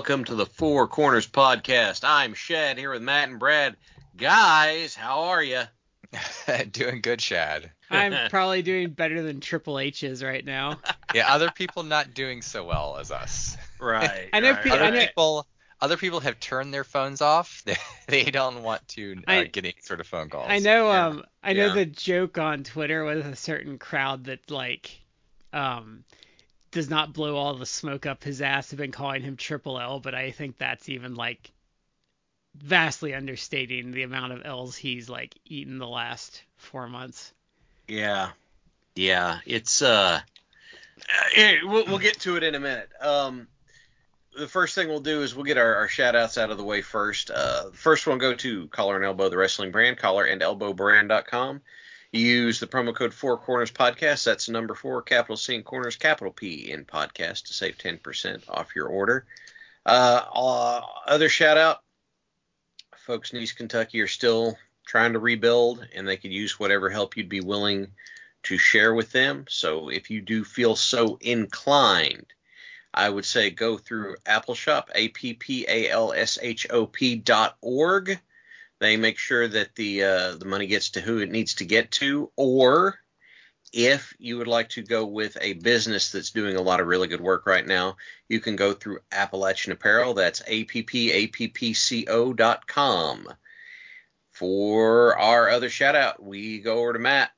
[0.00, 2.04] Welcome to the Four Corners Podcast.
[2.04, 3.76] I'm Shad here with Matt and Brad.
[4.16, 5.60] Guys, how are you?
[6.72, 7.70] doing good, Shad.
[7.90, 10.78] I'm probably doing better than Triple H is right now.
[11.14, 13.58] Yeah, other people not doing so well as us.
[13.78, 14.30] Right.
[14.32, 14.62] I know right.
[14.64, 15.46] pe- Other I know- people,
[15.82, 17.62] other people have turned their phones off.
[17.66, 17.76] They,
[18.08, 20.46] they don't want to uh, I- get any sort of phone calls.
[20.48, 21.06] I know Yeah.
[21.08, 21.74] um I know Yeah.
[21.74, 24.98] the joke on Twitter with a certain crowd that like
[25.52, 26.04] um
[26.70, 30.00] does not blow all the smoke up his ass have been calling him triple L,
[30.00, 31.50] but I think that's even like
[32.54, 37.32] vastly understating the amount of L's he's like eaten the last four months.
[37.88, 38.30] Yeah.
[38.94, 39.38] Yeah.
[39.46, 40.20] It's uh.
[40.20, 42.88] uh, here, we'll, we'll get to it in a minute.
[43.00, 43.48] Um,
[44.36, 46.64] the first thing we'll do is we'll get our, our shout outs out of the
[46.64, 47.30] way first.
[47.30, 51.60] Uh, first one go to Collar and Elbow, the wrestling brand, collar and elbow brand.com.
[52.12, 54.24] Use the promo code Four Corners Podcast.
[54.24, 58.74] That's number four, capital C in corners, capital P in podcast to save 10% off
[58.74, 59.26] your order.
[59.86, 61.82] Uh, uh, other shout out
[62.96, 67.16] folks in East Kentucky are still trying to rebuild, and they could use whatever help
[67.16, 67.88] you'd be willing
[68.42, 69.44] to share with them.
[69.48, 72.26] So if you do feel so inclined,
[72.92, 77.16] I would say go through Appalshop, A P P A L S H O P
[77.16, 78.18] dot org.
[78.80, 81.90] They make sure that the uh, the money gets to who it needs to get
[81.92, 82.98] to, or
[83.72, 87.06] if you would like to go with a business that's doing a lot of really
[87.06, 87.96] good work right now,
[88.28, 90.14] you can go through Appalachian Apparel.
[90.14, 93.28] That's A-P-P-A-P-P-C-O dot com.
[94.32, 97.30] For our other shout out, we go over to Matt.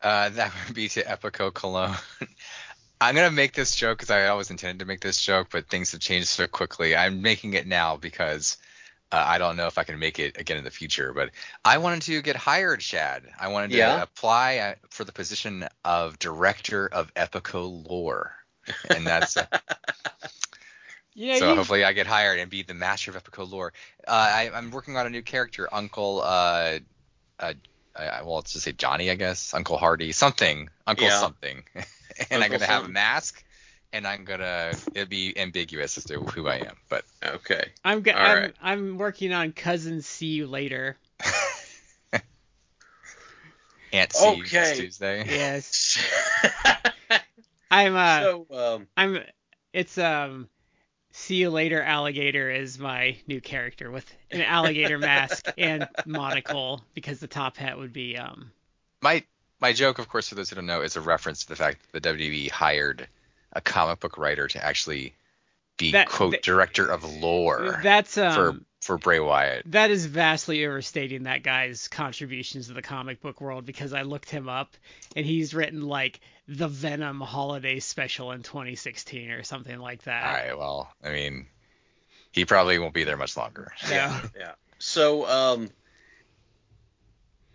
[0.00, 1.96] Uh, that would be to Epico Colón.
[3.00, 5.92] I'm gonna make this joke because I always intended to make this joke, but things
[5.92, 6.94] have changed so quickly.
[6.94, 8.58] I'm making it now because
[9.12, 11.12] uh, I don't know if I can make it again in the future.
[11.12, 11.30] But
[11.64, 13.24] I wanted to get hired, Shad.
[13.38, 14.02] I wanted to Yeah.
[14.02, 18.34] apply uh, for the position of director of Epico Lore,
[18.90, 19.46] and that's uh,
[21.14, 23.72] Yeah, so you, hopefully I get hired and be the master of Epico lore.
[24.06, 26.22] Uh, I, I'm working on a new character, Uncle.
[26.22, 26.78] Uh,
[27.38, 27.52] uh,
[27.94, 29.52] I, well, let's just say Johnny, I guess.
[29.52, 30.70] Uncle Hardy, something.
[30.86, 31.18] Uncle Yeah.
[31.18, 31.64] something.
[32.30, 33.44] and I'm gonna have a mask,
[33.92, 37.72] and I'm gonna it'll be ambiguous as to who I am, but Okay.
[37.84, 38.54] I'm, go- all I'm right.
[38.60, 40.98] I'm working on cousin see you later.
[43.92, 44.72] Aunt C Okay.
[44.72, 45.26] Tuesday.
[45.26, 45.98] Yes.
[47.70, 49.18] I'm uh so, um, I'm
[49.72, 50.48] it's um
[51.12, 57.20] see you later alligator is my new character with an alligator mask and monocle because
[57.20, 58.52] the top hat would be um
[59.02, 59.22] My
[59.60, 61.82] my joke, of course, for those who don't know, is a reference to the fact
[61.82, 63.06] that the WWE hired
[63.52, 65.14] a comic book writer to actually
[65.78, 69.70] be That- quote that- director of lore that's um for for Bray Wyatt.
[69.70, 74.28] that is vastly overstating that guy's contributions to the comic book world because I looked
[74.28, 74.74] him up
[75.14, 76.18] and he's written like
[76.48, 80.24] the Venom holiday special in 2016 or something like that.
[80.24, 80.58] All right.
[80.58, 81.46] Well, I mean,
[82.32, 83.72] he probably won't be there much longer.
[83.88, 84.20] Yeah.
[84.36, 84.52] yeah.
[84.80, 85.70] So, um,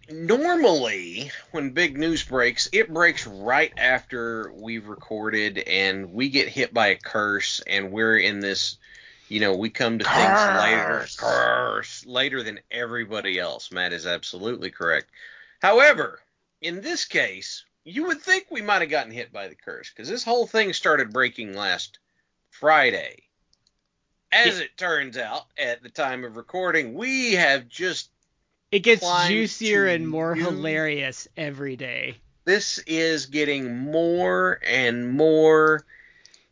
[0.09, 6.73] normally when big news breaks, it breaks right after we've recorded and we get hit
[6.73, 8.78] by a curse and we're in this,
[9.29, 11.16] you know, we come to things later, Curse.
[11.18, 13.72] curse later than everybody else.
[13.72, 15.09] Matt is absolutely correct.
[15.62, 16.19] However,
[16.62, 20.09] in this case, you would think we might have gotten hit by the curse because
[20.09, 22.00] this whole thing started breaking last
[22.50, 23.24] Friday.
[24.30, 28.09] As it turns out, at the time of recording, we have just
[28.72, 30.44] it gets juicier and more you.
[30.44, 32.16] hilarious every day.
[32.46, 35.86] this is getting more and more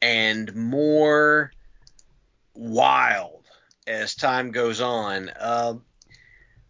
[0.02, 1.52] and more
[2.54, 3.44] wild
[3.88, 5.30] as time goes on.
[5.30, 5.76] Uh,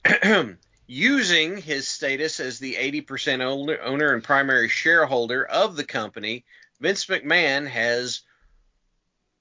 [0.88, 6.46] using his status as the 80% owner, owner and primary shareholder of the company,
[6.80, 8.22] Vince McMahon has,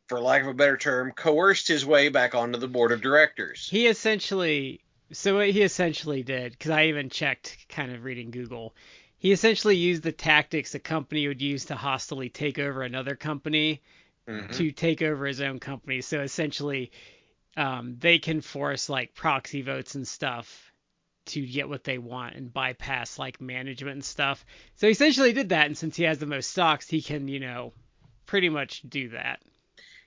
[0.07, 3.69] for lack of a better term, coerced his way back onto the board of directors.
[3.69, 4.81] He essentially
[5.13, 8.75] So what he essentially did, because I even checked, kind of reading Google,
[9.19, 13.81] he essentially used the tactics a company would use to hostily take over another company
[14.27, 14.53] Mhm.
[14.57, 16.01] to take over his own company.
[16.01, 16.91] So essentially,
[17.57, 20.73] um, they can force like proxy votes and stuff
[21.27, 24.45] to get what they want and bypass like management and stuff.
[24.77, 27.41] So he essentially did that, and since he has the most stocks, he can, you
[27.41, 27.73] know,
[28.27, 29.43] pretty much do that.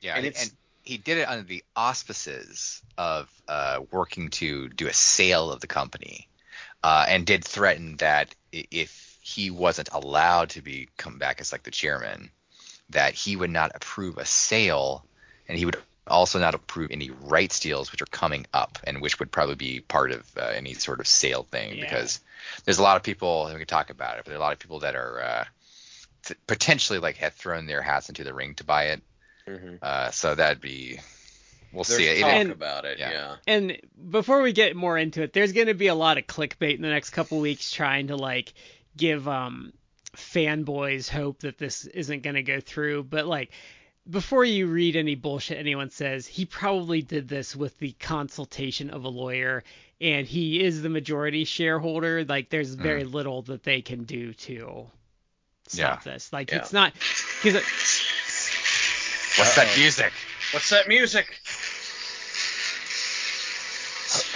[0.01, 0.51] Yeah, And and, it's-
[0.87, 5.67] he did it under the auspices of uh, working to do a sale of the
[5.67, 6.29] company,
[6.81, 11.63] uh, and did threaten that if he wasn't allowed to be come back as like
[11.63, 12.31] the chairman,
[12.91, 15.03] that he would not approve a sale,
[15.49, 15.75] and he would
[16.07, 19.81] also not approve any rights deals which are coming up, and which would probably be
[19.81, 21.81] part of uh, any sort of sale thing, Yeah.
[21.81, 22.21] because
[22.63, 24.53] there's a lot of people we can talk about it, but there are a lot
[24.53, 25.43] of people that are uh,
[26.23, 29.01] th- potentially like had thrown their hats into the ring to buy it.
[29.47, 29.79] Mhm.
[29.81, 30.99] Uh, so that'd be,
[31.71, 32.07] we'll There's see.
[32.07, 32.99] It, talk And- about it.
[32.99, 33.11] yeah.
[33.11, 33.35] Yeah.
[33.47, 33.77] And
[34.09, 36.81] before we get more into it, there's going to be a lot of clickbait in
[36.81, 38.53] the next couple weeks trying to like
[38.95, 39.71] give um
[40.15, 43.51] fanboys hope that this isn't going to go through, but like
[44.09, 49.03] before you read any bullshit anyone says, he probably did this with the consultation of
[49.03, 49.63] a lawyer
[49.99, 52.23] and he is the majority shareholder.
[52.25, 54.87] Like there's very little that they can do to
[55.67, 56.31] stop this.
[56.33, 56.59] Like Yeah.
[56.59, 56.93] it's not
[57.41, 57.55] cuz
[59.37, 59.77] what's that Uh-oh.
[59.79, 60.13] music?
[60.53, 61.27] What's that music?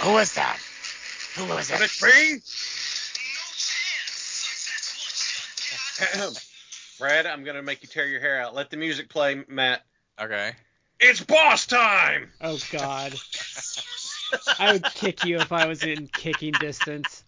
[0.02, 0.58] Who who is that?
[1.36, 1.90] Who is Could it?
[2.02, 2.40] it be?
[6.98, 8.54] Brad, I'm gonna make you tear your hair out.
[8.54, 9.84] Let the music play, Matt.
[10.20, 10.52] Okay.
[11.00, 12.30] It's boss time.
[12.40, 13.14] oh god.
[14.58, 17.24] I would kick you if I was in kicking distance.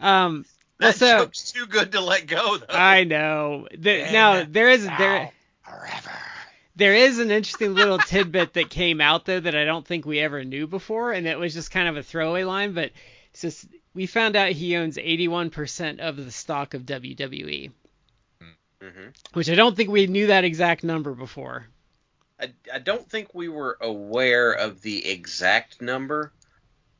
[0.00, 0.44] Um,
[0.80, 2.66] well, That so joke's too good to let go, though.
[2.68, 3.68] I know.
[3.76, 5.30] The, now there is there
[5.62, 6.10] Forever.
[6.76, 10.20] There is an interesting little tidbit that came out though that I don't think we
[10.20, 12.72] ever knew before, and it was just kind of a throwaway line.
[12.72, 12.92] But
[13.38, 17.70] just we found out he owns 81% of the stock of WWE,
[18.80, 21.66] hmm which I don't think we knew that exact number before.
[22.40, 26.32] I, I don't think we were aware of the exact number,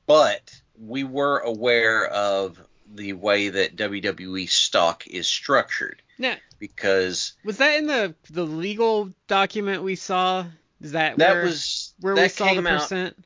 [0.07, 2.61] but we were aware of
[2.93, 6.37] the way that WWE stock is structured Yeah.
[6.59, 10.47] because was that in the the legal document we saw?
[10.81, 13.25] Is that that where, was where that we saw the came out percent?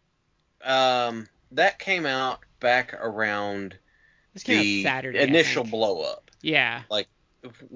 [0.65, 3.77] um that came out back around
[4.35, 5.19] This came the out Saturday.
[5.21, 6.83] Initial blow up Yeah.
[6.91, 7.09] Like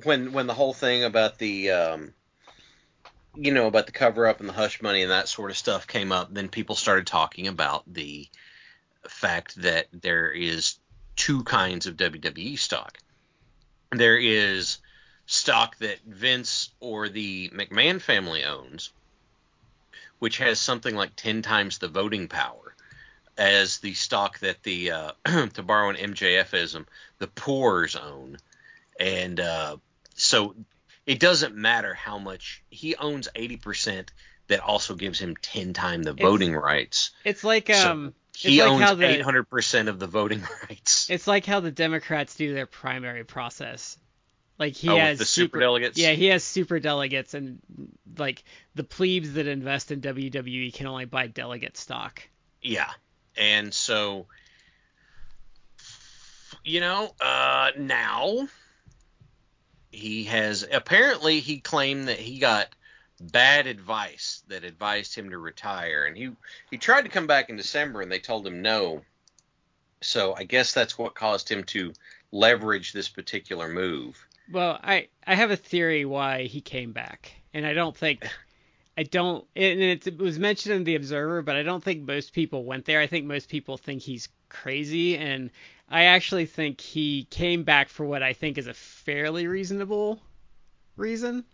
[0.04, 2.14] when when the whole thing about the um
[3.34, 5.86] you know about the cover up and the hush money and that sort of stuff
[5.86, 8.28] came up then people started talking about the
[9.08, 10.76] fact that there is
[11.16, 12.98] two kinds of WWE stock.
[13.90, 14.78] There is
[15.26, 18.90] stock that Vince or the McMahon family owns
[20.22, 22.76] which has something like 10 times the voting power
[23.36, 25.10] as the stock that the uh,
[25.54, 26.86] to borrow an MJFism
[27.18, 28.36] the poors own.
[29.00, 29.78] And uh,
[30.14, 30.54] so
[31.06, 34.10] it doesn't matter how much he owns 80%
[34.46, 37.10] that also gives him 10 times the It's- voting rights.
[37.24, 41.44] It's like So, um he like owns the- 800% of the voting rights it's like
[41.46, 43.98] how the Democrats do their primary process.
[44.58, 45.98] Like he Oh, has the super delegates?
[45.98, 47.58] Yeah, he has super delegates and
[48.16, 48.44] like
[48.74, 52.22] the plebes that invest in WWE can only buy delegate stock.
[52.62, 52.90] yeah
[53.36, 54.26] and so
[56.64, 58.46] you know uh now
[59.90, 62.68] he has apparently he claimed that he got
[63.30, 66.04] bad advice that advised him to retire.
[66.04, 66.30] And he
[66.70, 69.02] he tried to come back in December and they told him no.
[70.00, 71.92] So I guess that's what caused him to
[72.32, 74.26] leverage this particular move.
[74.50, 78.26] Well, I I have a theory why he came back, and I don't think
[78.98, 79.46] I don't.
[79.54, 82.84] And it, it was mentioned in the Observer, but I don't think most people went
[82.84, 83.00] there.
[83.00, 85.50] I think most people think he's crazy, and
[85.88, 90.20] I actually think he came back for what I think is a fairly reasonable
[90.96, 91.44] reason,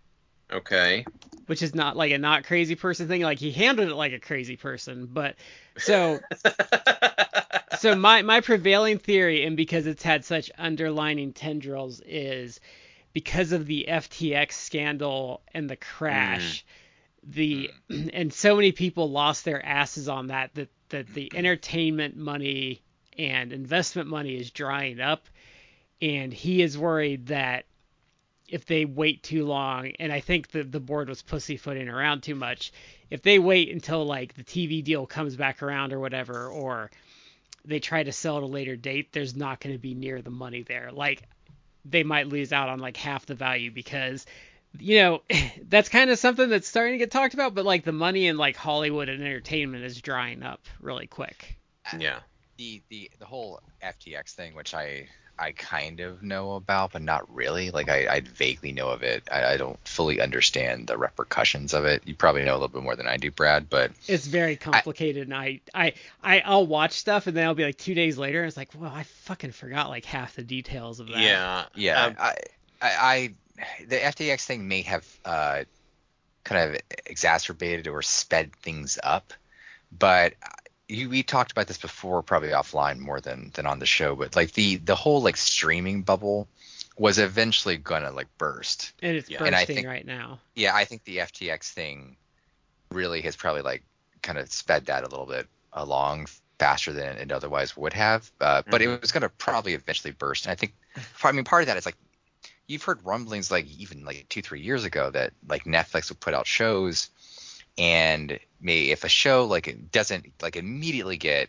[0.50, 1.04] okay
[1.48, 3.22] which is not like a not crazy person thing.
[3.22, 5.34] Like he handled it like a crazy person, but
[5.78, 6.20] so
[7.78, 12.60] so my my prevailing theory, and because it's had such underlining tendrils, is
[13.14, 16.64] because of the FTX scandal and the crash,
[17.26, 17.32] mm.
[17.32, 18.10] the mm.
[18.14, 22.82] and so many people lost their asses on that that that the entertainment money
[23.16, 25.26] and investment money is drying up,
[26.02, 27.64] and he is worried that
[28.48, 32.34] if they wait too long, and I think the the board was pussyfooting around too
[32.34, 32.72] much,
[33.10, 36.90] if they wait until like the TV deal comes back around or whatever, or
[37.64, 40.30] they try to sell at a later date, there's not going to be near the
[40.30, 40.90] money there.
[40.92, 41.22] Like
[41.84, 44.26] they might lose out on like half the value because
[44.78, 45.22] you know
[45.68, 48.36] that's kind of something that's starting to get talked about, but like the money in
[48.36, 51.56] like Hollywood and entertainment is drying up really quick.
[51.92, 52.18] Uh, yeah
[52.58, 57.32] the the the whole FTX thing, which I I kind of know about, but not
[57.34, 57.70] really.
[57.70, 59.28] Like I, I vaguely know of it.
[59.30, 62.02] I, I don't fully understand the repercussions of it.
[62.06, 63.70] You probably know a little bit more than I do, Brad.
[63.70, 65.92] But it's very complicated, I, and I, I,
[66.22, 68.70] I, I'll watch stuff, and then I'll be like two days later, and it's like,
[68.74, 71.18] well, I fucking forgot like half the details of that.
[71.18, 72.04] Yeah, yeah.
[72.06, 72.34] Um, I,
[72.80, 73.34] I, I,
[73.86, 75.64] the FTX thing may have uh,
[76.44, 79.32] kind of exacerbated or sped things up,
[79.96, 80.34] but
[80.88, 84.34] you, we talked about this before, probably offline more than than on the show, but
[84.34, 86.48] like the the whole like streaming bubble
[86.96, 88.92] was eventually gonna like burst.
[89.02, 89.38] And it's yeah.
[89.38, 90.40] bursting and think, right now.
[90.54, 92.16] Yeah, I think the FTX thing
[92.90, 93.84] really has probably like
[94.22, 96.26] kind of sped that a little bit along
[96.58, 98.30] faster than it otherwise would have.
[98.40, 98.70] Uh, mm-hmm.
[98.70, 99.00] But it mm-hmm.
[99.00, 100.46] was gonna probably eventually burst.
[100.46, 100.74] And I think,
[101.22, 101.96] I mean, part of that is like
[102.66, 106.34] you've heard rumblings like even like two three years ago that like Netflix would put
[106.34, 107.10] out shows
[107.78, 111.48] and may if a show like it doesn't like immediately get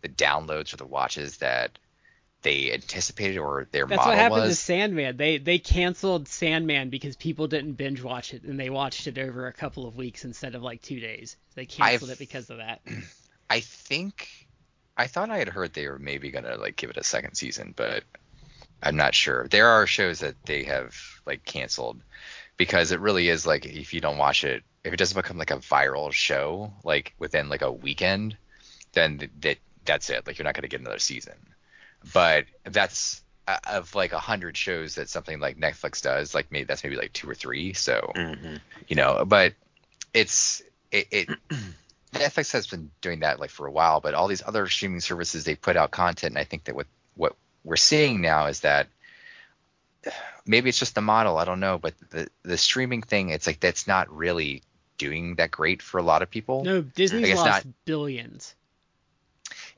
[0.00, 1.78] the downloads or the watches that
[2.42, 4.58] they anticipated or their That's model what happened was.
[4.58, 5.16] to Sandman.
[5.16, 9.46] They they canceled Sandman because people didn't binge watch it and they watched it over
[9.46, 11.36] a couple of weeks instead of like two days.
[11.54, 12.82] They canceled I've, it because of that.
[13.50, 14.28] I think
[14.96, 17.74] I thought I had heard they were maybe gonna like give it a second season,
[17.76, 18.04] but
[18.82, 19.48] I'm not sure.
[19.48, 20.94] There are shows that they have
[21.26, 22.00] like canceled
[22.56, 25.50] because it really is like if you don't watch it if it doesn't become like
[25.50, 28.36] a viral show like within like a weekend,
[28.92, 30.26] then that that's it.
[30.26, 31.34] Like you're not going to get another season.
[32.14, 36.64] But that's uh, of like a hundred shows that something like Netflix does, like maybe
[36.64, 37.72] that's maybe like two or three.
[37.72, 38.56] So mm-hmm.
[38.86, 39.54] you know, but
[40.14, 40.62] it's
[40.92, 41.28] it, it
[42.12, 45.42] Netflix has been doing that like for a while, but all these other streaming services
[45.42, 48.86] they put out content, and I think that what what we're seeing now is that
[50.46, 53.58] maybe it's just the model, I don't know, but the the streaming thing, it's like
[53.58, 54.62] that's not really
[54.98, 56.64] doing that great for a lot of people.
[56.64, 58.54] No, Disney's lost not, billions.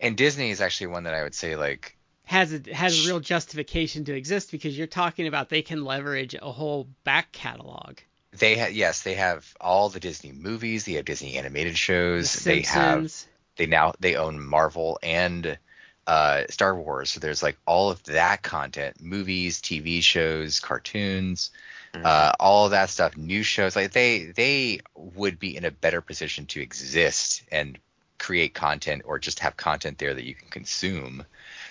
[0.00, 3.20] And Disney is actually one that I would say like has a has a real
[3.20, 7.98] justification to exist because you're talking about they can leverage a whole back catalog.
[8.32, 12.50] They have yes, they have all the Disney movies, they have Disney animated shows, the
[12.50, 13.12] they have
[13.56, 15.58] they now they own Marvel and
[16.06, 17.10] uh, Star Wars.
[17.10, 21.50] So there's like all of that content, movies, TV shows, cartoons,
[21.94, 22.04] mm-hmm.
[22.04, 23.76] uh, all of that stuff, new shows.
[23.76, 27.78] Like they they would be in a better position to exist and
[28.18, 31.24] create content or just have content there that you can consume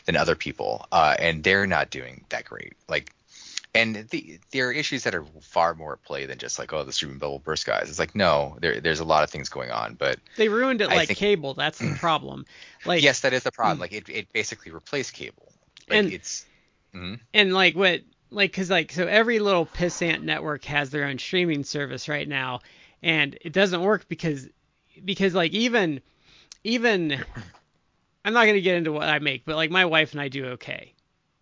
[0.05, 0.85] than other people.
[0.91, 2.73] Uh, and they're not doing that great.
[2.87, 3.13] Like
[3.77, 6.83] and the, there are issues that are far more at play than just like oh
[6.83, 9.71] the streaming bubble burst guys it's like no there, there's a lot of things going
[9.71, 12.45] on but they ruined it I like think, cable that's the problem
[12.85, 15.51] like yes that is the problem like it, it basically replaced cable
[15.89, 16.45] like and it's
[16.93, 17.15] mm-hmm.
[17.33, 21.63] and like what like because like so every little pissant network has their own streaming
[21.63, 22.59] service right now
[23.01, 24.47] and it doesn't work because
[25.03, 26.01] because like even
[26.63, 27.23] even
[28.25, 30.27] i'm not going to get into what i make but like my wife and i
[30.27, 30.93] do okay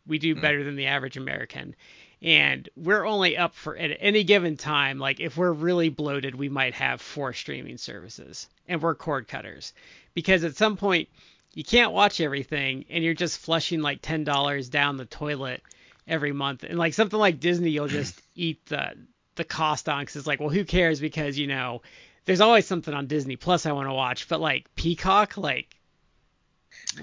[0.05, 0.41] we do mm-hmm.
[0.41, 1.75] better than the average american
[2.21, 6.49] and we're only up for at any given time like if we're really bloated we
[6.49, 9.73] might have four streaming services and we're cord cutters
[10.13, 11.09] because at some point
[11.53, 15.61] you can't watch everything and you're just flushing like $10 down the toilet
[16.07, 18.93] every month and like something like disney you'll just eat the
[19.35, 21.81] the cost on because it's like well who cares because you know
[22.25, 25.75] there's always something on disney plus i want to watch but like peacock like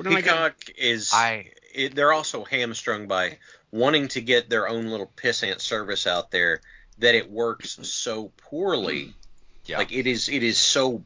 [0.02, 3.38] peacock is i it, they're also hamstrung by
[3.72, 6.60] wanting to get their own little pissant service out there
[6.98, 9.14] that it works so poorly.
[9.64, 9.78] Yeah.
[9.78, 11.04] Like it is it is so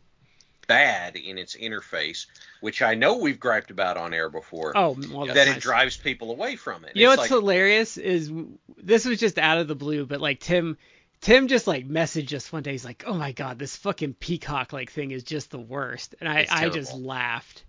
[0.67, 2.25] bad in its interface,
[2.61, 4.73] which I know we've griped about on air before.
[4.77, 5.57] Oh, well, that nice.
[5.57, 6.97] it drives people away from it.
[6.97, 8.31] You know what's like, hilarious is
[8.77, 10.77] this was just out of the blue, but like Tim
[11.21, 12.73] Tim just like messaged us one day.
[12.73, 16.29] He's like, "Oh my god, this fucking peacock like thing is just the worst," and
[16.29, 17.65] I I just laughed.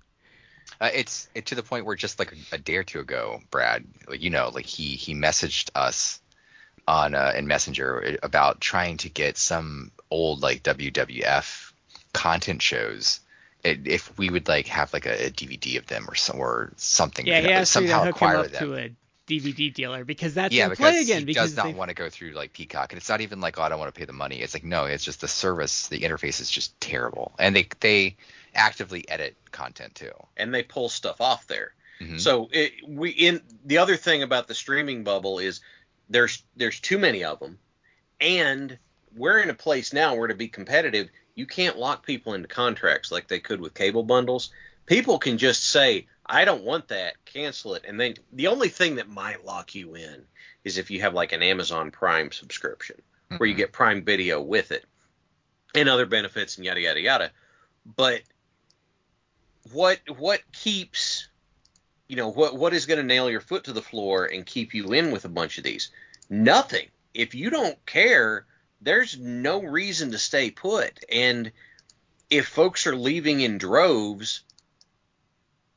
[0.79, 3.41] Uh, it's it, to the point where just like a, a, day or two ago,
[3.49, 6.19] Brad, like you know, like he he messaged us
[6.87, 11.71] on uh, in Messenger about trying to get some old like WWF
[12.13, 13.21] content shows.
[13.63, 16.71] It, if we would like have like a, a, DVD of them or some or
[16.77, 18.69] something, yeah, he asked somehow to hook acquire him up them.
[18.69, 18.89] to a
[19.27, 21.19] DVD dealer because that's yeah, because play again.
[21.19, 23.59] He because does not want to go through like Peacock, and it's not even like
[23.59, 24.37] oh I don't want to pay the money.
[24.37, 28.15] It's like no, it's just the service, the interface is just terrible, and they they
[28.55, 30.11] actively edit content too.
[30.37, 31.73] And they pull stuff off there.
[31.99, 32.17] Mm-hmm.
[32.17, 35.61] So it, we in the other thing about the streaming bubble is
[36.09, 37.59] there's there's too many of them,
[38.21, 38.77] and
[39.15, 43.11] we're in a place now where to be competitive, you can't lock people into contracts
[43.11, 44.49] like they could with cable bundles.
[44.87, 48.95] People can just say, I don't want that, cancel it, and then the only thing
[48.95, 50.23] that might lock you in
[50.63, 53.37] is if you have like an Amazon Prime subscription mm-hmm.
[53.37, 54.83] where you get Prime Video with it
[55.75, 57.31] and other benefits and yada yada yada.
[57.95, 58.23] But
[59.71, 61.29] what what keeps
[62.07, 64.73] you know what what is going to nail your foot to the floor and keep
[64.73, 65.91] you in with a bunch of these?
[66.31, 66.87] Nothing.
[67.13, 68.47] If you don't care,
[68.81, 71.03] there's no reason to stay put.
[71.11, 71.51] And
[72.29, 74.41] if folks are leaving in droves,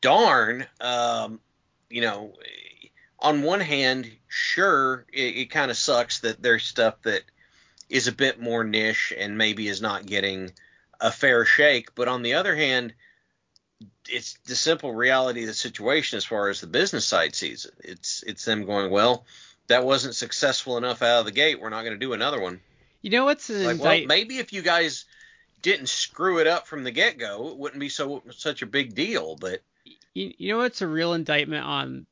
[0.01, 1.41] darn, um,
[1.89, 2.35] you know,
[3.19, 7.23] on one hand, sure, it, it kind of sucks that there's stuff that
[7.89, 10.53] is a bit more niche and maybe is not getting
[11.01, 11.95] a fair shake.
[11.95, 12.95] But on the other hand,
[14.09, 17.75] it's the simple reality of the situation as far as the business side sees it.
[17.81, 19.25] It's it's them going, well,
[19.69, 21.61] that wasn't successful enough out of the gate.
[21.61, 22.61] We're not going to do another one.
[23.03, 25.05] You know what's an Like, indict- well, maybe if you guys
[25.63, 28.95] didn't screw it up from the get go, it wouldn't be so such a big
[28.95, 29.37] deal.
[29.37, 29.61] But
[30.15, 32.07] you, you know what's a real indictment on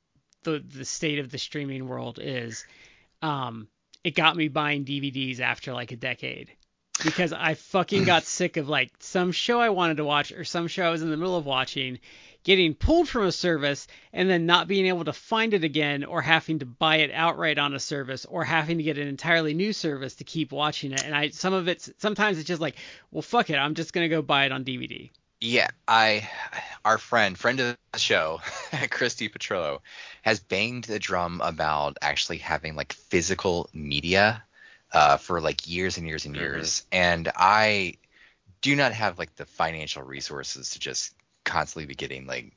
[0.44, 2.64] the the state of the streaming world is
[3.22, 3.68] um
[4.04, 6.50] it got me buying DVDs after like a decade
[7.04, 10.68] because I fucking got sick of like some show I wanted to watch or some
[10.68, 11.98] show I was in the middle of watching
[12.48, 16.22] getting pulled from a service and then not being able to find it again or
[16.22, 19.70] having to buy it outright on a service or having to get an entirely new
[19.70, 22.76] service to keep watching it and I some of it's sometimes it's just like
[23.10, 25.10] well fuck it I'm just going to go buy it on DVD.
[25.42, 26.26] Yeah, I,
[26.86, 28.40] our friend, friend of the show,
[28.90, 29.80] Christy Petrillo,
[30.22, 34.42] has banged the drum about actually having like physical media
[34.94, 36.38] uh, for like years and years and Mhm.
[36.38, 37.98] years, and I
[38.62, 41.14] do not have like the financial resources to just
[41.48, 42.52] constantly be getting like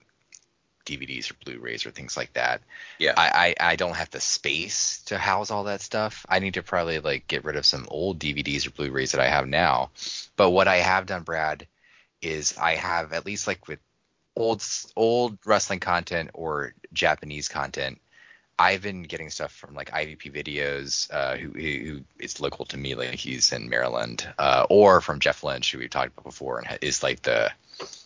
[0.85, 2.61] DVDs or Blu-rays or things like that.
[2.99, 6.25] yeah, I, I I don't have the space to house all that stuff.
[6.29, 9.29] I need to probably like get rid of some old DVDs or Blu-rays that I
[9.29, 9.91] have now.
[10.35, 11.67] But what I have done, Brad,
[12.21, 13.79] is I have at least like with
[14.35, 14.63] old
[14.95, 17.99] old wrestling content or Japanese content.
[18.59, 22.93] I've been getting stuff from like IVP videos, uh, who, who is local to me,
[22.93, 26.77] like he's in Maryland, uh, or from Jeff Lynch, who we've talked about before, and
[26.81, 27.51] is like the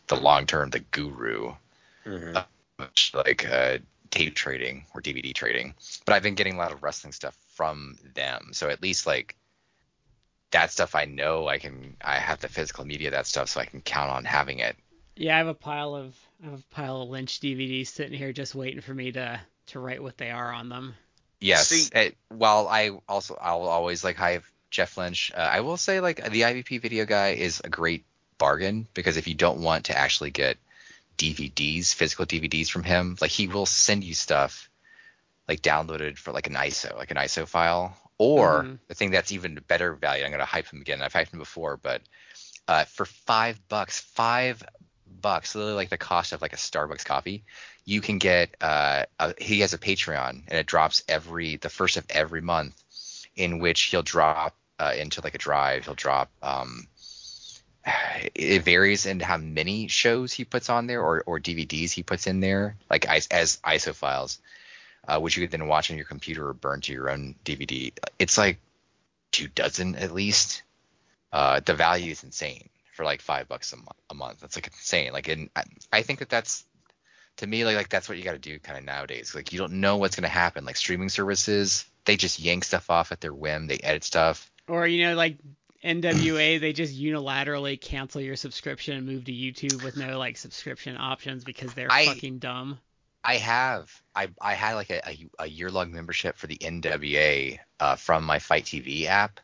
[0.07, 1.53] the long term the guru
[2.05, 2.45] Mhm.
[2.77, 3.79] much like uh,
[4.11, 5.73] tape trading or DVD trading,
[6.05, 8.49] but I've been getting a lot of wrestling stuff from them.
[8.53, 9.35] So at least like
[10.51, 11.97] that stuff, I know I can.
[12.01, 14.77] I have the physical media of that stuff, so I can count on having it.
[15.15, 18.31] Yeah, I have a pile of I have a pile of Lynch DVDs sitting here
[18.31, 20.95] just waiting for me to to write what they are on them.
[21.39, 21.67] Yes.
[21.69, 25.31] See- it, while I also I'll always like have Jeff Lynch.
[25.35, 28.05] Uh, I will say like the IVP video guy is a great
[28.37, 30.57] bargain because if you don't want to actually get
[31.17, 34.69] DVDs, physical DVDs from him, like he will send you stuff
[35.47, 38.79] like downloaded for like an ISO, like an ISO file, or Mhm.
[38.87, 40.23] the thing that's even better value.
[40.25, 41.01] I'm gonna hype him again.
[41.01, 42.01] I've hyped him before, but
[42.67, 44.63] uh, for five bucks, five
[45.21, 47.43] bucks, literally like the cost of like a Starbucks coffee,
[47.85, 48.55] you can get.
[48.61, 52.75] Uh, a, he has a Patreon, and it drops every the first of every month,
[53.35, 55.85] in which he'll drop uh, into like a drive.
[55.85, 56.29] He'll drop.
[56.41, 56.87] Um,
[58.35, 62.27] it varies in how many shows he puts on there or, or DVDs he puts
[62.27, 64.39] in there, like as, as ISO files,
[65.07, 67.91] uh, which you could then watch on your computer or burn to your own DVD.
[68.19, 68.59] It's like
[69.31, 70.63] two dozen at least.
[71.31, 74.39] Uh, the value is insane for like five bucks a, mo- a month.
[74.39, 75.11] That's like insane.
[75.11, 76.65] Like, and I, I think that that's
[77.37, 79.35] to me like like that's what you got to do kind of nowadays.
[79.35, 80.65] Like you don't know what's gonna happen.
[80.65, 83.67] Like streaming services, they just yank stuff off at their whim.
[83.67, 84.49] They edit stuff.
[84.67, 85.37] Or you know, like
[85.85, 90.97] NWA, they just unilaterally cancel your subscription and move to YouTube with no like subscription
[90.97, 92.79] options because they're I- fucking dumb.
[93.23, 93.91] I have.
[94.15, 98.23] I I had like a, a, a year long membership for the NWA uh, from
[98.23, 99.39] my FITE TV app,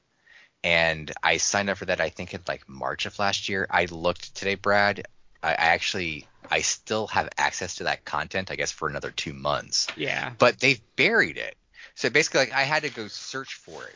[0.63, 1.99] and I signed up for that.
[1.99, 3.65] I think in like March of last year.
[3.71, 5.07] I looked today, Brad.
[5.41, 8.51] I, I actually I still have access to that content.
[8.51, 10.31] I guess for another two months, Yeah.
[10.37, 11.55] but they've buried it.
[11.95, 13.95] So basically, like I had to go search for it,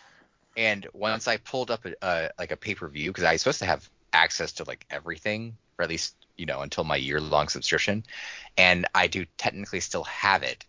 [0.55, 3.41] and once I pulled up a, a like a pay per view because I was
[3.41, 7.19] supposed to have access to like everything, or at least you know until my year
[7.19, 8.03] long subscription,
[8.57, 10.65] and I do technically still have it,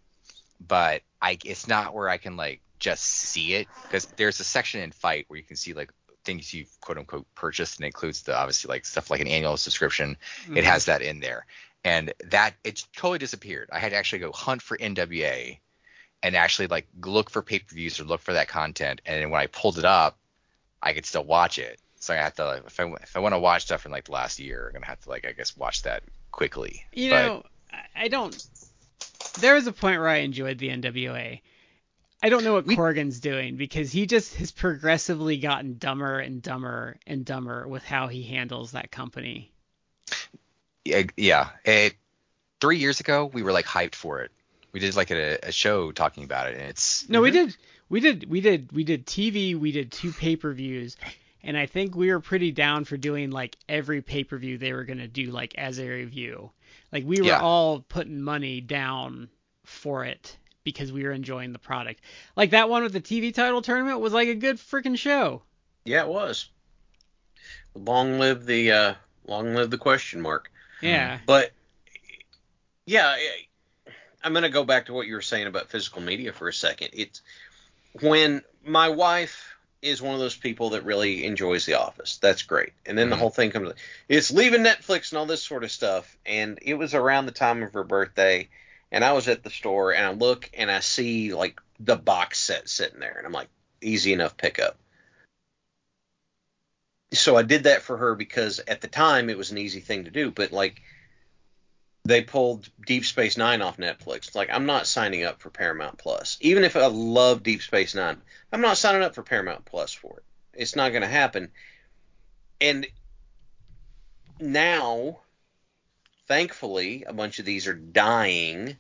[0.66, 4.81] but I it's not where I can like just see it because there's a section
[4.81, 5.90] in FITE where you can see like
[6.25, 9.57] things you've quote unquote purchased and it includes the obviously like stuff like an annual
[9.57, 10.16] subscription.
[10.46, 10.64] It mm-hmm.
[10.64, 11.46] has that in there,
[11.85, 13.68] and that it totally disappeared.
[13.72, 15.59] I had to actually go hunt for NWA
[16.23, 19.31] and actually like look for pay per views or look for that content, and then
[19.31, 20.17] when I pulled it up,
[20.83, 21.79] I could still watch it.
[21.99, 24.05] So I have to like, if I if I want to watch stuff from like
[24.05, 26.03] the last year, I'm gonna have to like I guess watch that
[26.33, 26.85] quickly.
[26.93, 28.47] You But- know, I- I don't.
[29.41, 31.41] There was a point where I enjoyed the NWA.
[32.23, 36.41] I don't know what We- Corgan's doing because he just has progressively gotten dumber and
[36.41, 39.51] dumber and dumber with how he handles that company.
[40.85, 41.51] Yeah, yeah.
[41.65, 41.95] It,
[42.61, 44.31] three years ago, we were like hyped for it.
[44.77, 47.57] We did like a, a show talking about it, and it's No, we did,
[47.89, 49.59] we did, we did, we did TV.
[49.59, 50.99] We did two pay per views,
[51.43, 54.75] and I think we were pretty down for doing like every pay per view they
[54.75, 56.51] were gonna do like as a review.
[56.93, 57.41] Like we were Yeah.
[57.41, 59.31] all putting money down
[59.65, 62.03] for it because we were enjoying the product.
[62.37, 65.41] Like that one with the TV title tournament was like a good freaking show.
[65.87, 66.51] Yeah, it was.
[67.75, 68.95] Long live the uh,
[69.27, 70.51] long live the question mark.
[70.83, 71.21] Yeah.
[71.25, 71.53] But
[72.85, 73.17] yeah,
[74.27, 76.89] I'm gonna go back to what you were saying about physical media for a second.
[76.93, 77.23] It's
[78.01, 82.17] when my wife is one of those people that really enjoys The Office.
[82.17, 82.73] That's great.
[82.85, 83.21] And then the Mhm.
[83.21, 83.73] whole thing comes.
[84.09, 86.17] It's leaving Netflix and all this sort of stuff.
[86.27, 88.49] And it was around the time of her birthday,
[88.91, 92.41] and I was at the store and I look and I see like the box
[92.41, 93.49] set sitting there, and I'm like,
[93.81, 94.77] easy enough pickup.
[97.12, 100.05] So I did that for her because at the time it was an easy thing
[100.07, 100.83] to do, but like
[102.07, 104.35] they pulled Deep Space Nine off Netflix.
[104.35, 106.38] Like I'm not signing up for Paramount Plus.
[106.40, 108.21] Even if I love Deep Space Nine,
[108.53, 110.25] I'm not signing up for Paramount Plus for it.
[110.55, 111.51] It's not going to happen.
[112.61, 112.87] And
[114.40, 115.21] now,
[116.29, 118.77] thankfully, a bunch of these are dying,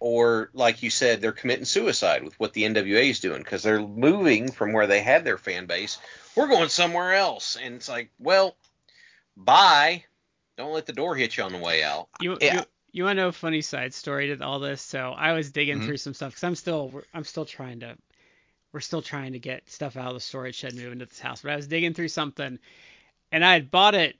[0.00, 3.80] or like you said, they're committing suicide with what the NWA is doing because they're
[3.80, 5.98] moving from where they had their fan base.
[6.36, 8.56] We're going somewhere else, and it's like, well,
[9.36, 10.04] bye.
[10.56, 12.08] Don't let the door hit you on the way out.
[12.20, 12.54] You, Yeah.
[12.56, 12.62] you
[12.94, 14.82] you want to know a funny side story to all this?
[14.82, 15.86] So I was digging Mhm.
[15.86, 17.96] through some stuff because I'm still I'm still trying to
[18.72, 21.42] we're still trying to get stuff out of the storage shed moving to this house.
[21.42, 22.58] But I was digging through something,
[23.30, 24.16] and I had bought it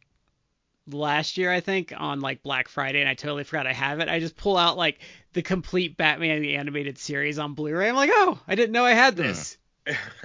[0.88, 4.08] last year I think on like Black Friday, and I totally forgot I have it.
[4.08, 5.00] I just pull out like
[5.34, 7.88] the complete Batman the animated series on Blu-ray.
[7.88, 9.58] I'm like, oh, I didn't know I had this.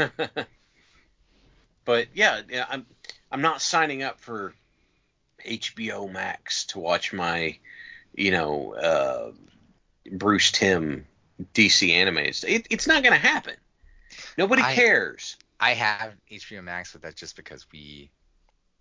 [1.86, 2.86] but yeah, yeah, I'm
[3.32, 4.54] I'm not signing up for
[5.48, 7.58] HBO Max to watch my,
[8.14, 9.32] you know, uh,
[10.12, 11.06] Bruce Timm
[11.54, 12.44] DC animated.
[12.50, 13.56] It, it's not going to happen.
[14.38, 15.38] Nobody I- cares.
[15.60, 18.12] I have HBO Max, but that's just because we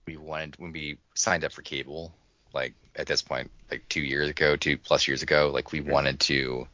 [0.06, 2.14] we wanted when we signed up for cable,
[2.52, 6.20] like at this point, like two years ago, two plus years ago, like we wanted
[6.20, 6.68] to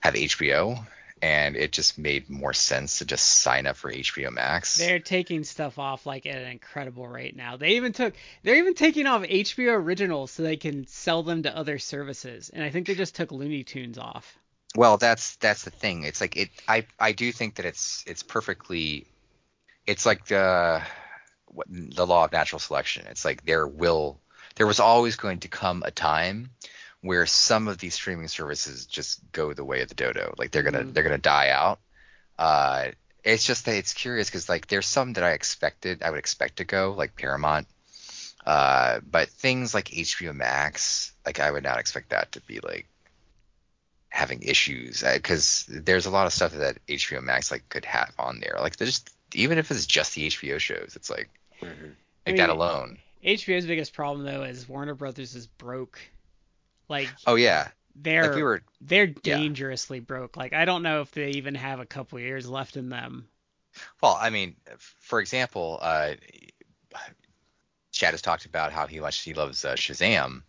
[0.00, 0.84] have HBO,
[1.22, 4.76] and it just made more sense to just sign up for HBO Max.
[4.76, 7.56] They're taking stuff off like at an incredible rate now.
[7.56, 11.56] They even took they're even taking off HBO originals so they can sell them to
[11.56, 12.50] other services.
[12.52, 14.38] And I think they just took Looney Tunes off.
[14.76, 16.04] Well, that's that's the thing.
[16.04, 16.50] It's like it.
[16.68, 19.06] I I do think that it's it's perfectly.
[19.86, 20.82] It's like the
[21.46, 23.06] what, the law of natural selection.
[23.10, 24.20] It's like there will
[24.56, 26.50] there was always going to come a time
[27.02, 30.34] where some of these streaming services just go the way of the dodo.
[30.38, 30.92] Like they're gonna Mhm.
[30.92, 31.80] they're gonna die out.
[32.38, 32.88] Uh,
[33.24, 36.58] it's just that it's curious because like there's some that I expected I would expect
[36.58, 37.68] to go like Paramount.
[38.46, 42.88] Uh, but things like HBO Max, like I would not expect that to be like
[44.08, 48.40] having issues because there's a lot of stuff that HBO Max like could have on
[48.40, 48.56] there.
[48.60, 51.30] Like there's just even if it's just the HBO shows, it's like
[51.62, 51.96] Mhm.
[52.26, 52.98] like I that alone.
[53.22, 56.00] HBO's biggest problem though is Warner Brothers is broke.
[56.90, 58.62] Like Oh yeah, they're like we were.
[58.82, 59.38] they're yeah.
[59.38, 60.36] dangerously broke.
[60.36, 63.28] Like I don't know if they even have a couple years left in them.
[64.02, 66.14] Well, I mean, for example, uh,
[67.92, 70.42] Shad has talked about how he watches he loves uh, Shazam,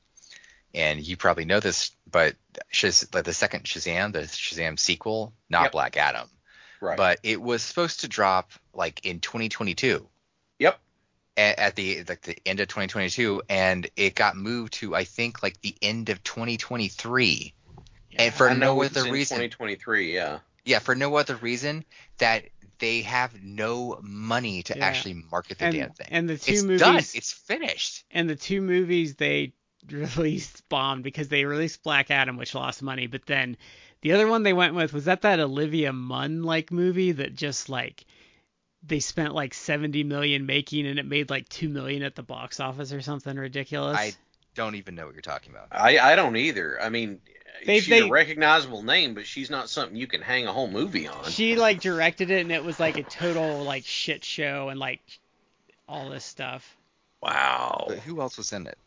[0.73, 2.35] and you probably know this, but
[2.73, 5.71] Shaz, like the second Shazam, the Shazam sequel, not Yep.
[5.71, 6.29] Black Adam,
[6.81, 6.97] Right.
[6.97, 10.07] but it was supposed to drop like in 2022.
[11.37, 11.55] Yep.
[11.59, 15.59] at the like the end of 2022 and it got moved to I think like
[15.61, 17.53] the end of 2023
[18.17, 20.13] and for I know no other reason 2023.
[20.13, 20.39] Yeah.
[20.65, 21.85] yeah for no other reason
[22.17, 22.45] that
[22.79, 24.85] they have no money to Yeah.
[24.85, 28.29] actually market the And damn thing and the two it's movies done it's finished and
[28.29, 29.53] the two movies they
[29.89, 33.57] released bombed because they released Black Adam, which lost money, but then
[34.01, 37.67] the other one they went with was that that Olivia Munn like movie that just
[37.69, 38.05] like
[38.83, 42.59] they spent like 70 million making and it made like 2 million at the box
[42.59, 43.97] office or something ridiculous.
[43.97, 44.13] I
[44.55, 46.81] don't even know what you're talking about I I don't either.
[46.81, 47.21] I mean,
[47.65, 50.67] They- she's they- a recognizable name, but she's not something you can hang a whole
[50.69, 51.25] movie on.
[51.29, 55.01] she like directed it and it was like a total like shit show and like
[55.87, 56.75] all this stuff.
[57.21, 57.85] wow.
[57.87, 58.77] but who else was in it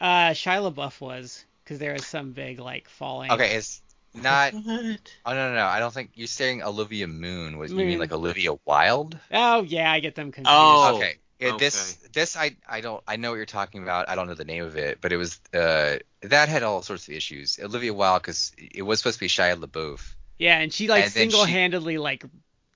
[0.00, 3.30] Uh Shia LaBeouf was cuz there was some big like falling.
[3.30, 3.80] okay it's
[4.14, 5.12] not What?
[5.26, 8.12] oh no no no I don't think you're saying Olivia Munn was you mean like
[8.12, 10.50] Olivia Wilde Oh yeah, I get them confused.
[10.50, 10.96] Oh.
[10.96, 11.16] okay.
[11.40, 14.08] Yeah, This this I I don't I know what you're talking about.
[14.08, 17.08] I don't know the name of it, but it was uh that had all sorts
[17.08, 17.58] of issues.
[17.60, 20.14] Olivia Wilde because it was supposed to be Shia LaBeouf.
[20.38, 22.24] Yeah, and she like And single-handedly like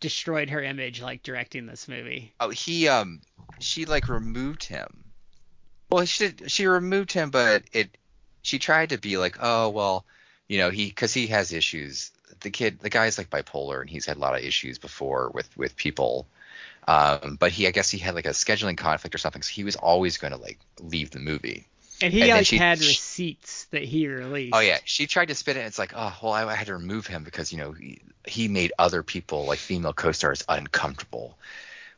[0.01, 2.33] destroyed her image like directing this movie.
[2.41, 3.21] Oh, he um
[3.61, 5.05] she like removed him.
[5.91, 7.97] Well, she she removed him, but it
[8.43, 10.05] she tried to be like, oh well,
[10.49, 12.11] you know he because he has issues.
[12.41, 15.49] The kid, the guy's like bipolar, and he's had a lot of issues before with
[15.57, 16.27] with people.
[16.89, 19.65] Um, but he, I guess he had like a scheduling conflict or something, so he
[19.65, 21.67] was always going to like leave the movie.
[22.01, 24.53] And he And like she- had receipts that he released.
[24.53, 25.61] Oh yeah, she tried to spin it.
[25.61, 28.01] And it's like, oh well, I, I had to remove him because you know he,
[28.27, 31.37] he made other people like female co-stars uncomfortable,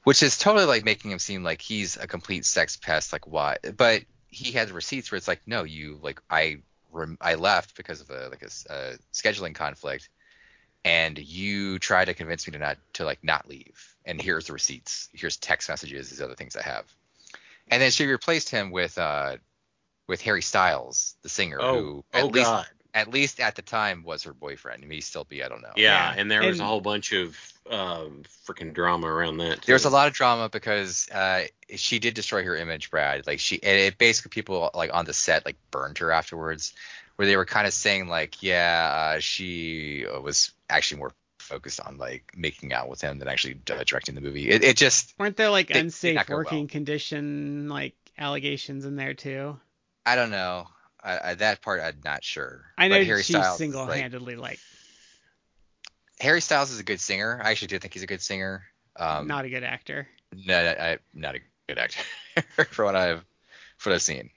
[0.04, 3.12] which is totally like making him seem like he's a complete sex pest.
[3.12, 3.58] Like why?
[3.76, 6.58] But he had receipts where it's like, no, you like I
[6.92, 10.08] rem- I left because of a like a, scheduling conflict,
[10.84, 13.94] and you tried to convince me to not to like not leave.
[14.04, 15.08] And here's the receipts.
[15.12, 16.10] Here's text messages.
[16.10, 16.84] These other things I have.
[17.70, 19.36] And then she replaced him with uh
[20.06, 22.66] with Harry Styles, the singer, Oh, who at oh least God.
[22.94, 24.82] At least at the time was her boyfriend.
[24.82, 25.72] He may still be, I don't know.
[25.76, 26.20] Yeah, Yeah.
[26.20, 27.36] and there was a whole bunch of
[27.70, 29.62] um, freaking drama around that.
[29.62, 31.44] There was a lot of drama because uh,
[31.76, 33.26] she did destroy her image, Brad.
[33.26, 36.72] Like she, and it basically people like on the set like burned her afterwards,
[37.16, 41.98] where they were kind of saying like, yeah, uh, she was actually more focused on
[41.98, 44.48] like making out with him than actually uh, directing the movie.
[44.48, 46.68] It, it just, Weren't there like They- unsafe working well.
[46.68, 49.58] condition like allegations in there too?
[50.06, 50.68] I don't know.
[51.02, 52.64] I, I, that part I'm not sure.
[52.76, 54.58] I know But Harry she Styles, single-handedly like,
[56.20, 57.40] Harry Styles is a good singer.
[57.42, 58.64] I actually do think he's a good singer.
[58.96, 60.08] Um, not a good actor.
[60.34, 62.02] No, no, I, not a good actor
[62.70, 63.24] for what I've
[63.76, 64.30] for what I've seen.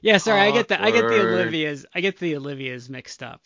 [0.00, 3.42] Yeah, sorry, I get the I get the Olivia's I get the Olivia's mixed up.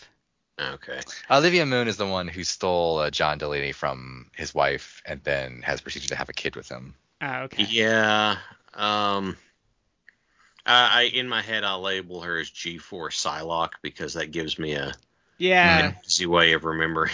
[0.60, 1.00] Okay.
[1.30, 5.62] Olivia Munn is the one who stole uh, John Delaney from his wife and then
[5.62, 6.94] has proceeded to have a kid with him.
[7.20, 7.64] Oh, okay.
[7.64, 8.38] Yeah.
[8.74, 9.36] Um.
[10.68, 14.74] I, I in my head I'll label her as G4 Psylocke because that gives me
[14.74, 14.94] a
[15.38, 15.92] Yeah.
[16.06, 17.12] easy way of remembering.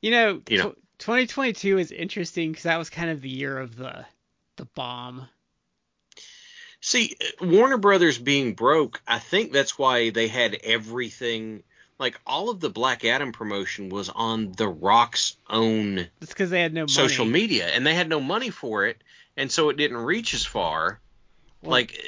[0.00, 0.70] You know, You know.
[0.70, 4.06] tw- 2022 is interesting because that was kind of the year of the
[4.56, 5.28] the bomb.
[6.80, 11.62] See, Warner Brothers being broke, I think that's why they had everything.
[11.98, 16.60] Like all of the Black Adam promotion was on The Rock's own It's because they
[16.60, 16.92] had no money.
[16.92, 19.02] social media, and they had no money for it,
[19.36, 21.00] and so it didn't reach as far.
[21.64, 22.00] Well- like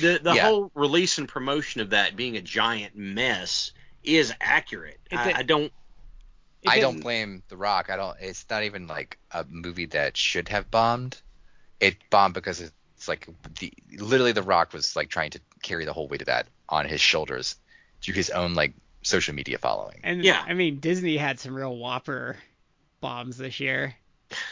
[0.00, 0.48] the the Yeah.
[0.48, 5.00] whole release and promotion of that being a giant mess is accurate.
[5.10, 5.72] It I, I don't.
[6.66, 7.90] I don't blame The Rock.
[7.90, 8.16] I don't.
[8.20, 11.20] It's not even like a movie that should have bombed.
[11.78, 13.28] It bombed because it's like
[13.60, 16.86] the literally The Rock was like trying to carry the whole weight of that on
[16.86, 17.56] his shoulders
[18.00, 20.00] due to his own like social media following.
[20.02, 20.42] And Yeah.
[20.46, 22.38] I mean, Disney had some real whopper
[23.02, 23.94] bombs this year.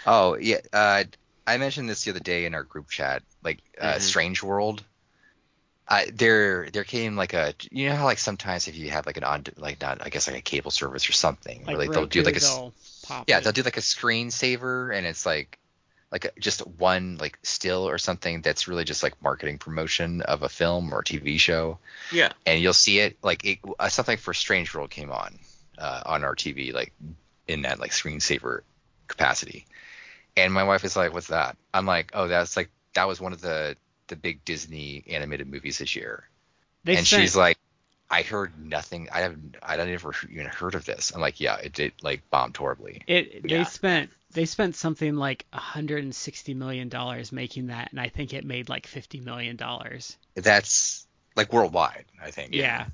[0.07, 1.05] Oh yeah, uh,
[1.47, 3.23] I mentioned this the other day in our group chat.
[3.43, 4.01] Like uh, Mhm.
[4.01, 4.85] Strange World.
[5.89, 9.17] I, there, there came like a, you know how like sometimes if you have like
[9.17, 12.07] an on, like not, I guess like a cable service or something, Like like they'll
[12.07, 13.45] do like a they'll pop yeah, it.
[13.45, 15.59] they'll do like a screensaver and it's like,
[16.13, 20.49] like just one like still or something that's really just like marketing promotion of a
[20.49, 21.79] film or TV show
[22.11, 22.33] Yeah.
[22.47, 25.39] and you'll see it like it, uh, something for Strange World came on
[25.79, 26.93] uh, on our TV like
[27.49, 28.61] in that like screensaver
[29.09, 29.67] capacity,
[30.37, 33.33] and my wife is like, "What's that?" I'm like, "Oh, that's like that was one
[33.33, 33.77] of the
[34.09, 36.29] the big Disney animated movies this year,"
[36.85, 37.59] They and she's like,
[38.11, 39.09] "I heard nothing.
[39.13, 39.57] I haven't.
[39.63, 43.03] I don't ever even heard of this." I'm like, "Yeah, it did like bombed horribly."
[43.07, 43.43] it.
[43.43, 43.65] They Yeah.
[43.65, 48.69] spent they spent something like 160 million dollars making that, and I think it made
[48.69, 50.17] like 50 million dollars.
[50.35, 52.55] That's like worldwide, I think.
[52.55, 52.87] Yeah,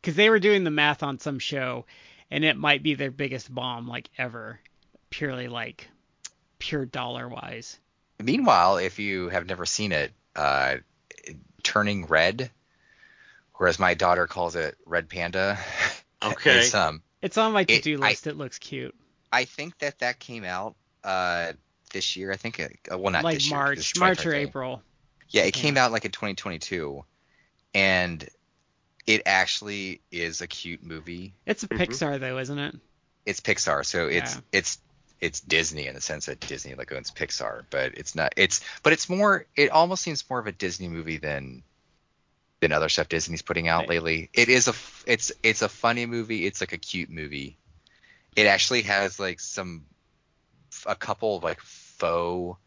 [0.00, 1.86] because they were doing the math on some show,
[2.30, 4.60] and it might be their biggest bomb like ever,
[5.10, 5.88] purely like
[6.60, 7.76] pure dollar wise.
[8.22, 10.76] Meanwhile, if you have never seen it, uh,
[11.64, 12.50] Turning Red,
[13.56, 15.58] whereas my daughter calls it Red Panda,
[16.22, 16.60] Okay.
[16.60, 18.26] is, um, It's on my to-do I- list.
[18.26, 18.94] it looks cute.
[19.32, 21.52] I think that that came out uh,
[21.92, 22.30] this year.
[22.32, 23.58] I think, it, uh, well, not like this year.
[23.58, 24.82] 'cause it's March, March or April.
[25.30, 27.04] Yeah, it came out like in 2022,
[27.74, 28.28] and
[29.06, 31.32] it actually is a cute movie.
[31.46, 31.78] It's a Mhm.
[31.78, 32.74] Pixar though, isn't it?
[33.24, 34.40] It's Pixar, so it's Yeah.
[34.52, 34.78] it's
[35.20, 38.32] it's Disney in the sense that Disney like owns Pixar, but it's not.
[38.36, 39.46] It's but it's more.
[39.56, 41.62] It almost seems more of a Disney movie than
[42.60, 43.88] than other stuff Disney's putting out Right.
[43.88, 44.30] lately.
[44.34, 44.74] It is a
[45.06, 46.46] it's it's a funny movie.
[46.46, 47.56] It's like a cute movie.
[48.36, 49.84] It actually has like some
[50.86, 52.58] a couple of like faux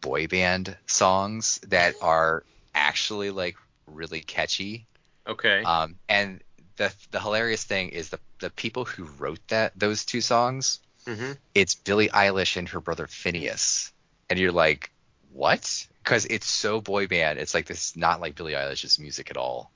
[0.00, 4.86] boy band songs that are actually like really catchy.
[5.28, 5.62] Okay.
[5.62, 6.40] Um, and
[6.76, 11.32] the the hilarious thing is the the people who wrote that those two songs, hmm
[11.54, 13.92] it's Billie Eilish and her brother Finneas,
[14.30, 14.92] and you're like,
[15.30, 15.86] what?
[16.04, 17.38] Because it's so boy band.
[17.38, 19.72] It's like this is not like Billie Eilish's music at all.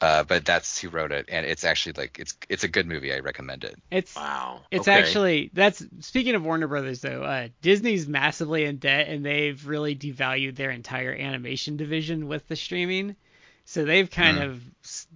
[0.00, 3.12] Uh, but that's who wrote it, and it's actually like it's it's a good movie.
[3.12, 3.76] I recommend it.
[3.90, 4.66] It's Wow.
[4.70, 4.88] it's Okay.
[4.88, 7.22] actually that's speaking of Warner Brothers though.
[7.22, 12.56] Uh, Disney's massively in debt and they've really devalued their entire animation division with the
[12.56, 13.16] streaming.
[13.64, 14.40] So they've kind Hmm.
[14.40, 14.62] of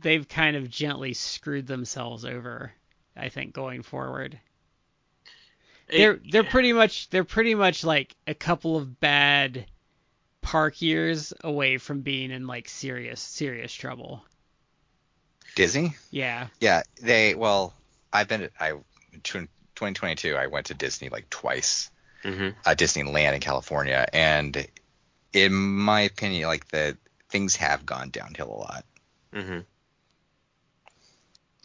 [0.00, 2.72] they've kind of gently screwed themselves over.
[3.16, 4.38] I think going forward.
[5.88, 9.66] It- they're they're pretty much they're pretty much like a couple of bad
[10.40, 14.24] park years away from being in like serious serious trouble.
[15.54, 15.94] Disney?
[16.10, 16.48] Yeah.
[16.60, 17.74] Yeah, they well,
[18.12, 18.72] I've been I
[19.22, 21.90] 2022 I went to Disney like twice.
[22.22, 24.66] hmm Uh, Disneyland in California and
[25.32, 26.96] in my opinion like the
[27.28, 28.84] things have gone downhill a lot.
[29.32, 29.58] hmm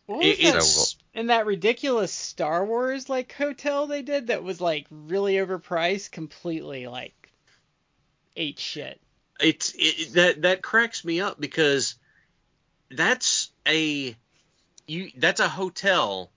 [0.08, 0.96] What was It- that?
[1.20, 6.88] And that ridiculous Star Wars like hotel they did that was like really overpriced, completely
[6.88, 7.34] like
[8.38, 9.02] ate shit.
[9.42, 11.96] it's it, that that cracks me up because
[12.90, 14.16] that's a
[14.88, 16.32] you that's a hotel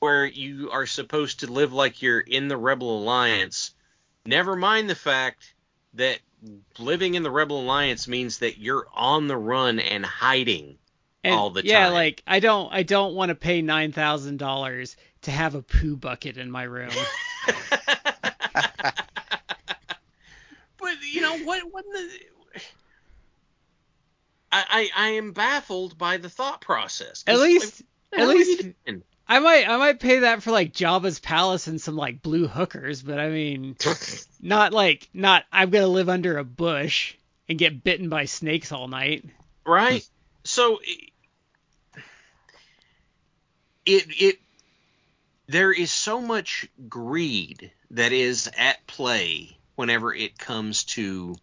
[0.00, 3.70] where you are supposed to live like you're in the Rebel Alliance.
[4.26, 5.54] Never mind the fact
[5.94, 6.18] that
[6.78, 10.76] living in the Rebel Alliance means that you're on the run and hiding.
[11.24, 11.94] And All the yeah, time.
[11.94, 15.96] like I don't I don't want to pay nine thousand dollars to have a poo
[15.96, 16.90] bucket in my room.
[20.78, 21.62] But you know what?
[21.72, 22.08] What the?
[24.52, 27.24] I, I I am baffled by the thought process.
[27.26, 28.56] at least the at hell are you
[28.86, 29.02] least?
[29.26, 33.02] I might I might pay that for like Jabba's palace and some like blue hookers,
[33.02, 33.76] but I mean
[34.40, 37.14] not like not I'm gonna live under a bush
[37.48, 39.24] and get bitten by snakes all night.
[39.66, 40.06] right?
[40.44, 40.80] So
[43.86, 44.38] it, it
[45.46, 51.36] there is so much greed that is at play whenever it comes to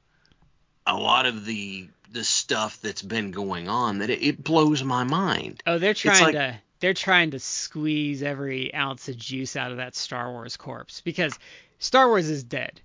[0.87, 5.03] a lot of the the stuff that's been going on that it, it blows my
[5.03, 5.61] mind.
[5.65, 9.77] Oh, they're trying like- to they're trying to squeeze every ounce of juice out of
[9.77, 11.37] that Star Wars corpse because
[11.79, 12.81] Star Wars is dead.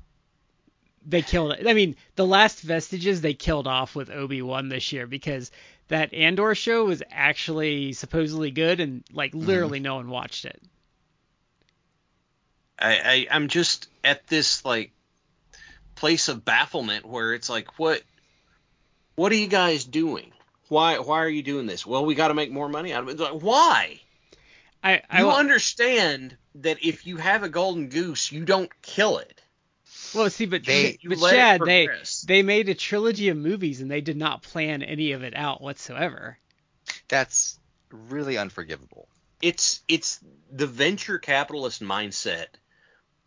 [1.08, 1.66] They killed it.
[1.66, 5.50] I mean, the last vestiges they killed off with Obi Wan this year because
[5.88, 9.46] that Andor show was actually supposedly good and like mm-hmm.
[9.46, 10.60] literally no one watched it.
[12.78, 14.92] I, I I'm just at this like
[15.94, 18.02] place of bafflement where it's like what
[19.14, 20.32] what are you guys doing?
[20.68, 21.86] Why why are you doing this?
[21.86, 23.18] Well, we got to make more money out of it.
[23.18, 24.00] Like, why?
[24.82, 29.42] I I You understand that if you have a golden goose, you don't kill it.
[30.16, 31.88] Well see, but They- You but let Shad, they
[32.26, 35.60] they made a trilogy of movies and they did not plan any of it out
[35.60, 36.38] whatsoever.
[37.08, 37.58] That's
[37.90, 39.08] really unforgivable.
[39.42, 42.46] It's it's the venture capitalist mindset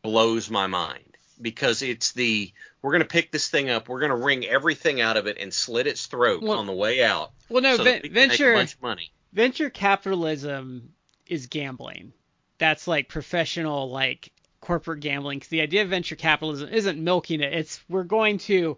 [0.01, 4.09] blows my mind because it's the we're going to pick this thing up, we're going
[4.11, 7.31] to wring everything out of it and slit its throat Well- on the way out.
[7.49, 9.11] Well, no, so ven- we can make venture a bunch of money.
[9.33, 10.93] venture capitalism
[11.27, 12.13] is gambling.
[12.57, 14.31] That's like professional, like
[14.69, 15.39] corporate gambling.
[15.39, 17.53] 'Cause the idea of venture capitalism isn't milking it.
[17.53, 18.77] It's we're going to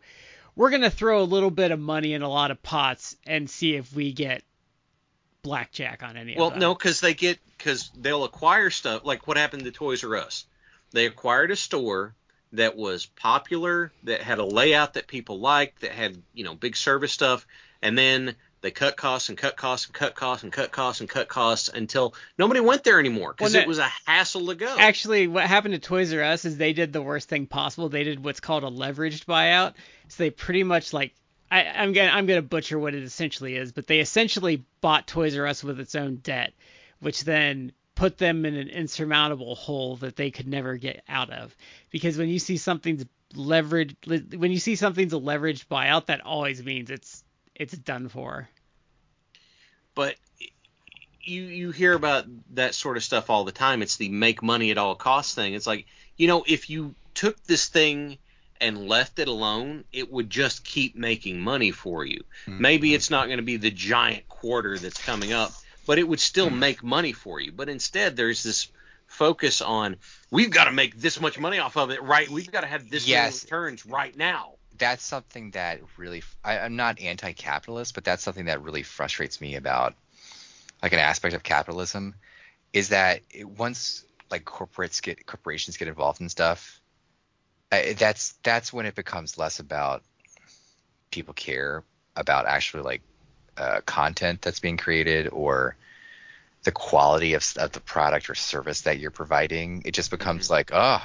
[0.56, 3.49] we're going to throw a little bit of money in a lot of pots and
[3.49, 4.41] see if we get
[5.41, 6.62] blackjack on any Well, of them.
[6.62, 10.15] Well no, because they get because they'll acquire stuff like what happened to Toys R
[10.15, 10.45] Us.
[10.91, 12.15] They acquired a store
[12.54, 16.77] that was popular, that had a layout that people liked, that had you know big
[16.77, 17.45] service stuff,
[17.82, 21.10] and then they cut costs and cut costs and cut costs and cut costs and
[21.10, 24.76] cut costs until nobody went there anymore because Well, it was a hassle to go.
[24.78, 27.89] Actually, what happened to Toys R Us is they did the worst thing possible.
[27.89, 29.74] They did what's called a leveraged buyout.
[30.08, 31.13] So they pretty much like
[31.50, 35.38] I, I'm gonna I'm gonna butcher what it essentially is, but they essentially bought Toys
[35.38, 36.54] R Us with its own debt,
[37.00, 41.56] which then put them in an insurmountable hole that they could never get out of.
[41.89, 46.63] Because when you see something's leveraged, when you see something's a leveraged buyout, that always
[46.63, 47.24] means it's
[47.62, 48.50] it's done for.
[49.95, 50.15] but
[51.24, 53.82] you you hear about that sort of stuff all the time.
[53.82, 55.54] It's the make money at all costs thing.
[55.54, 55.86] It's like
[56.17, 58.17] you know if you took this thing
[58.60, 62.24] and left it alone, it would just keep making money for you.
[62.45, 62.62] Mm-hmm.
[62.62, 65.52] Maybe it's not going to be the giant quarter that's coming up,
[65.88, 66.60] but it would still mm-hmm.
[66.60, 67.52] make money for you.
[67.52, 68.67] But instead, there's this
[69.08, 69.97] focus on
[70.32, 72.30] we've got to make this much money off of it right.
[72.30, 73.43] We've got to have this Yes.
[73.43, 74.54] many returns right now.
[74.77, 79.55] That's something that really I, I'm not anti-capitalist, but that's something that really frustrates me
[79.55, 79.95] about
[80.81, 82.15] like an aspect of capitalism
[82.73, 86.79] is that it, once like corporates get corporations get involved in stuff,
[87.71, 90.03] uh, that's that's when it becomes less about
[91.12, 91.84] people care
[92.15, 93.02] about actually like
[93.58, 95.75] uh, content that's being created or
[96.63, 99.81] the quality of, of the product or service that you're providing.
[99.85, 101.02] It just becomes like, oh,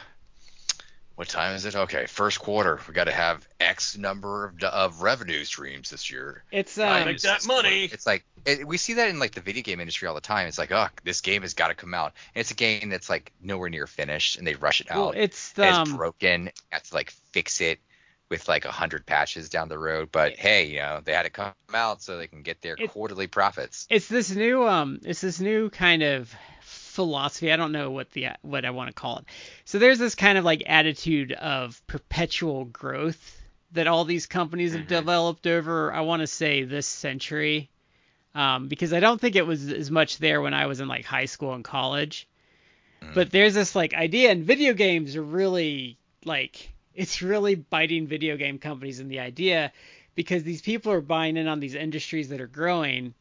[1.16, 1.74] what time is it?
[1.74, 2.78] Okay, first quarter.
[2.86, 6.44] We got to have X number of, of revenue streams this year.
[6.52, 7.84] It's um make that money.
[7.84, 10.46] It's like it, we see that in like the video game industry all the time.
[10.46, 12.12] It's like, oh, this game has got to come out.
[12.34, 15.16] And it's a game that's like nowhere near finished, and they rush it well, out.
[15.16, 16.44] it's and um it's broken.
[16.46, 17.80] You have to like fix it
[18.28, 20.10] with like a hundred patches down the road.
[20.12, 22.90] But hey, you know they had to come out so they can get their It-
[22.90, 23.86] quarterly profits.
[23.88, 26.34] it's this new um it's this new kind of
[26.96, 29.24] philosophy i don't know what the what i want to call it
[29.64, 33.40] so there's this kind of like attitude of perpetual growth
[33.72, 34.88] that all these companies have Mhm.
[34.88, 37.68] developed over, I want to say, this century.
[38.34, 41.04] Um, because I don't think it was as much there when I was in like
[41.04, 42.26] high school and college.
[43.02, 43.14] Mm.
[43.14, 48.36] But there's this like idea, and video games are really like it's really biting video
[48.36, 49.72] game companies in the idea
[50.14, 53.14] because these people are buying in on these industries that are growing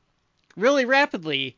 [0.55, 1.57] really rapidly,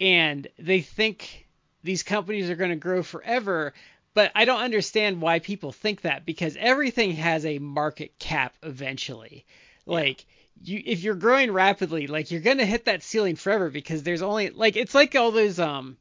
[0.00, 1.41] and they think
[1.82, 3.72] these companies are going to grow forever.
[4.14, 9.46] But I don't understand why people think that because everything has a market cap eventually.
[9.86, 10.26] Like
[10.62, 14.22] you if you're growing rapidly, like you're going to hit that ceiling forever because there's
[14.22, 15.96] only like it's like all those um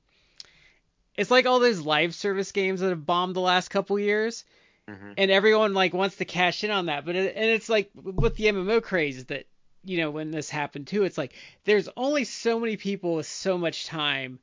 [1.15, 4.43] it's like all those live service games that have bombed the last couple years
[4.89, 5.13] Mhm.
[5.17, 8.35] and everyone like wants to cash in on that but it, and it's like with
[8.35, 9.45] the MMO craze that
[9.85, 11.33] you know when this happened too it's like
[11.65, 14.39] there's only so many people with so much time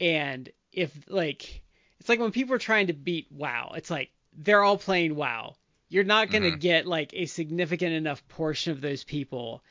[0.00, 1.62] and if like
[2.00, 5.54] it's like when people are trying to beat WoW it's like they're all playing WoW
[5.88, 6.60] you're not going to Mhm.
[6.60, 9.62] get like a significant enough portion of those people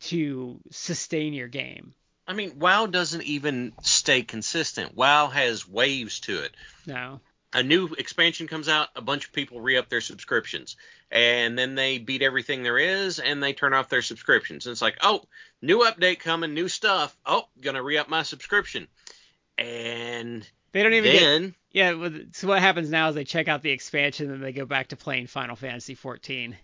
[0.00, 1.94] to sustain your game
[2.26, 4.94] I mean, WoW doesn't even stay consistent.
[4.96, 6.54] WoW has waves to it.
[6.86, 7.20] no
[7.56, 10.76] a new expansion comes out, a bunch of people re-up their subscriptions,
[11.08, 14.66] and then they beat everything there is, and they turn off their subscriptions.
[14.66, 15.22] And it's like, oh,
[15.62, 17.16] new update coming, new stuff.
[17.24, 18.88] Oh, gonna re-up my subscription,
[19.58, 23.62] and they don't even get then Yeah, so what happens now is they check out
[23.62, 26.56] the expansion and they go back to playing Final Fantasy 14.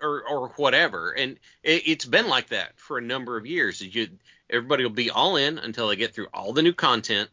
[0.00, 1.12] or or whatever.
[1.12, 3.80] And it, it's been like that for a number of years.
[3.80, 4.08] You
[4.50, 7.30] everybody will be all in until they get through all the new content,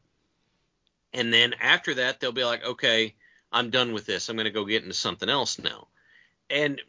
[1.14, 3.16] and then after that they'll be like, okay,
[3.52, 4.30] I'm done with this.
[4.30, 5.88] I'm going to go get into something else now.
[6.50, 6.82] And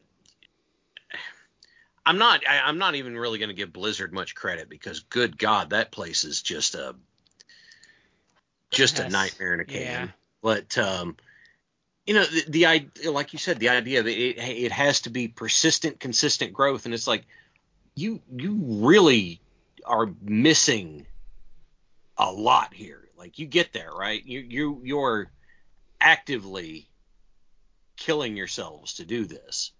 [2.04, 5.38] I'm not I, I'm not even really going to give Blizzard much credit because good
[5.38, 6.94] God, that place is just a
[8.70, 9.80] just a nightmare in a can.
[9.80, 10.08] Yeah.
[10.42, 11.16] But um,
[12.06, 15.10] you know, the, the idea, like you said, the idea that it it has to
[15.10, 17.24] be persistent, consistent growth, and it's like
[17.94, 19.40] you you really
[19.84, 21.06] are missing
[22.16, 23.08] a lot here.
[23.16, 24.24] Like you get there, right?
[24.24, 25.30] You you you're
[26.00, 26.88] actively
[27.96, 29.72] killing yourselves to do this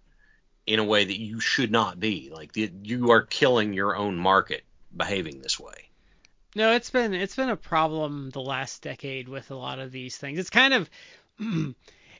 [0.65, 2.29] in a way that you should not be.
[2.33, 4.63] Like the, you are killing your own market
[4.95, 5.86] behaving this way.
[6.57, 10.17] No, it's been it's been a problem the last decade with a lot of these
[10.17, 10.39] things.
[10.39, 10.89] It's kind of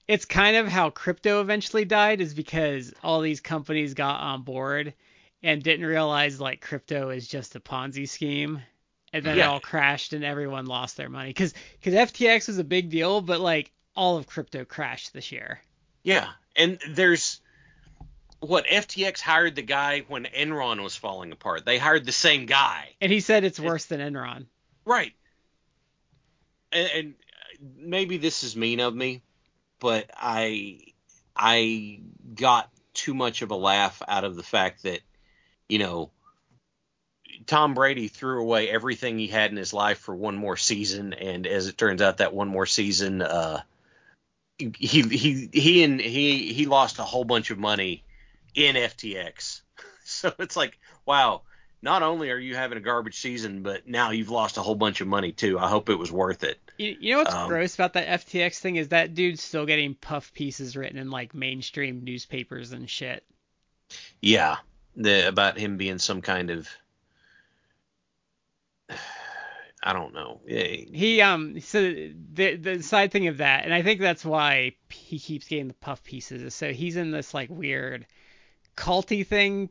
[0.08, 4.94] it's kind of how crypto eventually died is because all these companies got on board
[5.42, 8.62] and didn't realize like crypto is just a Ponzi scheme.
[9.12, 12.64] And then it all crashed and everyone lost their money cuz cuz FTX was a
[12.64, 15.60] big deal, but like all of crypto crashed this year.
[16.04, 17.42] Yeah, and there's
[18.40, 21.66] what FTX hired the guy when Enron was falling apart.
[21.66, 22.90] They hired the same guy.
[23.02, 24.46] And he said it's worse than Enron.
[24.86, 25.14] Right.
[26.72, 27.14] And, and
[27.78, 29.22] maybe this is mean of me,
[29.80, 30.80] but I
[31.36, 32.00] I
[32.36, 35.02] got too much of a laugh out of the fact that
[35.70, 36.12] you know
[37.46, 41.48] Tom Brady threw away everything he had in his life for one more season, and
[41.48, 43.62] as it turns out, that one more season, uh,
[44.58, 48.04] he he he and he he lost a whole bunch of money
[48.58, 49.62] in FTX.
[50.10, 51.42] So it's like, wow,
[51.82, 55.02] not only are you having a garbage season, but now you've lost a whole bunch
[55.02, 55.60] of money too.
[55.60, 56.58] I hope it was worth it.
[56.78, 59.96] You, you know what's Um, gross about that FTX thing is that dude's still getting
[59.96, 63.26] puff pieces written in like mainstream newspapers and shit.
[64.22, 64.56] Yeah,
[64.96, 66.70] the about him being some kind of
[69.84, 70.40] I don't know.
[70.48, 75.20] He um so the the side thing of that, and I think that's why he
[75.20, 76.42] keeps getting the puff pieces.
[76.44, 78.08] is So he's in this like weird
[78.78, 79.70] culty thing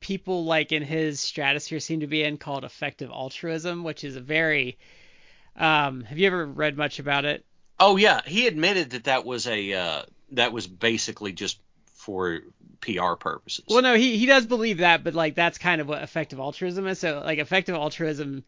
[0.00, 4.20] people like in his stratosphere seem to be in called effective altruism, which is a
[4.20, 4.76] very
[5.56, 7.44] um have you ever read much about it?
[7.80, 10.02] Oh yeah, he admitted that that was a uh,
[10.32, 11.58] that was basically just
[11.94, 12.40] for
[12.80, 13.64] PR purposes.
[13.68, 16.86] Well, no, he he does believe that, but like that's kind of what effective altruism
[16.86, 16.98] is.
[16.98, 18.44] So like effective altruism,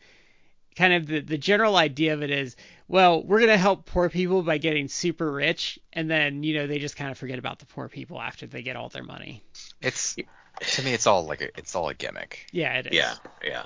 [0.77, 2.57] kind of the the general idea of it is,
[2.89, 6.79] well, we're gonna help poor people by getting super rich, and then you know they
[6.79, 9.43] just kind of forget about the poor people after they get all their money.
[9.81, 10.17] It's
[10.61, 12.47] to me, it's all like a, it's all a gimmick.
[12.53, 12.93] Yeah, it is.
[12.95, 13.63] yeah, yeah.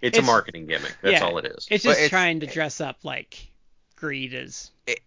[0.00, 0.96] It's, a marketing gimmick.
[1.00, 1.68] That's yeah, all it is.
[1.70, 3.52] It's just it's- trying to dress up like
[3.94, 4.72] greed is.
[4.86, 5.00] It,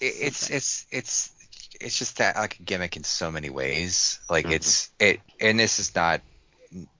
[0.00, 0.56] it's Something.
[0.56, 1.32] it's it's
[1.80, 4.20] it's just that like a gimmick in so many ways.
[4.30, 4.52] Like Mhm.
[4.52, 6.20] it's it, and this is not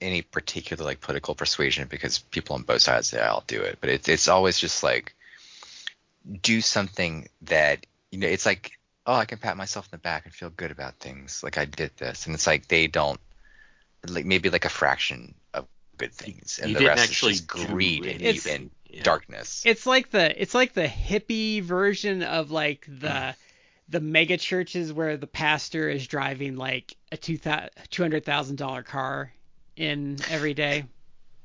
[0.01, 3.89] any particular like political persuasion because people on both sides say I'll do it, but
[3.89, 5.15] it's it's always just like
[6.41, 8.27] do something that you know.
[8.27, 8.71] It's like
[9.05, 11.43] oh, I can pat myself in the back and feel good about things.
[11.43, 13.19] Like I did this, and it's like they don't
[14.07, 15.67] like maybe like a fraction of
[15.97, 18.55] good things, and You the rest actually is just do greed and, anything.
[18.61, 19.03] and Yeah.
[19.03, 19.63] darkness.
[19.65, 23.35] It's like the it's like the hippie version of like the
[23.87, 27.39] the mega churches where the pastor is driving like a two
[27.97, 29.31] hundred thousand dollar car
[29.79, 30.85] in every day.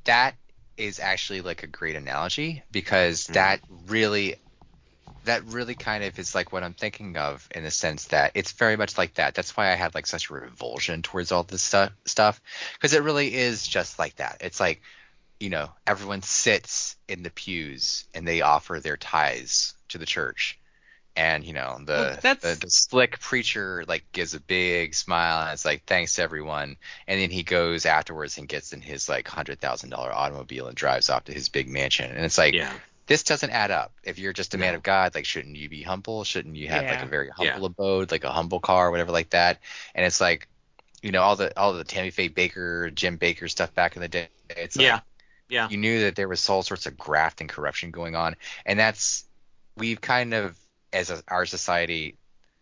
[0.04, 0.34] That
[0.76, 3.34] is actually like a great analogy because hmm.
[3.34, 4.36] that really
[5.24, 8.52] that really kind of is like what I'm thinking of in the sense that it's
[8.52, 9.34] very much like that.
[9.34, 12.42] That's why I had like such a revulsion towards all this stuff stuff
[12.74, 14.38] because it really is just like that.
[14.40, 14.82] It's like
[15.40, 20.58] you know everyone sits in the pews and they offer their tithes to the church
[21.16, 25.52] and you know the, Well, the the slick preacher like gives a big smile and
[25.52, 29.60] it's like thanks everyone and then he goes afterwards and gets in his like hundred
[29.60, 32.72] thousand dollar automobile and drives off to his big mansion and it's like Yeah.
[33.06, 35.82] this doesn't add up if you're just a man of god like shouldn't you be
[35.82, 37.66] humble shouldn't you have like a very humble Yeah.
[37.66, 39.60] abode like a humble car whatever like that
[39.94, 40.48] and it's like
[41.00, 44.08] you know all the all the Tammy Faye Bakker Jim Bakker stuff back in the
[44.08, 45.00] day it's like, Yeah.
[45.48, 45.68] Yeah.
[45.68, 48.34] you knew that there was all sorts of graft and corruption going on
[48.66, 49.24] and that's
[49.76, 50.56] we've kind of
[50.94, 52.16] as a, our society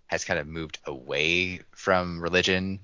[0.07, 2.81] has kind of moved away from religion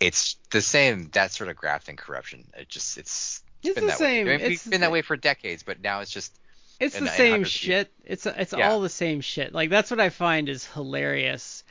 [0.00, 3.88] it's the same that sort of graft and corruption it just it's It's been the
[3.90, 4.26] that same.
[4.26, 6.32] way I mean, it's been that way for decades but now it's just
[6.80, 7.92] It's the same shit.
[8.04, 8.70] It's it's Yeah.
[8.70, 9.52] all the same shit.
[9.52, 11.64] Like that's what I find is hilarious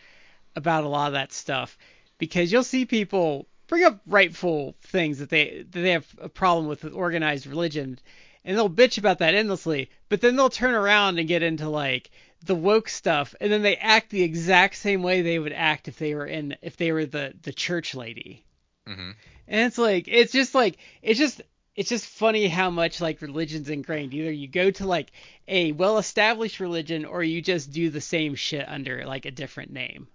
[0.56, 1.78] about a lot of that stuff
[2.18, 6.68] because you'll see people bring up rightful things that they that they have a problem
[6.68, 8.00] with with organized religion
[8.44, 12.10] and they'll bitch about that endlessly, but then they'll turn around and get into like
[12.46, 15.98] the woke stuff and then they act the exact same way they would act if
[15.98, 18.46] they were in if they were the the church lady.
[18.88, 19.16] mhm.
[19.48, 21.42] And it's like it's just like it's just
[21.76, 24.14] it's just funny how much like religion's ingrained.
[24.14, 25.12] Either you go to like
[25.48, 30.08] a well-established religion or you just do the same shit under like a different name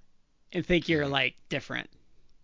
[0.52, 1.88] and think you're like different.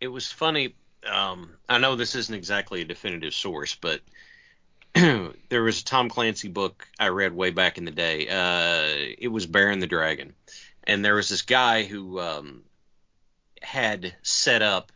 [0.01, 0.75] it was funny.
[1.07, 4.01] Um, I know this isn't exactly a definitive source, but
[5.49, 8.29] there was a Tom Clancy book I read way back in the day.
[8.29, 10.35] Uh, it was Bear and the Dragon,
[10.85, 12.63] and there was this guy who um,
[13.63, 14.93] had set up.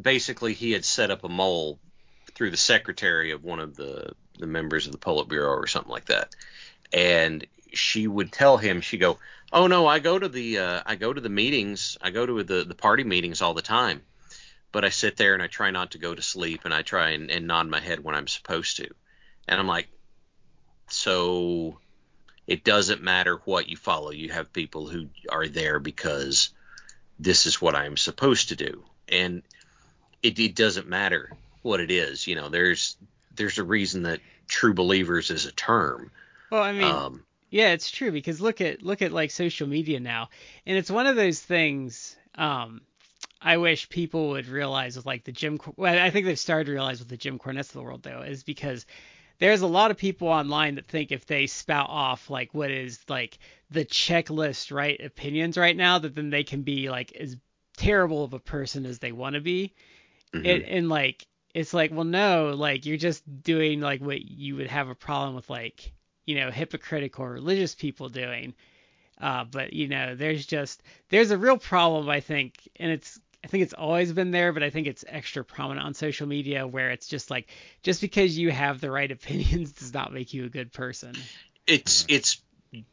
[0.00, 1.78] Basically, he had set up a mole
[2.34, 6.06] through the secretary of one of the the members of the Politburo or something like
[6.06, 6.34] that,
[6.92, 9.18] and she would tell him, she go,
[9.52, 12.42] "Oh no, I go to the uh, I go to the meetings, I go to
[12.42, 14.02] the the party meetings all the time,
[14.72, 17.10] but I sit there and I try not to go to sleep and I try
[17.10, 18.88] and, and nod my head when I'm supposed to."
[19.48, 19.88] And I'm like,
[20.88, 21.78] so
[22.46, 24.10] it doesn't matter what you follow.
[24.10, 26.50] You have people who are there because
[27.18, 29.42] this is what I'm supposed to do, and
[30.22, 31.30] it, it doesn't matter
[31.62, 32.26] what it is.
[32.26, 32.96] You know, there's
[33.34, 36.10] there's a reason that true believers is a term.
[36.50, 40.00] Well, I mean, Um, Yeah, it's true because look at look at like social media
[40.00, 40.30] now,
[40.66, 42.16] and it's one of those things.
[42.34, 42.80] Um,
[43.40, 45.58] I wish people would realize with like the Jim.
[45.76, 48.22] Well, I think they've started to realize with the Jim Cornettes of the world though,
[48.22, 48.84] is because
[49.38, 52.98] there's a lot of people online that think if they spout off like what is
[53.08, 53.38] like
[53.70, 57.36] the checklist right opinions right now, that then they can be like as
[57.76, 59.74] terrible of a person as they want to be.
[60.34, 60.44] mhm.
[60.44, 64.66] It, and like it's like well no like you're just doing like what you would
[64.68, 65.92] have a problem with like
[66.26, 68.54] you know hypocritical religious people doing
[69.20, 73.46] uh but you know there's just there's a real problem i think and it's i
[73.46, 76.90] think it's always been there but i think it's extra prominent on social media where
[76.90, 77.48] it's just like
[77.82, 81.14] just because you have the right opinions does not make you a good person.
[81.66, 82.40] It's it's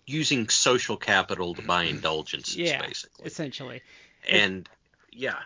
[0.05, 3.25] using social capital to buy indulgences yeah basically.
[3.25, 3.81] essentially.
[4.29, 4.67] And
[5.11, 5.39] yeah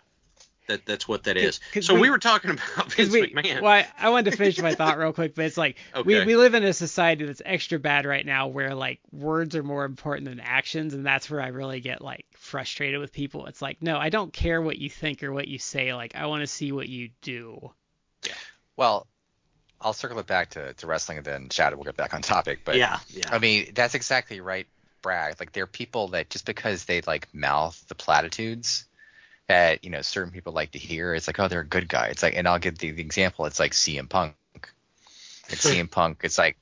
[0.70, 1.59] that that's what that is.
[1.82, 4.38] so we, we- were talking about Because Vince we, McMahon well, I, I wanted to
[4.38, 6.26] finish my thought real quick, but it's like we, Okay.
[6.26, 9.84] we live in a society that's extra bad right now, where like words are more
[9.86, 13.45] important than actions, and that's where I really get like frustrated with people.
[13.47, 15.93] It's like, no, I don't care what you think or what you say.
[15.93, 17.72] Like, I want to see what you do.
[18.26, 18.34] Yeah.
[18.76, 19.07] well
[19.82, 22.59] i'll circle it back to, to wrestling and then shadow will get back on topic
[22.65, 24.67] but yeah yeah I mean, that's exactly right,
[25.01, 25.39] Bragg.
[25.39, 28.84] Like there are people that just because they like mouth the platitudes
[29.50, 32.08] that you know certain people like to hear, it's like, oh, they're a good guy.
[32.08, 33.45] It's like, and I'll give the, the example.
[33.45, 34.36] It's like CM Punk.
[35.50, 36.56] Like CM Punk, it's like,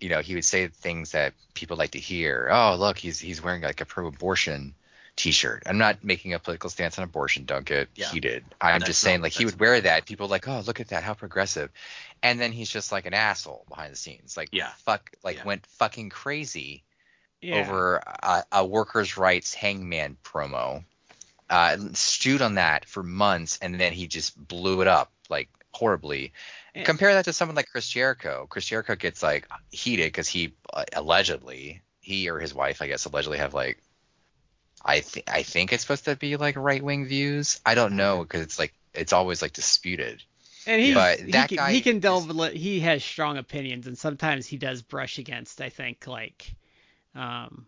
[0.00, 2.48] you know, he would say things that people like to hear.
[2.50, 4.74] Oh, look, he's he's wearing like a pro-abortion
[5.16, 5.64] T-shirt.
[5.66, 7.44] I'm not making a political stance on abortion.
[7.44, 8.08] Don't get Yeah.
[8.10, 8.44] heated.
[8.60, 10.06] I'm just saying, not- like he would wear that.
[10.06, 11.70] People are like, oh, look at that, how progressive.
[12.22, 14.36] And then he's just like an asshole behind the scenes.
[14.36, 14.70] Like, Yeah.
[14.84, 15.44] fuck, like Yeah.
[15.44, 16.84] went fucking crazy
[17.42, 17.56] Yeah.
[17.56, 20.84] over a, a workers' rights hangman promo.
[21.50, 26.32] Uh, stewed on that for months, and then he just blew it up like horribly.
[26.76, 28.46] And- Compare that to someone like Chris Jericho.
[28.48, 33.04] Chris Jericho gets like heated because he uh, allegedly, he or his wife, I guess,
[33.04, 33.82] allegedly have like,
[34.84, 37.60] I think I think it's supposed to be like right wing views.
[37.66, 40.22] I don't know because it's like it's always like disputed.
[40.66, 42.30] And he's, But he, that can, guy he can is- delve.
[42.30, 45.60] li- He has strong opinions, and sometimes he does brush against.
[45.60, 46.54] I think like,
[47.14, 47.66] um,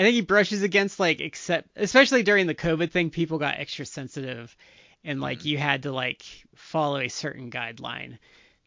[0.00, 3.84] I think he brushes against like except especially during the COVID thing, people got extra
[3.84, 4.56] sensitive,
[5.04, 5.44] and like Mhm.
[5.44, 6.22] you had to like
[6.54, 8.18] follow a certain guideline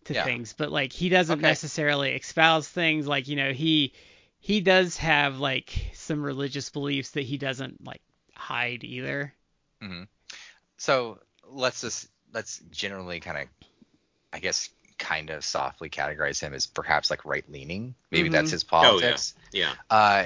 [0.05, 0.23] to Yeah.
[0.23, 0.53] things.
[0.53, 1.47] But like he doesn't Okay.
[1.47, 3.93] necessarily espouse things like you know he
[4.39, 8.01] he does have like some religious beliefs that he doesn't like
[8.35, 9.33] hide either.
[10.77, 13.47] So let's just let's generally kind of,
[14.33, 17.95] I guess, kind of softly categorize him as perhaps like right leaning.
[18.11, 18.51] Maybe that's Mhm.
[18.51, 18.99] his Oh, yeah.
[18.99, 19.33] politics.
[19.53, 19.73] Yeah.
[19.89, 20.25] Uh,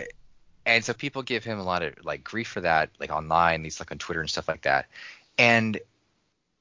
[0.68, 3.80] and so people give him a lot of like grief for that, like online, these
[3.80, 4.88] like on Twitter and stuff like that.
[5.38, 5.80] And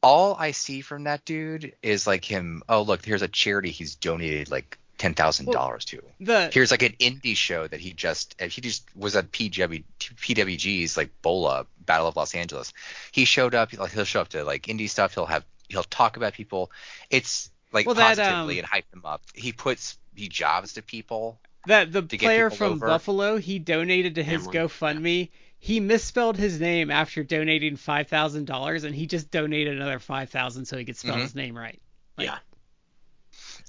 [0.00, 2.62] all I see from that dude is like him.
[2.68, 6.02] Oh, look, here's a charity he's donated like ten thousand dollars to.
[6.20, 10.96] The Here's like an indie show that he just he just was at PW PWG's
[10.96, 12.72] like BOLA Battle of Los Angeles.
[13.10, 13.76] He showed up.
[13.76, 15.14] Like he'll show up to like indie stuff.
[15.14, 16.70] He'll have he'll talk about people.
[17.10, 19.22] It's like Well, that, positively um, and hype them up.
[19.34, 21.40] He puts he jobs to people.
[21.66, 22.86] The the player from over.
[22.86, 25.28] Buffalo, he donated to his Hamlin, GoFundMe.
[25.58, 30.30] He misspelled his name after donating five thousand dollars, and he just donated another five
[30.30, 31.22] thousand so he could spell Mhm.
[31.22, 31.80] his name right.
[32.16, 32.38] Like- yeah.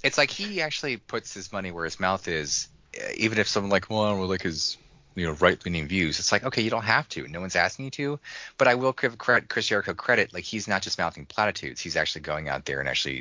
[0.03, 2.67] It's like he actually puts his money where his mouth is.
[3.01, 4.77] uh, Even if someone like, well, I don't like his
[5.15, 6.19] you know right leaning views.
[6.19, 7.27] It's like okay, you don't have to.
[7.27, 8.19] No one's asking you to.
[8.59, 10.33] But I will give credit, Chris Jericho credit.
[10.33, 11.81] Like he's not just mouthing platitudes.
[11.81, 13.15] He's actually going out there and actually,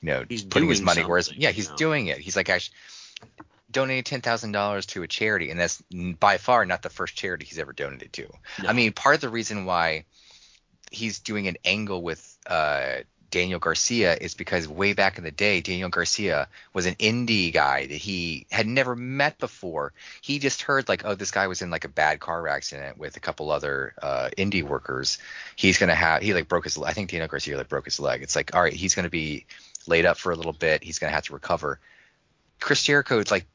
[0.00, 1.76] you know, He's putting his money where his something, yeah, you he's know.
[1.76, 2.16] doing it.
[2.18, 2.74] He's like actually
[3.70, 5.82] donated ten thousand dollars to a charity, and that's
[6.18, 8.26] by far not the first charity he's ever donated to.
[8.62, 8.68] No.
[8.68, 10.04] I mean, part of the reason why
[10.90, 12.96] he's doing an angle with uh,
[13.30, 17.86] Daniel Garcia is because way back in the day, Daniel Garcia was an indie guy
[17.86, 19.92] that he had never met before.
[20.20, 23.16] He just heard like, oh, this guy was in like a bad car accident with
[23.16, 25.18] a couple other uh, indie workers.
[25.54, 26.76] He's gonna have he like broke his.
[26.78, 28.22] I think Daniel Garcia like broke his leg.
[28.22, 29.46] It's like, all right, he's gonna be
[29.86, 30.82] laid up for a little bit.
[30.82, 31.78] He's gonna have to recover.
[32.60, 33.46] Chris Jericho is like,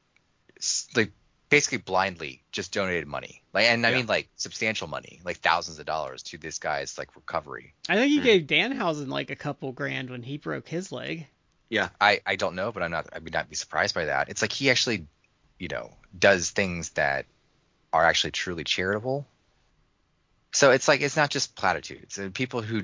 [0.95, 1.11] like
[1.49, 3.97] basically blindly just donated money, like, and I Yeah.
[3.97, 7.73] mean like substantial money, like thousands of dollars to this guy's like recovery.
[7.89, 8.23] I think he Hmm.
[8.23, 11.27] gave Danhausen like a couple grand when he broke his leg.
[11.69, 14.29] Yeah, I I don't know, but I'm not I would not be surprised by that.
[14.29, 15.07] It's like he actually,
[15.59, 17.25] you know, does things that
[17.93, 19.27] are actually truly charitable.
[20.53, 22.17] So it's like it's not just platitudes.
[22.17, 22.83] And people who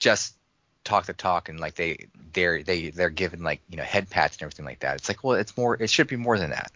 [0.00, 0.36] just
[0.84, 4.36] talk the talk and like they they're they they're given like you know head pats
[4.36, 4.96] and everything like that.
[4.96, 5.76] It's like well, it's more.
[5.82, 6.72] It should be more than that.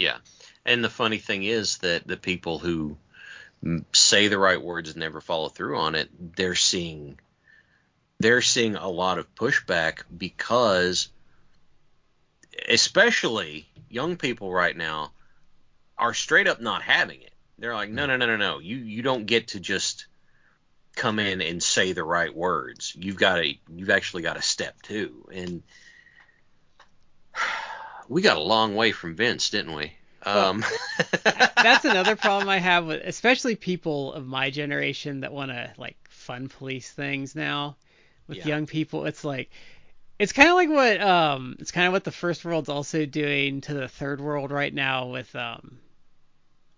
[0.00, 0.16] Yeah.
[0.64, 2.96] And the funny thing is that the people who
[3.92, 7.18] say the right words and never follow through on it, they're seeing
[8.18, 11.08] they're seeing a lot of pushback because
[12.66, 15.12] especially young people right now
[15.98, 17.34] are straight up not having it.
[17.58, 18.20] They're like, "No, mm-hmm.
[18.20, 18.58] no, no, no, no.
[18.58, 20.06] You you don't get to just
[20.96, 22.96] come in and say the right words.
[22.98, 25.62] You've got to you've actually got to step too." And
[28.10, 29.94] we got a long way from Vince, didn't we?
[30.24, 30.64] Um,
[31.60, 35.96] That's another problem I have with especially people of my generation that want to like
[36.08, 37.76] fun police things now
[38.28, 38.46] with Yeah.
[38.46, 39.06] young people.
[39.06, 39.50] It's like
[40.18, 43.62] it's kind of like what um it's kind of what the first world's also doing
[43.62, 45.80] to the third world right now with um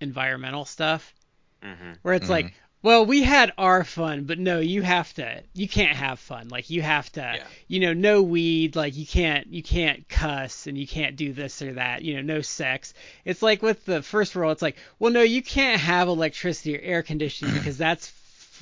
[0.01, 1.14] environmental stuff
[1.62, 1.99] mhm.
[2.03, 2.30] where it's Mhm.
[2.30, 6.49] like well we had our fun but no you have to you can't have fun
[6.49, 7.47] like you have to Yeah.
[7.68, 11.62] you know no weed like you can't you can't cuss and you can't do this
[11.62, 15.12] or that you know no sex it's like with the first world it's like well
[15.12, 18.12] no you can't have electricity or air conditioning because that's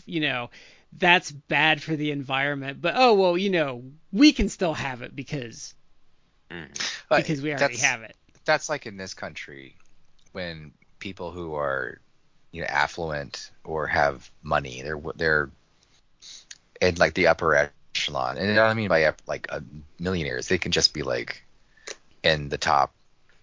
[0.07, 0.51] you know
[0.99, 5.14] that's bad for the environment but oh well you know we can still have it
[5.14, 5.75] because
[6.51, 6.97] Mhm.
[7.16, 9.77] Because we already that's- have it that's like in this country
[10.33, 12.01] when people who are
[12.53, 14.82] you know affluent or have money.
[14.82, 15.51] They're they're
[16.80, 18.38] in like the upper echelon.
[18.38, 19.61] And i mean by like uh,
[19.98, 21.42] millionaires they can just be like
[22.22, 22.92] in the top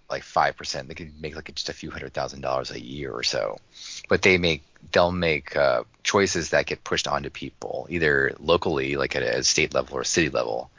[0.09, 0.87] like five percent.
[0.87, 3.59] They could make like just a few hundred thousand dollars a year or so.
[4.07, 9.15] But they make they'll make uh, choices that get pushed onto people either locally like
[9.15, 10.69] at a state level or city level.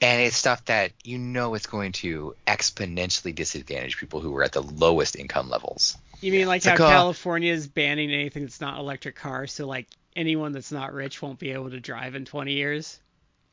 [0.00, 4.52] And it's stuff that you know it's going to exponentially disadvantage people who are at
[4.52, 5.96] the lowest income levels.
[6.22, 9.88] You mean like It's how California is banning anything that's not electric cars, so like
[10.14, 12.98] anyone that's not rich won't be able to drive in 20 years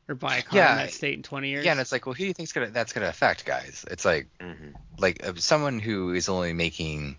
[0.08, 0.72] or buy a car Yeah.
[0.72, 1.64] in that state in 20 years?
[1.64, 3.84] Yeah, and it's like, well, who do you think's gonna that's gonna affect, guys?
[3.90, 4.74] It's like Mhm.
[4.98, 7.16] like uh, someone who is only making,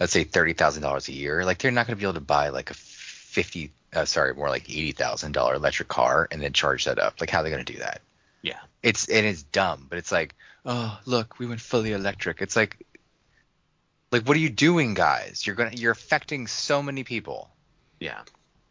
[0.00, 2.48] let's say, thirty thousand dollars a year, like they're not gonna be able to buy
[2.48, 6.86] like a fifty, uh, sorry, more like eighty thousand dollar electric car and then charge
[6.86, 7.20] that up.
[7.20, 8.00] Like, how are they gonna do that?
[8.42, 8.58] Yeah.
[8.82, 10.34] It's and it's dumb, but it's like,
[10.66, 12.42] oh, look, we went fully electric.
[12.42, 12.76] It's like,
[14.12, 15.44] like, what are you doing, guys?
[15.44, 17.50] You're gonna you're affecting so many people.
[17.98, 18.20] Yeah.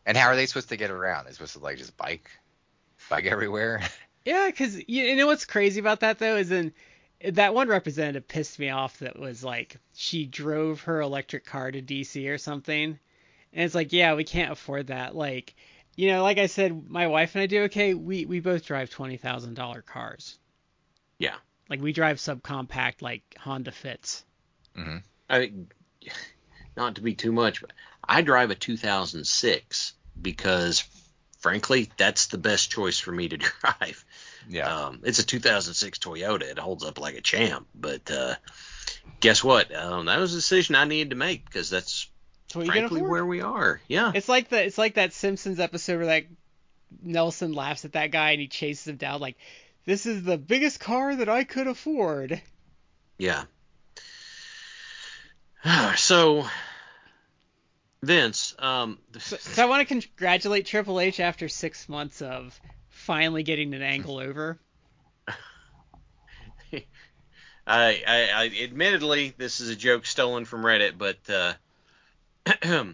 [0.06, 1.26] And how are they supposed to get around?
[1.26, 2.30] They're supposed to like just bike,
[3.10, 3.82] bike everywhere.
[4.24, 6.74] Yeah, because you, know what's crazy about that though is in
[7.28, 9.00] that one representative pissed me off.
[9.00, 13.00] That was like she drove her electric car to DC or something,
[13.52, 15.16] and it's like, yeah, we can't afford that.
[15.16, 15.56] Like,
[15.96, 17.96] you know, like I said, my wife and I do okay.
[17.96, 20.38] We we both drive twenty thousand dollar cars.
[21.18, 21.38] Yeah.
[21.68, 24.24] Like we drive subcompact like Honda Fits.
[24.76, 24.98] hmm
[25.32, 25.52] I
[26.76, 27.72] not to be too much, but
[28.08, 30.84] I drive a 2006 because,
[31.40, 34.06] frankly, that's the best choice for me to drive.
[34.50, 34.86] Yeah.
[34.86, 36.44] Um, it's a 2006 Toyota.
[36.44, 37.68] It holds up like a champ.
[37.76, 38.36] But uh,
[39.20, 39.74] guess what?
[39.74, 42.08] Um, that was a decision I needed to make because that's
[42.48, 43.82] That's what you can frankly where we are.
[43.88, 44.12] Yeah.
[44.14, 46.30] It's like the it's like that Simpsons episode where like
[47.02, 49.38] Nelson laughs at that guy and he chases him down like
[49.86, 52.42] this is the biggest car that I could afford.
[53.18, 53.44] Yeah.
[55.96, 56.46] so,
[58.04, 62.60] Vince, um, So, so I want to congratulate Triple H after six months of
[62.90, 64.60] finally getting an angle over.
[67.68, 71.54] I, I, I admittedly this is a joke stolen from Reddit, but uh,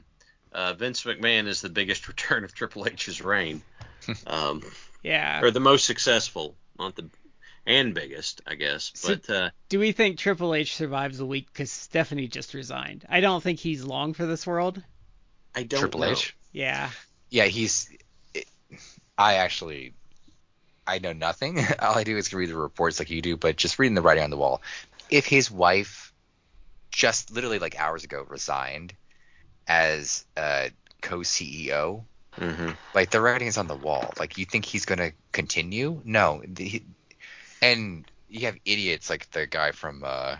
[0.51, 3.61] uh, Vince McMahon is the biggest return of Triple H's reign,
[4.28, 4.61] um,
[5.03, 5.41] Yeah.
[5.41, 7.09] or the most successful, not the
[7.68, 8.91] and biggest, I guess.
[8.95, 13.05] So- But uh, Do we think Triple H survives a week because Stephanie just resigned?
[13.09, 14.82] I don't think he's long for this world.
[15.53, 16.07] I don't Triple know.
[16.11, 16.36] H.
[16.51, 16.89] Yeah.
[17.30, 17.89] Yeah, he's.
[19.18, 19.93] I actually,
[20.86, 21.59] I know nothing.
[21.80, 24.24] All I do is read the reports like you do, but just reading the writing
[24.24, 24.61] on the wall.
[25.09, 26.13] If his wife,
[26.91, 28.93] just literally like hours ago, resigned
[29.68, 30.70] as uh,
[31.01, 32.03] co-CEO,
[32.34, 34.13] hmm like the writing is on the wall.
[34.20, 36.01] Like you think he's gonna continue?
[36.05, 36.43] No.
[36.47, 36.84] The, he,
[37.62, 40.38] and you have idiots like the guy from uh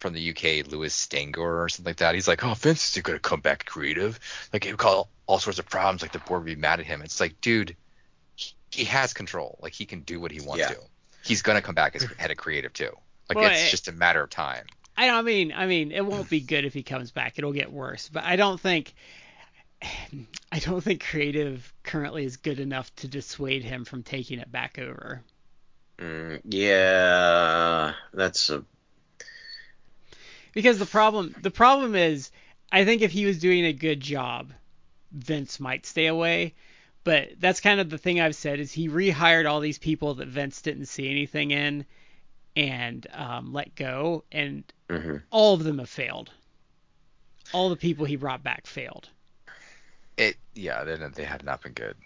[0.00, 2.14] from the UK, Lewis Stangor or something like that.
[2.14, 4.18] He's like, oh, Vince is gonna come back creative.
[4.52, 6.02] Like he would call all sorts of problems.
[6.02, 7.00] Like the board would be mad at him.
[7.02, 7.74] It's like, dude,
[8.34, 9.58] he, he has control.
[9.62, 10.68] Like he can do what he wants Yeah.
[10.74, 10.80] to.
[11.24, 12.92] He's gonna come back as head of creative too.
[13.28, 14.66] Like Well, it's it- just a matter of time.
[14.98, 17.38] I don't I mean I mean it won't be good if he comes back.
[17.38, 18.08] It'll get worse.
[18.10, 18.94] But I don't think
[20.52, 24.78] I don't think creative currently is good enough to dissuade him from taking it back
[24.78, 25.22] over.
[25.98, 28.64] Mm, yeah, that's a
[30.52, 32.30] Because the problem the problem is
[32.70, 34.52] I think if he was doing a good job,
[35.12, 36.54] Vince might stay away.
[37.04, 40.26] But that's kind of the thing I've said is he rehired all these people that
[40.26, 41.86] Vince didn't see anything in
[42.56, 45.22] and um, let go, and mhm.
[45.30, 46.30] all of them have failed.
[47.52, 49.08] All the people he brought back failed.
[50.16, 51.96] It yeah, they they have not been good.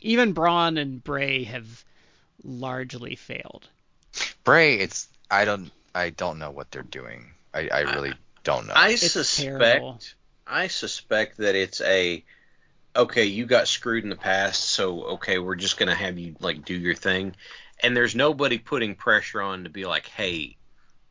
[0.00, 1.84] Even Braun and Bray have
[2.42, 3.68] largely failed.
[4.44, 7.30] Bray, it's I don't I don't know what they're doing.
[7.52, 8.74] I, I really don't know.
[8.74, 9.98] I It's suspect terrible.
[10.46, 12.24] I suspect that it's a
[12.96, 16.64] okay, you got screwed in the past, so okay, we're just gonna have you like
[16.64, 17.34] do your thing.
[17.82, 20.56] And there's nobody putting pressure on to be like, hey,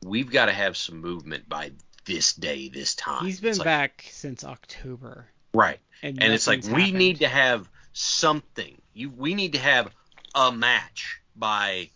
[0.03, 1.71] we've got to have some movement by
[2.05, 3.25] this day, this time.
[3.25, 7.19] He's been It's like- back since October, right, and, and it's like nothing's we need
[7.19, 8.81] to have something.
[8.93, 9.89] You, we need to have
[10.35, 11.89] a match by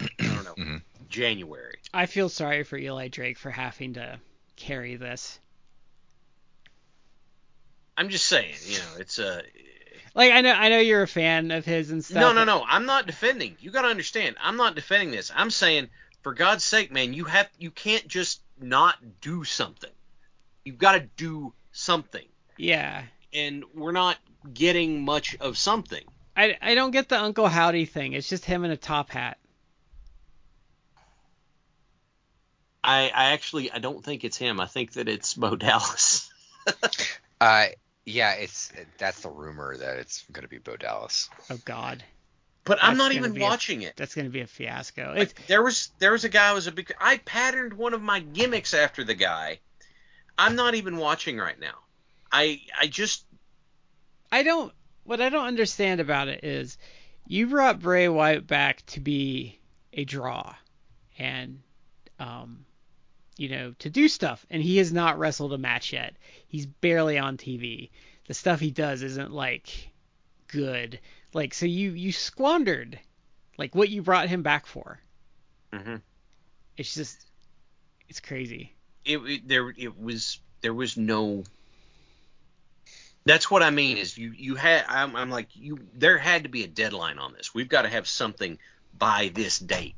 [0.00, 0.82] I don't know Mhm.
[1.08, 1.78] January.
[1.92, 4.18] I feel sorry for Eli Drake for having to
[4.56, 5.38] carry this.
[7.96, 9.42] I'm just saying, you know, it's a
[10.14, 12.20] Like I know I know you're a fan of his and stuff.
[12.20, 12.64] No, no, no.
[12.66, 13.56] I'm not defending.
[13.60, 14.36] You got to understand.
[14.40, 15.30] I'm not defending this.
[15.34, 15.88] I'm saying,
[16.22, 19.90] for God's sake, man, you have you can't just not do something.
[20.64, 22.26] You've got to do something,
[22.56, 23.02] Yeah.
[23.32, 24.16] and we're not
[24.52, 26.02] getting much of something.
[26.36, 28.12] I, I don't get the Uncle Howdy thing.
[28.12, 29.38] It's just him in a top hat.
[32.82, 34.60] I, I actually I don't think it's him.
[34.60, 36.30] I think that it's Bo Dallas.
[37.40, 37.66] Uh,
[38.06, 41.28] yeah, it's that's the rumor that it's gonna be Bo Dallas.
[41.50, 42.02] Oh God,
[42.64, 43.94] But I'm not even be a- watching it.
[43.96, 45.12] that's gonna be a fiasco.
[45.14, 46.94] Like, there was there was a guy who was a big.
[46.98, 49.58] I patterned one of my gimmicks after the guy.
[50.38, 51.74] I'm not even watching right now.
[52.32, 53.26] I I just
[54.32, 54.72] I don't.
[55.04, 56.78] What I don't understand about it is,
[57.26, 59.58] you brought Bray Wyatt back to be
[59.92, 60.54] a draw,
[61.18, 61.60] and
[62.18, 62.64] um,
[63.36, 66.14] you know, to do stuff, and he has not wrestled a match yet.
[66.46, 67.90] He's barely on TV.
[68.26, 69.90] The stuff he does isn't like
[70.48, 71.00] good.
[71.32, 72.98] Like so, you you squandered
[73.58, 75.00] like what you brought him back for.
[75.72, 76.00] Mhm.
[76.76, 77.26] It's just,
[78.08, 78.74] it's crazy.
[79.04, 81.44] it, it there it was there was no
[83.24, 86.48] that's what I mean is you you had I'm, I'm like you there had to
[86.48, 87.54] be a deadline on this.
[87.54, 88.58] We've got to have something
[88.96, 89.96] by this date.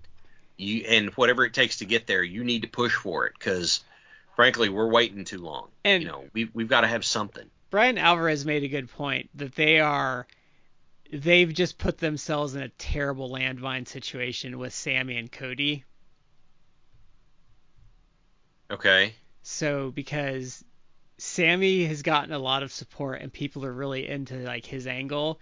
[0.56, 3.82] You and whatever it takes to get there, you need to push for it because
[4.36, 5.68] frankly we're waiting too long.
[5.84, 7.48] And- you know we we've got to have something.
[7.70, 10.26] Bryan Alvarez made a good point that they are
[11.12, 15.84] they've just put themselves in a terrible landmine situation with Sami and Cody.
[18.70, 19.14] Okay.
[19.42, 20.64] So because
[21.18, 25.38] Sami has gotten a lot of support and people are really into like his angle.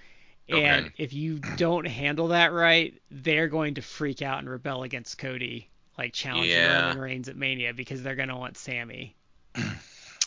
[0.48, 0.94] And Okay.
[0.96, 5.70] if you don't handle that right, they're going to freak out and rebel against Cody,
[5.98, 6.66] like challenging Yeah.
[6.66, 9.16] Roman Reigns at Mania because they're gonna want Sami.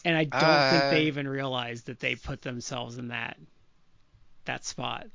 [0.04, 3.38] And I don't Uh, think they even realize that they put themselves in that
[4.46, 5.08] that spot.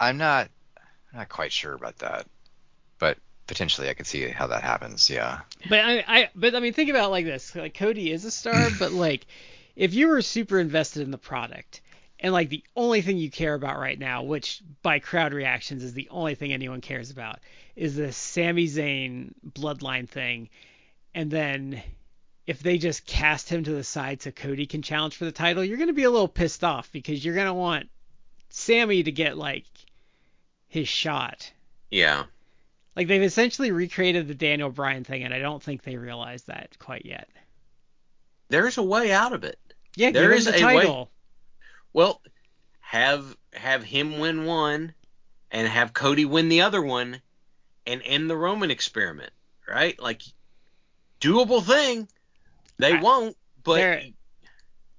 [0.00, 0.50] I'm not
[1.12, 2.26] I'm not quite sure about that,
[2.98, 5.10] but potentially I could see how that happens.
[5.10, 5.40] Yeah.
[5.68, 7.54] But I, I but I mean think about it like this.
[7.56, 9.26] Like Cody is a star, but like
[9.74, 11.80] if you were super invested in the product
[12.20, 15.94] and like the only thing you care about right now, which by crowd reactions is
[15.94, 17.40] the only thing anyone cares about,
[17.76, 20.50] is the Sami Zayn bloodline thing.
[21.14, 21.82] And then
[22.46, 25.64] if they just cast him to the side so Cody can challenge for the title,
[25.64, 27.88] you're going to be a little pissed off because you're going to want
[28.50, 29.66] Sami to get like
[30.66, 31.52] his shot.
[31.90, 32.24] Yeah.
[32.98, 36.76] Like they've essentially recreated the Daniel Bryan thing, and I don't think they realize that
[36.80, 37.28] quite yet.
[38.48, 39.56] There's a way out of it.
[39.94, 41.06] Yeah, There him the a way-
[41.92, 42.20] Well,
[42.80, 44.94] have have him win one,
[45.52, 47.22] and have Cody win the other one,
[47.86, 49.30] and end the Roman experiment.
[49.68, 49.96] Right?
[50.00, 50.22] Like,
[51.20, 52.08] doable thing.
[52.78, 54.02] They I- won't, but They're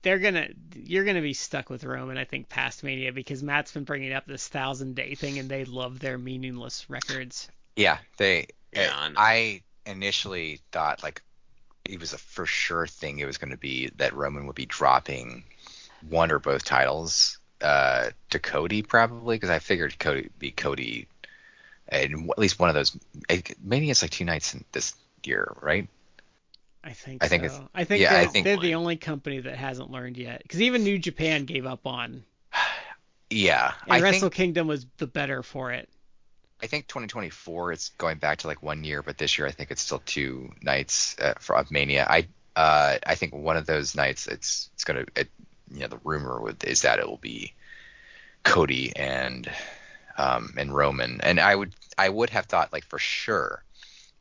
[0.04, 3.84] they're gonna you're gonna be stuck with Roman, I think, past Mania because Matt's been
[3.84, 7.50] bringing up this thousand day thing, and they love their meaningless records.
[7.76, 8.48] Yeah, they.
[8.74, 9.62] Yeah, uh, I.
[9.86, 11.22] I initially thought like
[11.86, 13.20] it was a for sure thing.
[13.20, 15.44] It was going to be that Roman would be dropping
[16.10, 21.08] one or both titles uh, to Cody probably because I figured Cody be Cody,
[21.88, 22.96] and at least one of those.
[23.64, 24.94] Maybe it's like two nights in this
[25.24, 25.88] year, right?
[26.84, 27.24] I think.
[27.24, 27.46] I think so.
[27.48, 30.42] it's- I think yeah, they're, I think- they're the only company that hasn't learned yet.
[30.44, 32.24] Because even New Japan gave up on,
[33.30, 35.90] Yeah, and I Wrestle think Kingdom was the better for it.
[36.62, 39.72] I think 2024 it's going back to like one year, but this year I think
[39.72, 42.06] it's still two nights uh, for of Mania.
[42.10, 45.30] I uh I think one of those nights it's it's gonna it,
[45.72, 47.54] you know the rumor with is that it will be
[48.44, 49.50] Cody and
[50.18, 53.64] um and Roman, and I would I would have thought like for sure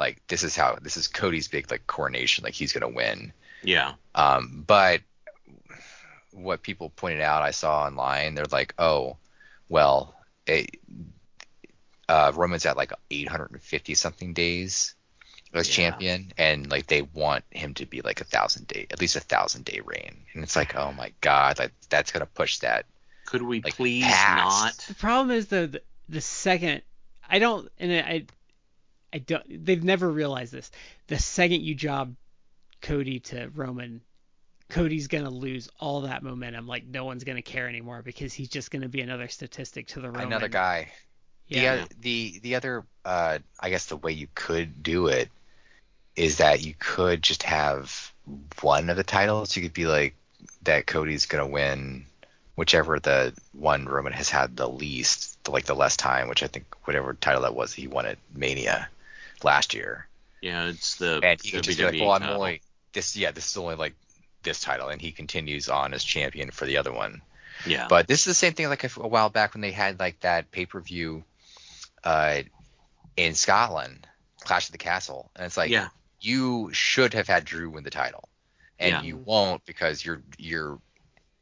[0.01, 3.33] like this is how this is Cody's big like coronation like he's gonna win.
[3.63, 5.03] yeah, Um, but
[6.33, 9.17] what people pointed out, I saw online, they're like, oh,
[9.69, 10.15] well,
[10.47, 10.77] it,
[12.09, 14.95] uh, Roman's at like 850 something days
[15.55, 15.91] as Yeah.
[15.91, 19.21] champion, and like they want him to be like a thousand day, at least a
[19.21, 22.87] thousand day reign, and it's like, oh my god, like that's gonna push that.
[23.27, 24.89] could we Like, please past.
[24.89, 26.83] The problem is though the, the second
[27.29, 28.25] I don't and I
[29.13, 30.71] I don't they've never realized this.
[31.09, 32.15] The second you job
[32.81, 34.01] Cody to Roman,
[34.69, 36.67] Cody's gonna lose all that momentum.
[36.67, 40.11] Like no one's gonna care anymore because he's just gonna be another statistic to the
[40.11, 40.27] Roman.
[40.29, 40.89] Another guy.
[41.49, 41.77] Yeah.
[41.77, 45.29] The, oth- the the other uh I guess the way you could do it
[46.17, 48.13] is that you could just have
[48.61, 49.57] one of the titles.
[49.57, 50.15] You could be like
[50.63, 52.07] that Cody's gonna win
[52.57, 56.49] whichever the one Roman has had the least, the, like the less time, which I
[56.49, 58.89] think whatever title that was he won at Mania
[59.45, 60.09] last year.
[60.41, 62.37] Yeah, it's the And he could just be like, well, I'm title.
[62.37, 63.95] only this yeah, this is only like
[64.43, 67.23] this title, and he continues on as champion for the other one.
[67.65, 69.99] Yeah, But this is the same thing like a, a while back when they had
[69.99, 71.25] like that pay per view
[72.05, 72.43] uh,
[73.17, 74.07] in Scotland,
[74.41, 75.89] Clash of the Castle, and it's like yeah,
[76.21, 78.29] you should have had Drew win the title,
[78.79, 79.03] and Yeah.
[79.03, 80.81] you won't because you're you're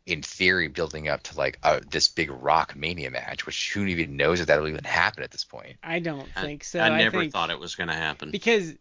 [0.07, 4.17] in theory building up to like uh this big Rock Mania match, which who even
[4.17, 5.77] knows if that'll even happen at this point.
[5.83, 6.81] I don't I- think so.
[6.81, 8.31] I never think, thought it was gonna happen.
[8.31, 8.73] because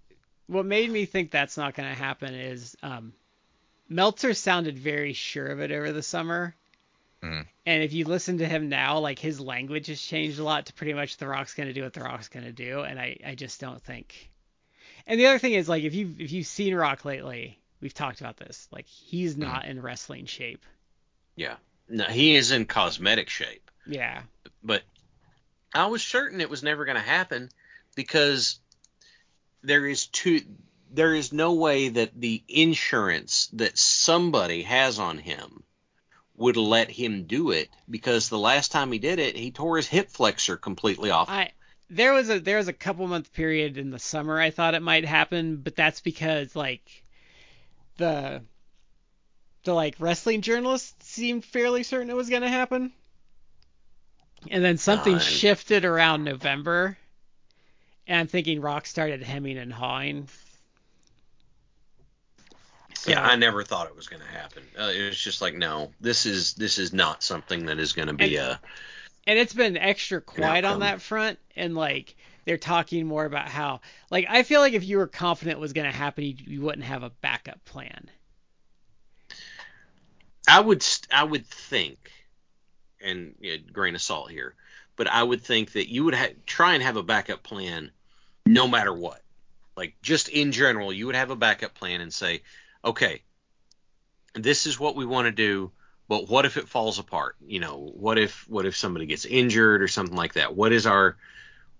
[0.48, 3.14] what made me think that's not going to happen is um,
[3.90, 6.54] Meltzer sounded very sure of it over the summer.
[7.24, 7.48] Mhm.
[7.66, 10.74] And if you listen to him now, like his language has changed a lot to
[10.74, 13.18] pretty much The Rock's going to do what The Rock's going to do, and I,
[13.26, 14.32] I just don't think.
[15.08, 18.22] And the other thing is like if you if you've seen Rock lately, we've talked
[18.22, 18.68] about this.
[18.72, 20.64] Like he's not in wrestling shape.
[21.36, 21.56] Yeah,
[21.90, 23.70] no, he is in cosmetic shape.
[23.88, 24.24] Yeah.
[24.64, 24.82] but
[25.74, 27.50] I was certain it was never going to happen
[27.96, 28.60] because
[29.62, 30.42] there is two
[30.92, 35.64] there is no way that the insurance that somebody has on him
[36.38, 39.88] would let him do it because the last time he did it he tore his
[39.88, 41.30] hip flexor completely off.
[41.30, 41.52] I
[41.90, 44.82] there was a there was a couple month period in the summer I thought it
[44.82, 47.04] might happen, but that's because like
[47.98, 48.42] the
[49.64, 52.92] the like wrestling journalists seemed fairly certain it was gonna happen.
[54.50, 55.24] And then something God.
[55.24, 56.98] shifted around November.
[58.08, 60.28] And I'm thinking Rock started hemming and hawing.
[63.06, 64.64] So, yeah, I never thought it was going to happen.
[64.76, 68.08] Uh, it was just like no, this is this is not something that is going
[68.08, 68.60] to be And- a
[69.28, 73.82] and it's been extra quiet on that front and like they're talking more about how
[74.10, 76.62] like I feel like if you were confident it was going to happen, you, you
[76.64, 78.10] wouldn't have a backup plan.
[80.48, 82.12] I would st- I would think,
[83.00, 84.56] and yeah, grain of salt here,
[84.96, 87.92] but I would think that you would ha- try and have a backup plan
[88.48, 89.22] no matter what.
[89.78, 92.42] Like just in general, you would have a backup plan and say,
[92.86, 93.22] okay,
[94.34, 95.72] this is what we want to do,
[96.08, 97.36] but what if it falls apart?
[97.46, 100.56] You know, what if what if somebody gets injured or something like that?
[100.56, 101.18] What is our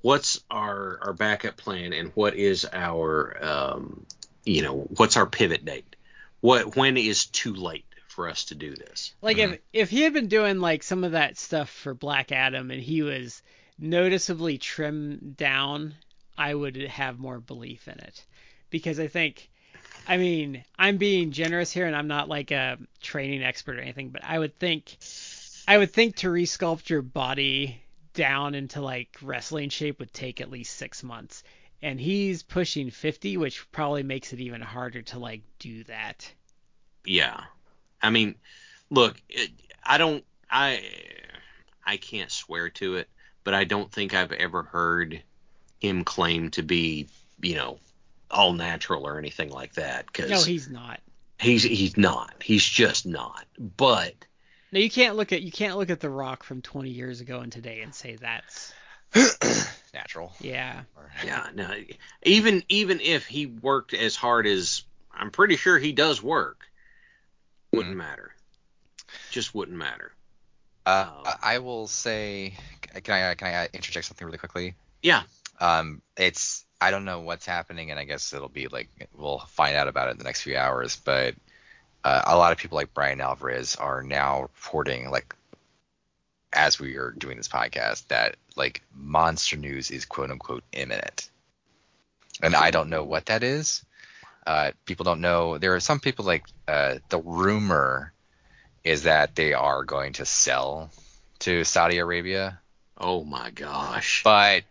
[0.02, 4.06] what's our our backup plan and what is our um,
[4.44, 5.96] you know what's our pivot date?
[6.42, 7.86] What when is too late?
[8.16, 9.14] for us to do this.
[9.22, 9.54] Like mm-hmm.
[9.56, 12.82] if if he had been doing like some of that stuff for Black Adam and
[12.82, 13.44] he was
[13.78, 15.96] noticeably trimmed down,
[16.38, 18.26] I would have more belief in it.
[18.70, 19.50] Because I think
[20.08, 24.10] I mean, I'm being generous here and I'm not like a training expert or anything,
[24.10, 24.98] but I would think
[25.68, 27.82] I would think to resculpt your body
[28.14, 31.44] down into like wrestling shape would take at least 6 months.
[31.82, 36.32] And he's pushing 50, which probably makes it even harder to like do that.
[37.06, 37.42] Yeah.
[38.02, 38.36] I mean,
[38.90, 39.52] look, it,
[39.84, 40.84] I don't, I,
[41.86, 43.10] I can't swear to it,
[43.44, 45.22] but I don't think I've ever heard
[45.80, 47.08] him claim to be,
[47.42, 47.80] you know,
[48.30, 50.12] all natural or anything like that.
[50.12, 51.00] Cause no, he's not.
[51.40, 52.34] He's he's not.
[52.42, 53.46] He's just not.
[53.60, 54.14] But
[54.72, 57.40] no, you can't look at you can't look at The Rock from 20 years ago
[57.40, 58.74] and today and say that's
[59.94, 60.34] natural.
[60.40, 60.82] Yeah.
[61.24, 61.48] Yeah.
[61.54, 61.70] No.
[62.24, 66.66] Even even if he worked as hard as I'm pretty sure he does work
[67.72, 68.00] wouldn't mm-hmm.
[68.00, 68.34] matter.
[69.32, 70.12] Just wouldn't matter.
[70.86, 72.54] Uh, um, I will say,
[73.04, 74.76] can I can I interject something really quickly?
[75.02, 75.24] Yeah.
[75.60, 79.76] Um, it's I don't know what's happening, and I guess it'll be like we'll find
[79.76, 80.96] out about it in the next few hours.
[80.98, 81.36] But
[82.04, 85.36] uh, a lot of people like Bryan Alvarez are now reporting like
[86.54, 91.30] as we are doing this podcast that like monster news is quote unquote imminent,
[92.42, 93.84] and I don't know what that is.
[94.46, 95.58] Uh, people don't know.
[95.58, 98.14] There are some people like uh, the rumor
[98.84, 100.92] is that they are going to sell
[101.40, 102.60] to Saudi Arabia.
[102.98, 104.22] Oh my gosh!
[104.24, 104.64] But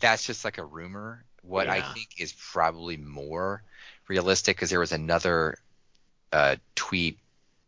[0.00, 1.24] that's just like a rumor.
[1.42, 1.74] What yeah.
[1.74, 3.62] I think is probably more
[4.08, 5.58] realistic because there was another
[6.32, 7.18] uh, tweet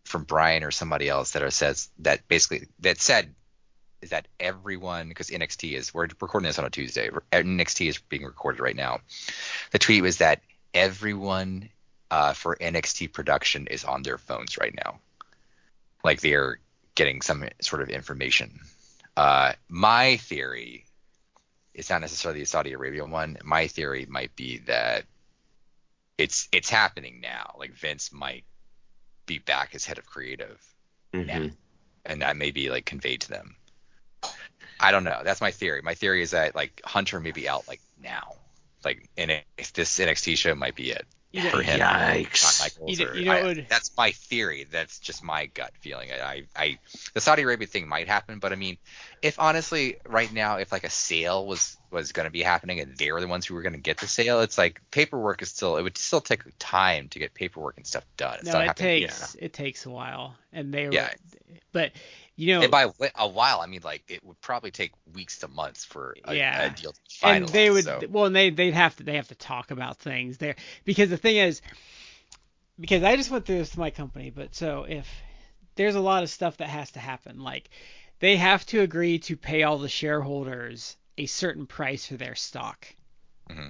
[0.04, 3.34] from Bryan or somebody else that says that basically that said
[4.00, 7.10] is that everyone because NXT is we're recording this on a Tuesday.
[7.32, 9.00] NXT is being recorded right now.
[9.72, 11.68] The tweet was that everyone
[12.10, 15.00] uh, for NXT production is on their phones right now.
[16.04, 16.60] Like they're
[16.94, 18.60] getting some sort of information.
[19.16, 20.85] Uh, my theory
[21.76, 23.36] is not necessarily the Saudi Arabia one.
[23.44, 25.04] My theory might be that
[26.18, 27.54] it's it's happening now.
[27.58, 28.44] Like Vince might
[29.26, 30.60] be back as head of creative
[31.12, 31.26] mm-hmm.
[31.26, 31.50] now,
[32.04, 33.56] and that may be like conveyed to them.
[34.80, 35.20] I don't know.
[35.22, 35.82] That's my theory.
[35.82, 38.36] My theory is that like Hunter may be out like now
[38.86, 39.28] like in
[39.74, 41.80] this NXT show might be it yeah, for him.
[41.80, 42.78] Yikes!
[42.86, 43.66] You, you know, I, would...
[43.68, 44.66] that's my theory.
[44.70, 46.10] That's just my gut feeling.
[46.12, 46.78] I, I,
[47.14, 48.78] the Saudi Arabia thing might happen, but I mean,
[49.22, 52.96] if honestly, right now, if like a sale was was going to be happening and
[52.96, 55.50] they were the ones who were going to get the sale, it's like paperwork is
[55.50, 55.76] still.
[55.76, 58.38] It would still take time to get paperwork and stuff done.
[58.40, 61.10] It's no, it takes it takes a while, and they yeah.
[61.72, 61.92] but
[62.36, 65.48] you know, and by a while, I mean like it would probably take weeks to
[65.48, 66.66] months for a, yeah.
[66.66, 67.36] a deal to be finalized.
[67.36, 68.00] And they would, so.
[68.10, 71.16] well, and they they'd have to they have to talk about things there because the
[71.16, 71.62] thing is,
[72.78, 75.08] because I just went through this to my company, but so if
[75.76, 77.70] there's a lot of stuff that has to happen, like
[78.18, 82.86] they have to agree to pay all the shareholders a certain price for their stock.
[83.50, 83.68] Mm-hmm.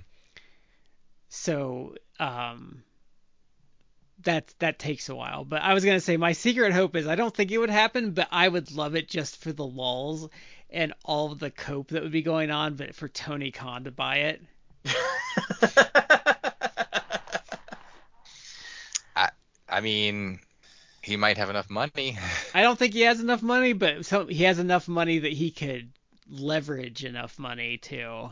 [1.28, 2.82] So, um,
[4.22, 5.44] that that takes a while.
[5.44, 8.12] But I was gonna say my secret hope is I don't think it would happen,
[8.12, 10.28] but I would love it just for the lulls
[10.70, 13.90] and all of the cope that would be going on, but for Tony Khan to
[13.90, 14.42] buy it.
[19.16, 19.30] I
[19.68, 20.40] I mean
[21.02, 22.18] he might have enough money.
[22.54, 25.50] I don't think he has enough money, but so he has enough money that he
[25.50, 25.90] could
[26.28, 28.30] leverage enough money to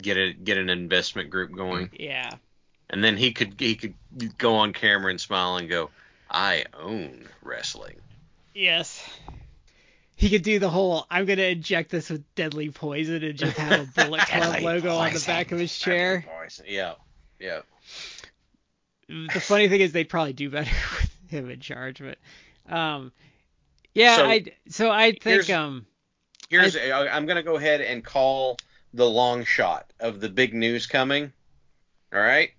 [0.00, 1.90] get a get an investment group going.
[1.98, 2.30] Yeah
[2.90, 3.94] and then he could he could
[4.36, 5.90] go on camera and smile and go,
[6.28, 7.96] "I own wrestling."
[8.54, 9.02] Yes.
[10.16, 13.80] He could do the whole I'm gonna inject this with deadly poison and just have
[13.80, 15.06] a Bullet Club logo poison.
[15.06, 16.26] on the back of his chair.
[16.66, 16.94] Yeah,
[17.38, 17.60] yeah.
[19.08, 20.70] The funny thing is they'd probably do better
[21.00, 22.18] with him in charge, but
[22.72, 23.12] um,
[23.94, 25.86] yeah, so, I so I think here's, um,
[26.48, 28.58] here's I, I'm gonna go ahead and call
[28.92, 31.32] the long shot of the big news coming.
[32.12, 32.50] All right.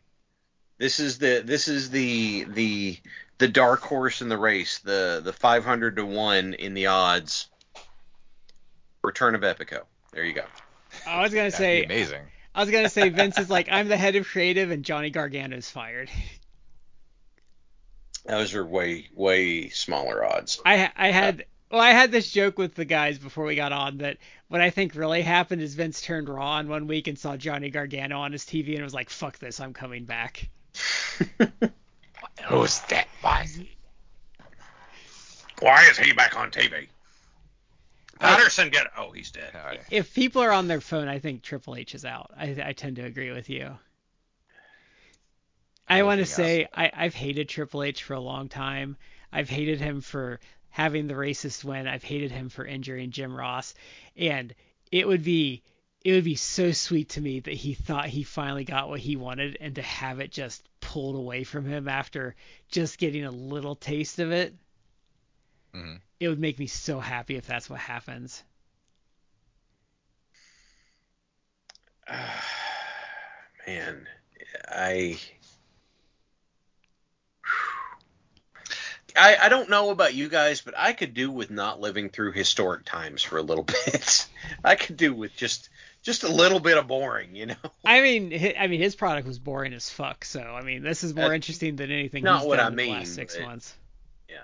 [0.82, 2.98] This is the this is the the
[3.38, 7.50] the dark horse in the race, the the 500 to one in the odds.
[9.04, 9.84] Return of Epico.
[10.12, 10.46] There you go.
[11.06, 12.24] I was gonna say amazing.
[12.56, 15.70] I was gonna say Vince is like I'm the head of creative and Johnny Gargano's
[15.70, 16.10] fired.
[18.26, 20.60] Those are way way smaller odds.
[20.66, 24.00] I I had well I had this joke with the guys before we got on
[24.00, 24.18] that
[24.48, 27.70] what I think really happened is Vince turned Raw on one week and saw Johnny
[27.70, 30.50] Gargano on his TV and was like fuck this I'm coming back.
[32.48, 33.08] Who's that?
[33.22, 33.72] Why is he?
[35.60, 36.88] Why is he back on TV?
[38.20, 39.52] Uh, Patterson get oh he's dead.
[39.56, 39.80] All right.
[39.90, 42.32] If people are on their phone, I think Triple H is out.
[42.38, 43.78] I I tend to agree with you.
[45.88, 48.96] I want to say I, I've hated Triple H for a long time.
[49.32, 51.88] I've hated him for having the racist win.
[51.88, 53.74] I've hated him for injuring Jim Ross,
[54.16, 54.54] and
[54.92, 55.64] it would be
[56.04, 59.16] it would be so sweet to me that he thought he finally got what he
[59.16, 62.36] wanted, and to have it just pulled away from him after
[62.70, 64.56] just getting a little taste of it.
[65.74, 66.02] Mhm.
[66.22, 68.44] It would make me so happy if that's what happens.
[73.68, 74.08] Man,
[74.70, 75.20] I,
[79.16, 82.32] I I don't know about you guys, but I could do with not living through
[82.34, 84.28] historic times for a little bit.
[84.64, 85.70] I could do with just
[86.02, 87.56] just a little bit of boring, you know.
[87.86, 90.26] I mean, I mean, his product was boring as fuck.
[90.26, 92.68] So I mean, this is more That's interesting than anything not he's what done I
[92.70, 93.76] in the mean, last six but- months.
[94.30, 94.38] Yeah.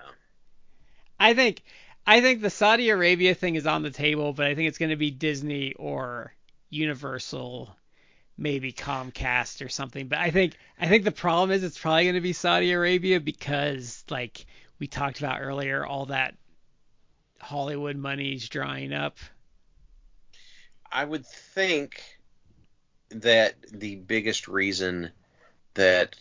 [1.20, 1.62] I think,
[2.06, 4.90] I think the Saudi Arabia thing is on the table, but I think it's going
[4.90, 6.32] to be Disney or
[6.70, 7.74] Universal,
[8.36, 10.06] maybe Comcast or something.
[10.06, 13.18] But I think, I think the problem is it's probably going to be Saudi Arabia
[13.18, 14.46] because, like
[14.78, 16.34] we talked about earlier, all that
[17.40, 19.16] Hollywood money's drying up.
[20.90, 22.02] I would think
[23.10, 25.10] that the biggest reason
[25.74, 26.16] that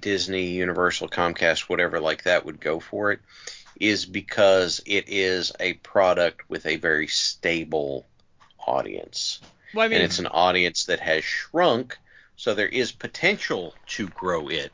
[0.00, 3.20] Disney, Universal, Comcast, whatever like that would go for it
[3.80, 8.06] is because it is a product with a very stable
[8.66, 9.40] audience.
[9.72, 11.98] Well, I mean, and it's an audience that has shrunk,
[12.36, 14.72] so there is potential to grow it,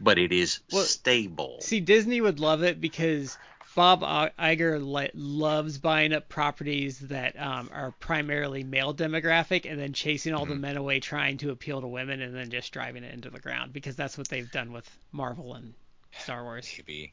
[0.00, 1.58] but it is Well, stable.
[1.60, 3.38] See, Disney would love it because
[3.74, 4.02] Bob
[4.38, 4.80] Iger
[5.14, 10.54] loves buying up properties that um, are primarily male demographic and then chasing all the
[10.54, 13.72] men away trying to appeal to women and then just driving it into the ground
[13.72, 15.74] because that's what they've done with Marvel and
[16.12, 16.72] Star Wars.
[16.78, 17.12] Maybe.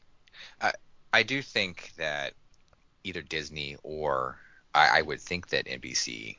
[0.60, 0.72] I
[1.12, 2.34] I do think that
[3.04, 4.38] either Disney or
[4.74, 6.38] I, I would think that NBC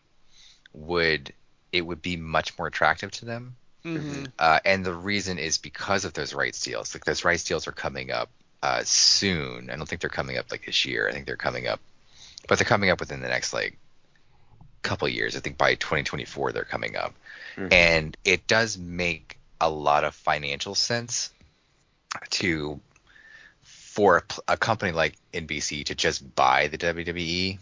[0.74, 1.34] would
[1.72, 3.56] it would be much more attractive to them.
[3.84, 6.96] hmm Uh, and the reason is because of those rights deals.
[6.96, 8.30] Like those rights deals are coming up
[8.64, 9.70] uh, soon.
[9.70, 11.10] I don't think they're coming up like this year.
[11.10, 11.82] I think they're coming up,
[12.48, 13.78] but they're coming up within the next like
[14.84, 15.36] couple years.
[15.36, 17.14] I think by 2024 they're coming up,
[17.58, 17.74] Mhm.
[17.74, 21.30] and it does make a lot of financial sense
[22.32, 22.80] to
[23.64, 27.60] for a, a company like NBC to just buy the WWE,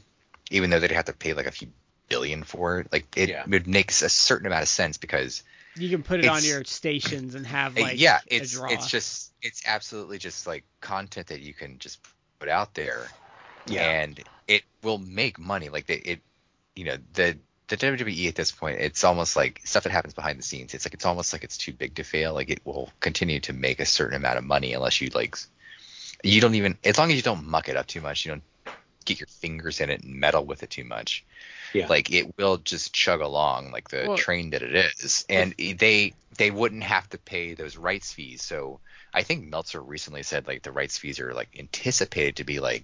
[0.51, 1.67] even though they'd have to pay like a few
[2.09, 2.87] billion for it.
[2.91, 3.43] Like it Yeah.
[3.47, 5.41] would make a certain amount of sense because
[5.75, 8.69] You can put it on your stations and have uh, like yeah, a it's draw.
[8.69, 11.99] it's just it's absolutely just like content that you can just
[12.39, 13.07] put out there,
[13.67, 13.81] Yeah.
[13.83, 15.69] and it will make money.
[15.69, 16.19] Like the, it,
[16.75, 20.37] you know, the the WWE at this point, it's almost like stuff that happens behind
[20.37, 20.73] the scenes.
[20.73, 22.33] It's like it's almost like it's too big to fail.
[22.33, 25.37] Like it will continue to make a certain amount of money unless you like,
[26.21, 28.25] you don't even as long as you don't muck it up too much.
[28.25, 28.43] You don't
[29.05, 31.23] get your fingers in it and meddle with it too much.
[31.73, 31.87] Yeah.
[31.87, 36.13] Like it will just chug along like the Well- train that it is, and they
[36.37, 38.41] they wouldn't have to pay those rights fees.
[38.41, 38.79] So
[39.13, 42.83] I think Meltzer recently said like the rights fees are like anticipated to be like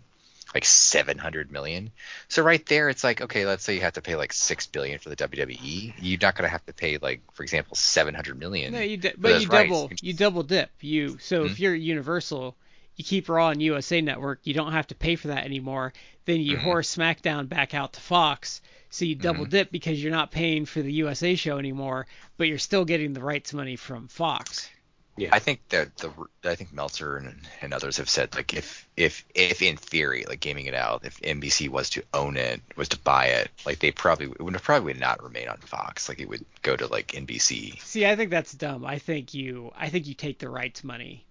[0.54, 1.92] like 700 million.
[2.30, 5.00] So right there, it's like okay, let's say you have to pay like six billion
[5.00, 5.94] for the WWE.
[6.00, 8.72] You're not gonna have to pay like for example 700 million.
[8.74, 9.70] No, you di- but you rights.
[9.70, 10.70] double you double dip.
[10.80, 11.48] You so Hmm?
[11.48, 12.56] if you're Universal,
[12.98, 14.42] you keep Raw and USA Network.
[14.44, 15.94] You don't have to pay for that anymore.
[16.26, 16.62] Then you Mhm.
[16.64, 18.62] horse SmackDown back out to Fox.
[18.90, 19.50] So you double Mhm.
[19.52, 22.08] dip because you're not paying for the USA show anymore,
[22.38, 24.70] but you're still getting the rights money from Fox.
[25.16, 25.30] Yeah.
[25.32, 26.12] I think that the
[26.44, 30.40] I think Meltzer and, and others have said like if if if in theory like
[30.40, 33.92] gaming it out if NBC was to own it was to buy it like they
[33.92, 37.16] probably it would probably would not remain on Fox like it would go to like
[37.16, 37.80] NBC.
[37.82, 38.86] See, I think that's dumb.
[38.86, 41.26] I think you I think you take the rights money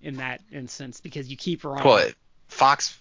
[0.00, 1.82] in that instance because you keep Raw.
[1.82, 2.10] Well,
[2.48, 2.98] Fox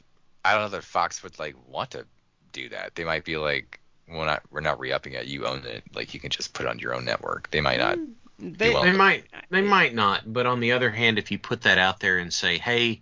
[0.47, 2.05] I don't know that Fox would like want to
[2.53, 2.95] do that.
[2.95, 5.25] They might be like we're not we're not re-upping it.
[5.25, 5.83] You own it.
[5.93, 7.51] Like you can just put it on your own network.
[7.51, 7.97] They might not.
[8.39, 8.83] they, well.
[8.83, 11.99] They might they might not, but on the other hand, if you put that out
[11.99, 13.01] there and say, hey,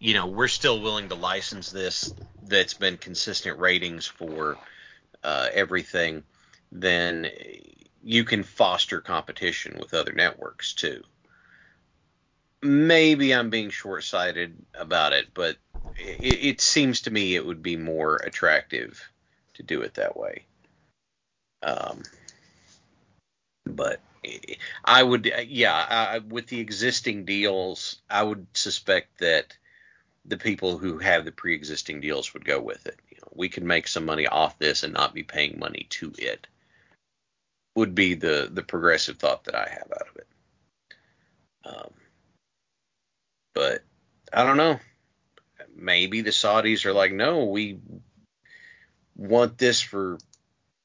[0.00, 2.12] you know, we're still willing to license this
[2.42, 4.58] that's been consistent ratings for
[5.22, 6.24] uh, everything,
[6.72, 7.30] then
[8.02, 11.04] you can foster competition with other networks too.
[12.62, 15.56] Maybe I'm being short-sighted about it, but
[15.96, 19.10] it, it seems to me it would be more attractive
[19.54, 20.44] to do it that way.
[21.62, 22.02] Um,
[23.66, 24.00] but
[24.84, 29.56] I would, yeah, I, with the existing deals, I would suspect that
[30.24, 32.98] the people who have the pre-existing deals would go with it.
[33.10, 36.12] You know, we could make some money off this and not be paying money to
[36.18, 36.46] it.
[37.76, 40.26] Would be the the progressive thought that I have out of it.
[41.64, 41.90] Um,
[43.60, 43.82] but
[44.32, 44.80] I don't know.
[45.76, 47.78] Maybe the Saudis are like, no, we
[49.14, 50.16] want this for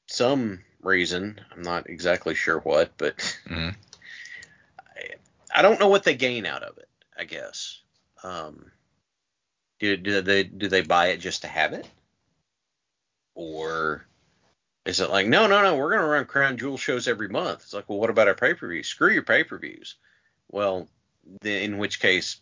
[0.08, 1.40] some reason.
[1.50, 3.16] I'm not exactly sure what, but
[3.48, 3.70] mm-hmm.
[4.78, 6.88] I, I, don't know what they gain out of it.
[7.18, 7.80] I guess.
[8.22, 8.70] Um,
[9.78, 11.88] do, do they do they buy it just to have it,
[13.34, 14.06] or
[14.84, 17.62] is it like no no no we're gonna run crown jewel shows every month?
[17.62, 18.86] It's like well what about our pay per views?
[18.86, 19.94] Screw your pay per views.
[20.50, 20.88] Well,
[21.40, 22.40] the, in which case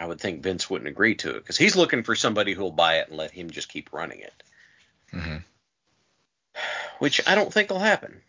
[0.00, 3.00] I would think Vince wouldn't agree to it because he's looking for somebody who'll buy
[3.00, 4.42] it and let him just keep running it.
[5.12, 5.36] Mm-hmm.
[7.00, 8.22] Which I don't think will happen.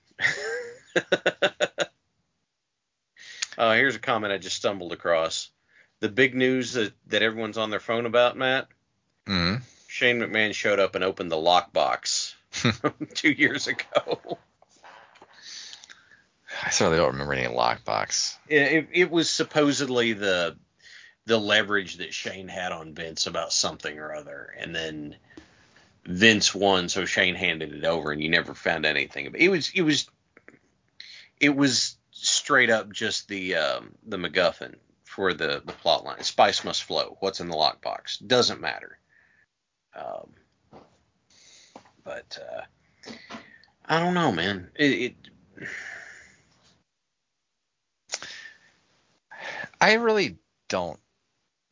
[3.58, 5.50] uh, here's a comment I just stumbled across.
[6.02, 8.68] The big news that, that everyone's on their phone about, Matt.
[9.26, 9.64] Mm-hmm.
[9.88, 12.34] Shane McMahon showed up and opened the lockbox
[13.14, 14.38] two years ago.
[16.66, 18.36] I certainly don't remember any lockbox.
[18.50, 20.58] It, it, was supposedly the
[21.26, 25.16] the leverage that Shane had on Vince about something or other, and then
[26.06, 29.34] Vince won, so Shane handed it over, and you never found anything.
[29.36, 30.10] It was it was
[31.40, 36.24] it was straight up just the um, the MacGuffin for the the plot line.
[36.24, 37.18] Spice must flow.
[37.20, 38.98] What's in the lockbox doesn't matter.
[39.96, 40.30] Um,
[42.04, 43.12] but uh,
[43.86, 44.70] I don't know, man.
[44.76, 45.16] It, it
[49.80, 50.38] I really
[50.68, 51.00] don't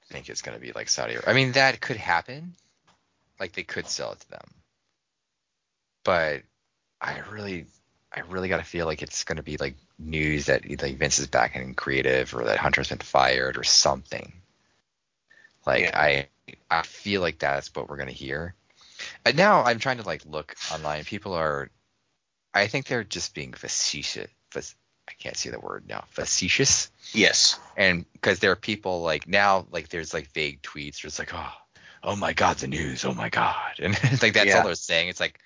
[0.10, 1.18] think it's going to be like Saudi.
[1.26, 2.56] I mean, that could happen.
[3.40, 4.54] Like they could sell it to them,
[6.04, 6.42] but
[7.00, 7.68] I really,
[8.14, 11.20] I really got to feel like it's going to be like news that like Vince
[11.20, 14.34] is back in creative or that Hunter's been fired or something.
[15.66, 15.98] Like yeah.
[16.00, 16.28] I,
[16.70, 18.56] I feel like that's what we're going to hear.
[19.26, 21.06] And now I'm trying to like look online.
[21.06, 21.70] People are,
[22.54, 24.28] I think they're just being facetious.
[25.10, 26.06] I can't see the word now.
[26.10, 26.92] Facetious.
[27.14, 27.60] Yes.
[27.76, 31.04] And because there are people like now, like there's like vague tweets.
[31.04, 31.52] Where it's like, oh,
[32.04, 33.06] oh my god, the news.
[33.06, 34.60] Oh my god, and it's like that's yeah.
[34.60, 35.10] all they're saying.
[35.10, 35.40] It's like,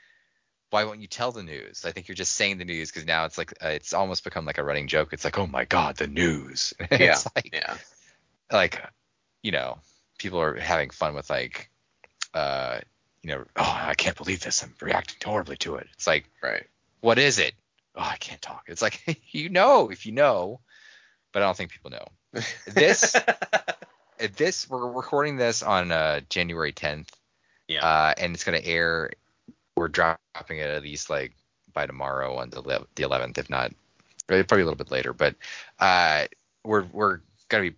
[0.69, 1.85] why won't you tell the news?
[1.85, 4.45] I think you're just saying the news because now it's like uh, it's almost become
[4.45, 5.13] like a running joke.
[5.13, 6.73] It's like, oh my god, the news.
[6.91, 7.17] yeah.
[7.35, 7.77] like, yeah.
[8.51, 8.83] Like,
[9.41, 9.77] you know,
[10.17, 11.69] people are having fun with like,
[12.33, 12.79] uh,
[13.21, 14.61] you know, oh, I can't believe this.
[14.61, 15.87] I'm reacting horribly to it.
[15.93, 16.65] It's like, right.
[16.99, 17.53] What is it?
[17.95, 18.63] Oh, I can't talk.
[18.67, 19.01] It's like
[19.31, 20.59] you know if you know,
[21.31, 22.05] but I don't think people know.
[22.73, 23.15] This
[24.35, 27.09] this we're recording this on uh, January 10th.
[27.67, 27.85] Yeah.
[27.85, 29.11] Uh, and it's gonna air.
[29.75, 31.33] We're dropping it at least like
[31.73, 32.61] by tomorrow on the
[32.95, 33.71] the 11th, if not
[34.27, 35.13] probably a little bit later.
[35.13, 35.35] But
[35.79, 36.25] uh,
[36.63, 37.75] we're we're gonna be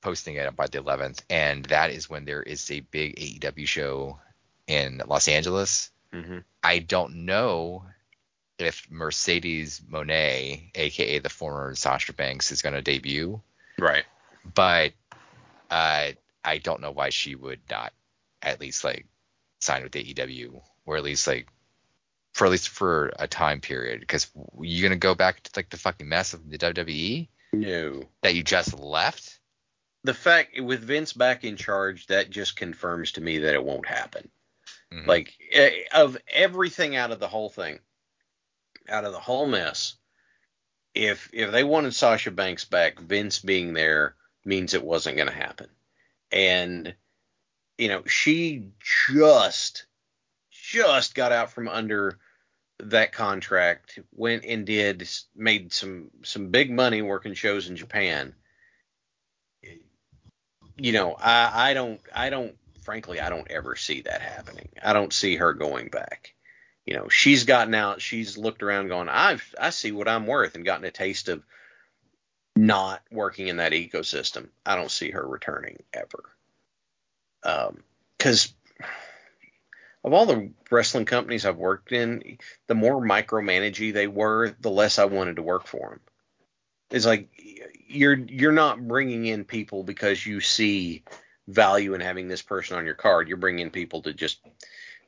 [0.00, 4.18] posting it by the 11th, and that is when there is a big AEW show
[4.66, 5.90] in Los Angeles.
[6.12, 6.38] Mm-hmm.
[6.62, 7.84] I don't know
[8.62, 13.40] if Mercedes Moné, aka the former Sasha Banks, is going to debut.
[13.78, 14.04] Right.
[14.54, 14.92] But
[15.70, 16.08] uh,
[16.44, 17.92] I don't know why she would not
[18.40, 19.06] at least like
[19.60, 21.48] sign with the AEW or at least like
[22.32, 24.28] for at least for a time period because
[24.60, 27.28] you're gonna go back to like the fucking mess of the WWE.
[27.52, 28.04] No.
[28.22, 29.38] That you just left.
[30.04, 33.86] The fact with Vince back in charge, that just confirms to me that it won't
[33.86, 34.30] happen.
[34.92, 35.08] Mm-hmm.
[35.08, 37.78] Like eh, of everything out of the whole thing,
[38.88, 39.94] out of the whole mess.
[40.94, 44.14] If if they wanted Sasha Banks back, Vince being there
[44.44, 45.68] means it wasn't going to happen.
[46.30, 46.94] And
[47.78, 49.86] you know, she just
[50.50, 52.18] just got out from under
[52.78, 58.34] that contract, went and did made some some big money working shows in Japan.
[60.76, 64.68] You know, I I don't I don't frankly I don't ever see that happening.
[64.82, 66.34] I don't see her going back
[66.86, 70.54] you know, she's gotten out, she's looked around going, I've I see what I'm worth
[70.54, 71.42] and gotten a taste of
[72.56, 74.48] not working in that ecosystem.
[74.66, 76.24] I don't see her returning ever.
[77.44, 77.82] Um,
[78.18, 78.52] cause
[80.04, 84.98] of all the wrestling companies I've worked in, the more micromanagey they were, the less
[84.98, 86.00] I wanted to work for them.
[86.90, 87.28] It's like
[87.86, 91.04] you're you're not bringing in people because you see
[91.48, 93.28] value in having this person on your card.
[93.28, 94.40] You're bringing people to just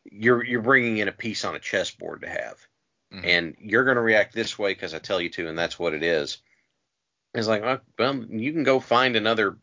[0.04, 2.66] you're you're bringing in a piece on a chessboard to have,
[3.12, 3.24] mm-hmm.
[3.24, 5.94] and you're going to react this way because I tell you to, and that's what
[5.94, 6.38] it is.
[7.34, 7.62] It's like,
[7.98, 9.58] well, you can go find another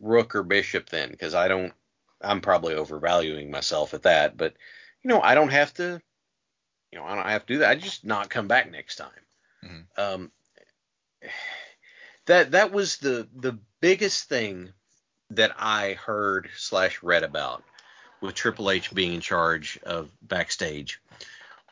[0.00, 1.72] rook or bishop then, because I don't.
[2.22, 4.54] I'm probably overvaluing myself at that, but
[5.02, 6.02] you know, I don't have to
[6.92, 7.70] you know, I don't have to do that.
[7.70, 9.26] I just not come back next time.
[9.62, 9.98] Mhm.
[9.98, 10.32] Um,
[12.26, 14.72] that that was the the biggest thing
[15.30, 17.64] that I heard slash read about
[18.20, 21.00] with Triple H being in charge of backstage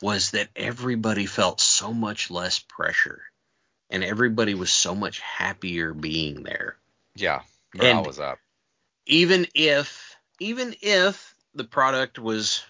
[0.01, 3.23] was that everybody felt so much less pressure
[3.91, 6.77] and everybody was so much happier being there.
[7.15, 7.43] Yeah,
[7.75, 8.39] morale And- was up.
[9.07, 12.62] Even if even if the product was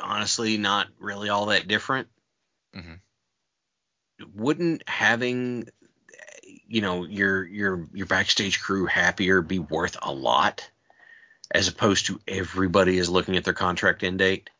[0.00, 2.08] honestly not really all that different,
[2.76, 3.00] Mhm.
[4.34, 5.68] wouldn't having
[6.44, 10.70] you know your your your backstage crew happier be worth a lot
[11.50, 14.50] as opposed to everybody is looking at their contract end date.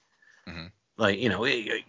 [0.49, 0.71] Mhm.
[0.97, 1.85] like you know it-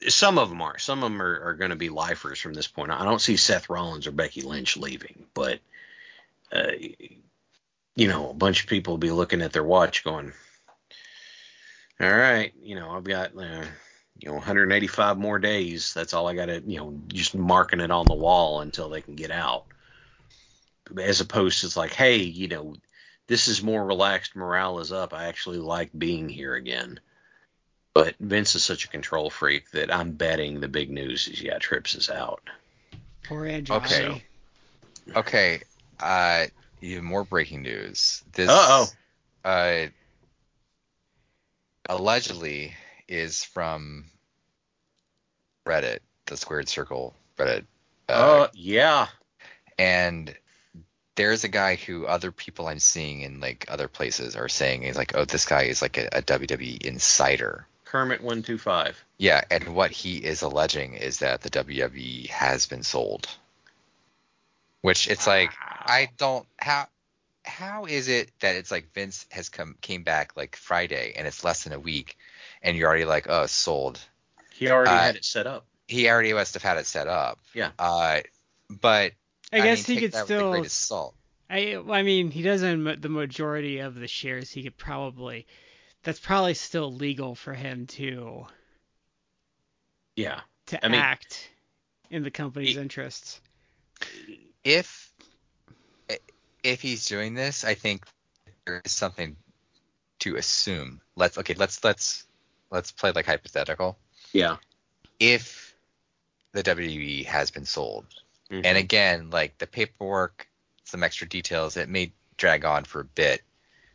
[0.00, 0.78] it- some of them are.
[0.78, 2.98] Some of them are, are going to be lifers from this point on.
[3.00, 5.60] I don't see seth rollins or becky lynch leaving but
[6.52, 6.72] uh,
[7.96, 10.32] you know a bunch of people will be looking at their watch going
[12.00, 13.64] all right you know i've got uh,
[14.18, 15.92] you know 185 more days.
[15.92, 19.02] That's all i got to you know just marking it on the wall until they
[19.02, 19.66] can get out.
[20.98, 22.74] As opposed to it's like hey you know
[23.30, 26.98] this is more relaxed morale is up i actually like being here again
[27.94, 31.58] but vince is such a control freak that i'm betting the big news is yeah
[31.58, 32.42] trips is out
[33.24, 33.82] Poor Andrade.
[33.84, 34.24] Okay.
[35.14, 35.62] Okay,
[36.00, 36.46] uh,
[36.80, 38.24] even more breaking news.
[38.32, 38.86] This Uh-oh.
[39.44, 39.86] uh
[41.88, 42.74] allegedly
[43.06, 44.06] is from
[45.64, 47.66] Reddit, the Squared Circle Reddit.
[48.08, 49.06] uh yeah
[49.78, 50.34] and
[51.16, 54.96] there's a guy who other people I'm seeing in like other places are saying is
[54.96, 57.66] like, oh, this guy is like a, a WWE insider.
[57.84, 63.28] kermit 125 Yeah, and what he is alleging is that the WWE has been sold.
[64.82, 66.86] Which it's like I don't how
[67.44, 71.44] how is it that it's like Vince has come came back like Friday and it's
[71.44, 72.16] less than a week
[72.62, 74.00] and you're already like oh sold.
[74.52, 77.38] he already Uh, had it set up He already must have had it set up.
[77.52, 77.72] Yeah.
[77.78, 78.20] Uh,
[78.70, 79.12] but
[79.52, 80.64] I guess mean, he could that with the still.
[80.64, 81.14] salt.
[81.48, 84.50] I I mean, he doesn't own the majority of the shares.
[84.50, 85.46] He could probably.
[86.02, 88.46] That's probably still legal for him to
[90.16, 91.50] yeah to I mean- act
[92.10, 93.40] in the company's He- interests.
[94.64, 95.12] if
[96.62, 98.04] if he's doing this, I think
[98.66, 99.36] there is something
[100.20, 101.00] to assume.
[101.16, 102.26] Let's okay, let's let's
[102.70, 103.98] let's play like hypothetical.
[104.32, 104.56] yeah
[105.18, 105.74] If
[106.52, 108.06] the WWE has been sold,
[108.50, 108.64] Mhm.
[108.64, 110.48] and again, like the paperwork,
[110.84, 113.42] some extra details, it may drag on for a bit,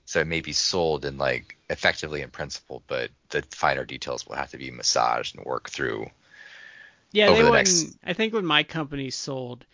[0.06, 4.36] so it may be sold in like effectively in principle, but the finer details will
[4.36, 6.10] have to be massaged and worked through.
[7.12, 7.58] Yeah, they the wouldn't.
[7.58, 9.66] next- I think when my company sold,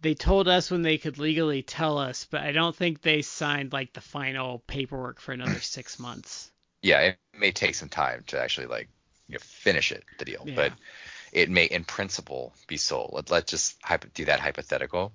[0.00, 3.72] they told us when they could legally tell us, but I don't think they signed
[3.72, 6.52] like the final paperwork for another six months.
[6.82, 8.88] Yeah, it may take some time to actually like
[9.28, 10.54] you know, finish it, the deal, Yeah.
[10.54, 10.72] but
[11.34, 13.10] it may in principle be sold.
[13.12, 13.76] Let, let's just
[14.14, 15.12] do that hypothetical.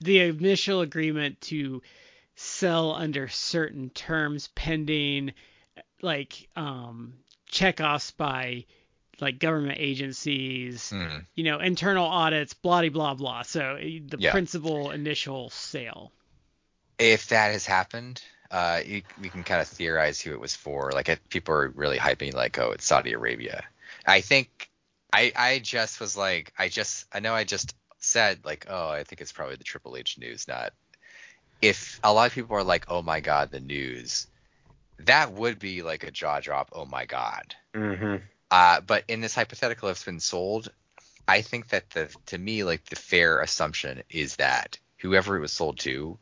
[0.00, 1.82] The initial agreement to
[2.36, 5.32] sell under certain terms pending
[6.00, 7.14] like um
[7.50, 8.64] checkoffs by
[9.20, 11.18] like government agencies, Hmm.
[11.34, 13.42] you know, internal audits, blah blah blah.
[13.42, 14.30] So eh, the Yeah.
[14.30, 16.12] principal initial sale.
[16.98, 20.92] If that has happened, uh, you, we can kind of theorize who it was for.
[20.92, 23.64] Like if people are really hyping, like, oh, it's Saudi Arabia.
[24.06, 24.70] I think
[25.12, 29.04] I I just was like, I just I know I just said like, oh, I
[29.04, 30.72] think it's probably the Triple H news, not.
[31.60, 34.28] If a lot of people are like, oh my god, the news,
[35.00, 36.70] that would be like a jaw drop.
[36.72, 37.54] Oh my god.
[37.74, 38.16] mm-hmm.
[38.50, 40.70] Uh, but in this hypothetical, if it's been sold,
[41.26, 45.52] I think that the to me like the fair assumption is that whoever it was
[45.52, 46.18] sold to,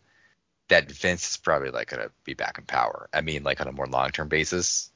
[0.68, 3.08] that Vince is probably like gonna be back in power.
[3.12, 4.90] I mean, like on a more long term basis,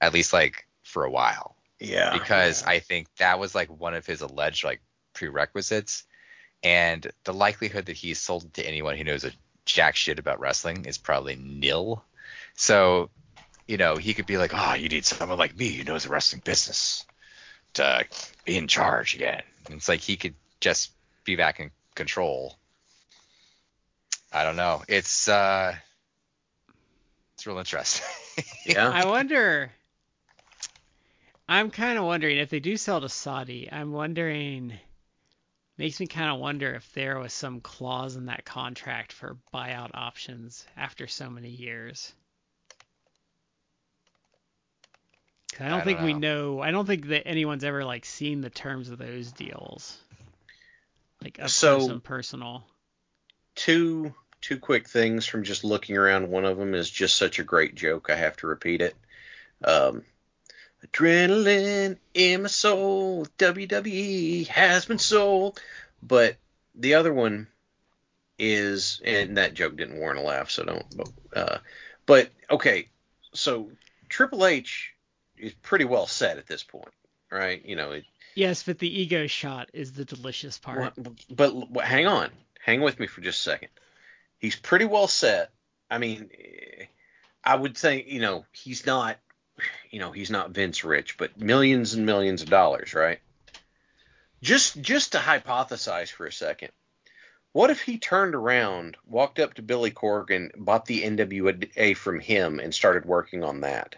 [0.00, 4.06] at least like for a while, yeah because I think that was like one of
[4.06, 4.80] his alleged like
[5.14, 6.04] prerequisites,
[6.62, 9.32] and the likelihood that he's sold it to anyone who knows a
[9.64, 12.04] jack shit about wrestling is probably nil.
[12.54, 13.10] So
[13.66, 16.08] you know, he could be like, oh, you need someone like me who knows the
[16.08, 17.06] wrestling business
[17.74, 18.04] to
[18.44, 19.42] be in charge again.
[19.66, 20.90] And it's like he could just
[21.24, 22.56] be back in control.
[24.32, 24.82] I don't know.
[24.88, 25.74] It's uh
[27.34, 28.06] it's real interesting.
[28.66, 29.70] yeah I wonder.
[31.50, 33.68] I'm kind of wondering if they do sell to Saudi.
[33.70, 34.72] I'm wondering.
[35.76, 39.90] Makes me kind of wonder if there was some clause in that contract for buyout
[39.94, 42.12] options after so many years.
[45.58, 46.54] I don't I don't think we know.
[46.56, 46.60] know.
[46.60, 49.98] I don't think that anyone's ever like seen the terms of those deals.
[51.22, 52.64] Like up So- close and personal.
[53.56, 56.28] two two quick things from just looking around.
[56.28, 58.08] One of them is just such a great joke.
[58.08, 58.96] I have to repeat it.
[59.64, 60.02] Um,
[60.86, 65.60] Adrenaline in my soul, WWE has been sold.
[66.02, 66.36] But
[66.74, 67.46] the other one
[68.38, 70.86] is, and that joke didn't warrant a laugh, so don't.
[71.34, 71.58] Uh,
[72.06, 72.88] but okay,
[73.34, 73.70] so
[74.08, 74.94] Triple H
[75.36, 76.92] is pretty well set at this point,
[77.30, 77.64] right?
[77.64, 78.04] You know, it,
[78.34, 80.94] Yes, but the ego shot is the delicious part.
[81.28, 82.30] but, but hang on,
[82.64, 83.68] hang with me for just a second.
[84.38, 85.50] He's pretty well set.
[85.90, 86.30] I mean,
[87.44, 89.18] I would think, you know, he's not,
[89.90, 93.20] you know, he's not Vince Rich, but millions and millions of dollars, right?
[94.42, 96.70] Just just to hypothesize for a second.
[97.52, 102.60] What if he turned around, walked up to Billy Corgan, bought the NWA from him,
[102.60, 103.96] and started working on that?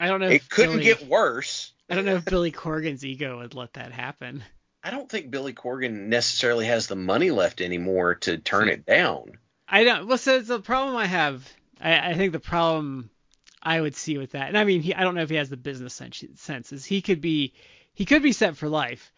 [0.00, 0.28] I don't know.
[0.28, 1.72] It couldn't Billy, get worse.
[1.90, 4.42] I don't know if Billy Corgan's ego would let that happen.
[4.82, 9.38] I don't think Billy Corgan necessarily has the money left anymore to turn it down.
[9.68, 10.08] I don't.
[10.08, 11.48] Well, so the problem I have,
[11.80, 13.10] I, I think the problem
[13.62, 15.48] I would see with that, and I mean, he, I don't know if he has
[15.50, 16.84] the business sense, senses.
[16.84, 17.54] He could be,
[17.94, 19.12] he could be set for life,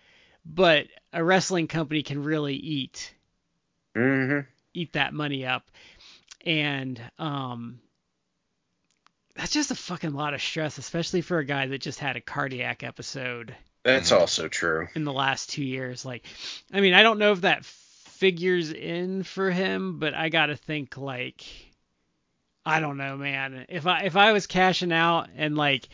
[0.45, 3.15] but a wrestling company can really eat,
[3.97, 4.41] hmm
[4.75, 5.71] eat that money up,
[6.45, 7.79] and um,
[9.37, 12.21] that's just a fucking lot of stress, especially for a guy that just had a
[12.21, 13.55] cardiac episode
[13.85, 14.89] That's also true.
[14.95, 16.05] in the last two years.
[16.05, 16.25] Like,
[16.73, 20.97] I mean, I don't know if that figures in for him, but I gotta think
[20.97, 21.45] like,
[22.67, 23.67] I don't know, man.
[23.69, 25.89] If I if I was cashing out and like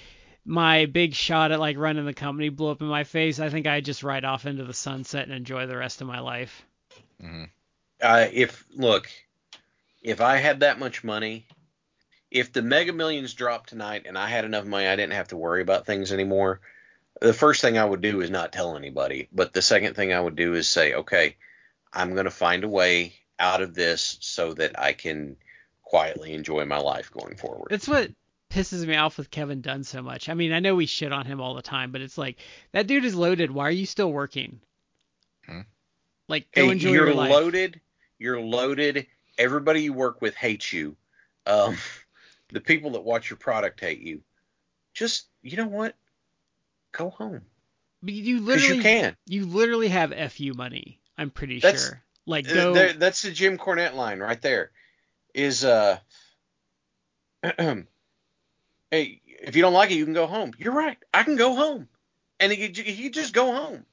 [0.45, 3.67] my big shot at like running the company blew up in my face, I think
[3.67, 6.65] I'd just ride off into the sunset and enjoy the rest of my life.
[7.23, 7.45] Mm-hmm.
[8.01, 9.11] Uh, if look,
[10.03, 11.47] if I had that much money,
[12.31, 15.37] if the Mega Millions dropped tonight and I had enough money, I didn't have to
[15.37, 16.61] worry about things anymore.
[17.21, 19.29] The first thing I would do is not tell anybody.
[19.33, 21.37] But the second thing I would do is say, okay,
[21.93, 25.37] I'm going to find a way out of this so that I can
[25.91, 27.67] quietly enjoy my life going forward.
[27.71, 28.11] That's what
[28.49, 30.29] pisses me off with Kevin Dunn so much.
[30.29, 32.39] I mean, I know we shit on him all the time, but it's like
[32.73, 33.51] that dude is loaded.
[33.51, 34.61] Why are you still working?
[35.47, 35.63] Hmm.
[36.29, 37.31] Like, go Hey, enjoy you're your life.
[37.33, 37.81] loaded.
[38.21, 39.07] You're loaded.
[39.37, 40.97] Everybody you work with hates you.
[41.47, 41.77] Um,
[42.53, 44.21] the people that watch your product hate you.
[44.95, 45.97] Just you know what?
[46.93, 47.41] Go home
[48.03, 49.17] But you literally you can.
[49.27, 51.01] you literally have fu money.
[51.19, 52.03] I'm pretty That's- sure.
[52.27, 52.75] Like Uh, go.
[52.75, 54.71] there- that's the Jim Cornette line right there.
[55.35, 55.99] Is uh,
[57.43, 57.85] hey,
[58.91, 60.53] if you don't like it, you can go home.
[60.59, 60.97] You're right.
[61.15, 61.89] I can go home,
[62.39, 63.85] and he, he just go home.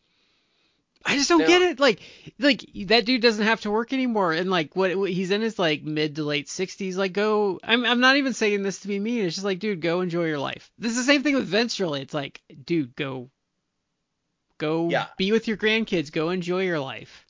[1.05, 1.79] I just don't now- get it.
[1.79, 2.01] Like
[2.39, 5.57] like that dude doesn't have to work anymore, and like what, what he's in his
[5.59, 6.95] like mid to late 60s.
[6.97, 7.59] Like go.
[7.63, 9.23] I'm I'm not even saying this to be mean.
[9.25, 10.69] It's just like dude, go enjoy your life.
[10.77, 11.79] This is the same thing with Vince.
[11.79, 13.29] Really, it's like dude, go.
[14.57, 15.05] Go Yeah.
[15.17, 16.11] be with your grandkids.
[16.11, 17.26] Go enjoy your life.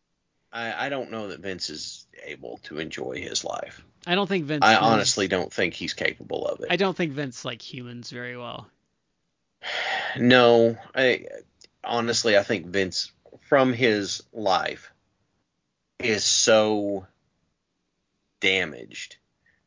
[0.52, 3.84] I, I don't know that Vince is able to enjoy his life.
[4.06, 4.64] I don't think Vince.
[4.64, 6.68] I knows- honestly don't think he's capable of it.
[6.70, 8.68] I don't think Vince like humans very well.
[10.20, 11.26] No, I
[11.84, 13.12] honestly I think Vince
[13.50, 14.92] from his life
[16.00, 17.06] is so
[18.40, 19.18] damaged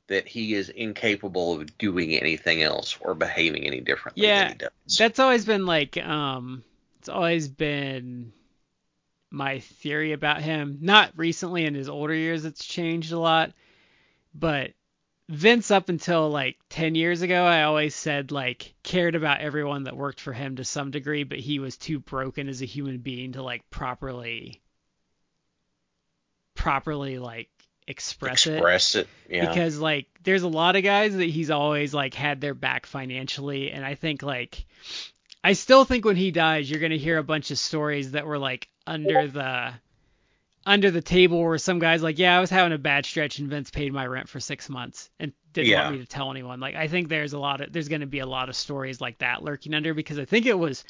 [0.08, 4.58] that he is incapable of doing anything else or behaving any differently Yeah, than he
[4.58, 4.96] does.
[4.98, 6.64] That's always been like um
[6.98, 8.32] it's always been
[9.30, 10.78] my theory about him.
[10.80, 13.52] Not recently in his older years it's changed a lot,
[14.34, 14.72] but
[15.28, 19.96] Vince up until like 10 years ago I always said like cared about everyone that
[19.96, 23.32] worked for him to some degree, but he was too broken as a human being
[23.32, 24.60] to like properly
[26.54, 27.48] properly like
[27.86, 29.08] express, it Express it.
[29.28, 29.48] Yeah.
[29.48, 33.72] because like there's a lot of guys that he's always like had their back financially
[33.72, 34.66] and i think like
[35.42, 38.26] i still think when he dies you're going to hear a bunch of stories that
[38.26, 39.72] were like under the
[40.66, 43.48] under the table where some guys like yeah i was having a bad stretch and
[43.48, 45.82] vince paid my rent for six months and didn't Yeah.
[45.84, 46.60] want me to tell anyone.
[46.60, 49.00] Like i think there's a lot of there's going to be a lot of stories
[49.00, 50.84] like that lurking under because i think it was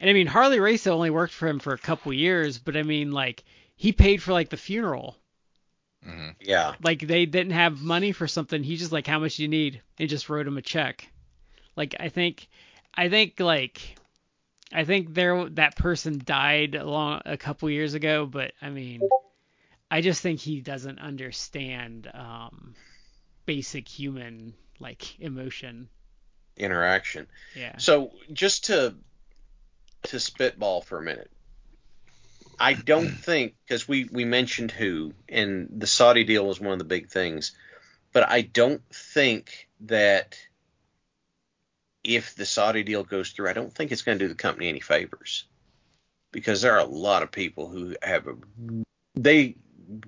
[0.00, 2.82] and i mean harley race only worked for him for a couple years but i
[2.82, 3.44] mean like
[3.76, 5.16] he paid for like the funeral.
[6.04, 6.74] Hmm yeah.
[6.82, 8.62] like they didn't have money for something.
[8.62, 9.80] He just like how much do you need?
[9.98, 11.08] and just wrote him a check.
[11.76, 12.48] Like i think
[12.94, 13.96] i think like
[14.72, 19.00] i think there that person died a long a couple years ago but i mean
[19.90, 22.74] i just think he doesn't understand um
[23.46, 25.88] basic human like emotion.
[26.56, 27.26] Interaction.
[27.54, 27.76] yeah.
[27.78, 28.94] So just to
[30.04, 31.30] to spitball for a minute,
[32.58, 36.78] I don't think because we we mentioned who and the Saudi deal was one of
[36.78, 37.52] the big things,
[38.12, 40.36] but I don't think that
[42.06, 44.68] if the Saudi deal goes through, I don't think it's going to do the company
[44.68, 45.44] any favors
[46.30, 48.34] because there are a lot of people who have a
[49.14, 49.56] they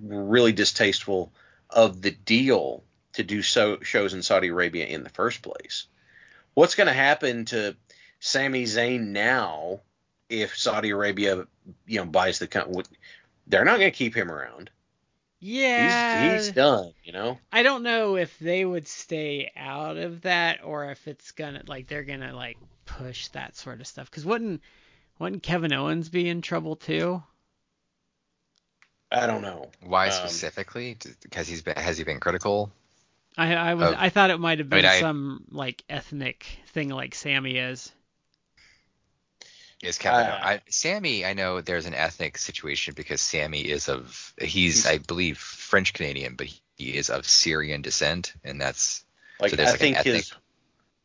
[0.01, 1.33] were really distasteful
[1.69, 5.87] of the deal to do so shows in Saudi Arabia in the first place.
[6.53, 7.75] what's going to happen to
[8.19, 9.81] Sami Zayn now
[10.29, 11.47] if Saudi Arabia,
[11.85, 12.83] you know, buys the company?
[13.47, 14.69] They're not going to keep him around.
[15.39, 16.33] Yeah.
[16.35, 17.37] He's, he's done, you know.
[17.51, 21.87] I don't know if they would stay out of that or if it's gonna like
[21.87, 24.09] they're gonna like push that sort of stuff.
[24.09, 24.61] Because wouldn't
[25.17, 27.23] wouldn't Kevin Owens be in trouble too?
[29.11, 29.69] I don't know.
[29.81, 30.97] Why Um, specifically?
[31.23, 32.71] Because he's been has he been critical?
[33.37, 33.95] I I was Oh.
[33.97, 37.57] I thought it might have I mean, been I- some like ethnic thing like Sami
[37.57, 37.91] is.
[39.81, 40.25] Is Kevin?
[40.27, 44.97] Uh, I, Sami, I know there's an ethnic situation because Sami is of he's I
[44.97, 49.05] believe French Canadian, but he is of Syrian descent, and that's
[49.39, 50.33] Like So there's I like an think ethnic- his,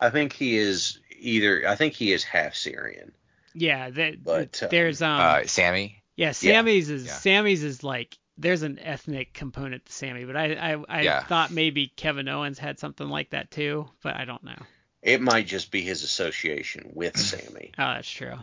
[0.00, 1.68] I think he is either.
[1.68, 3.12] I think he is half Syrian.
[3.54, 6.02] Yeah, that But, um, there's um uh, Sami.
[6.16, 7.12] yeah Sami's is yeah.
[7.12, 11.22] Sami's is like there's an ethnic component to Sami, but I I, I Yeah.
[11.26, 14.58] thought maybe Kevin Owens had something like that too, but I don't know.
[15.00, 17.70] It might just be his association with Sami.
[17.78, 18.34] Oh, that's true.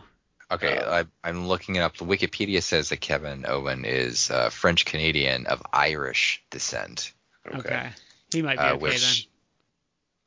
[0.52, 1.96] Okay, uh, I, I'm looking it up.
[1.96, 7.12] The Wikipedia says that Kevin Owen is uh, French Canadian of Irish descent.
[7.46, 7.58] Okay.
[7.58, 7.90] Okay.
[8.32, 9.28] He might be Uh, okay which,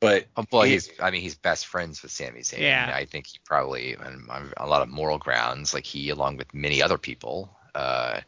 [0.00, 2.58] But oh, well, he- he's I mean he's best friends with Sami Zayn.
[2.60, 2.90] Yeah.
[2.94, 6.52] I think he probably on, on a lot of moral grounds, like he along with
[6.54, 8.20] many other people, uh,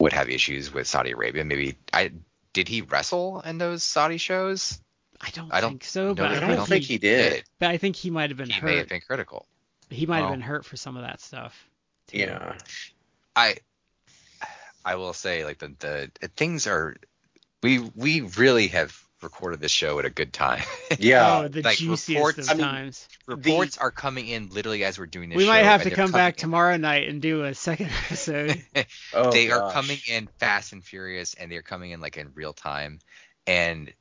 [0.00, 1.44] would have issues with Saudi Arabia.
[1.44, 2.12] Maybe I
[2.52, 4.80] did he wrestle in those Saudi shows?
[5.20, 7.44] I don't I don't think so, know but that- I, I don't think he did.
[7.58, 8.64] But I think he might have been He hurt.
[8.66, 9.46] may have been critical.
[9.90, 10.32] He might have Well.
[10.32, 11.68] been hurt for some of that stuff.
[12.08, 12.18] too.
[12.18, 12.56] Yeah.
[13.36, 13.56] I
[14.84, 16.96] I will say like the the things are
[17.62, 20.62] we we really have recorded this show at a good time.
[20.98, 21.40] Yeah.
[21.40, 23.08] oh, the like, juiciest reports- of I mean, times.
[23.26, 25.50] Reports are coming in literally as we're doing this We show.
[25.50, 28.62] might have to come back coming tomorrow night and do a second episode.
[29.12, 32.52] oh, they are coming in fast and furious and they're coming in like in real
[32.52, 33.00] time
[33.46, 33.92] and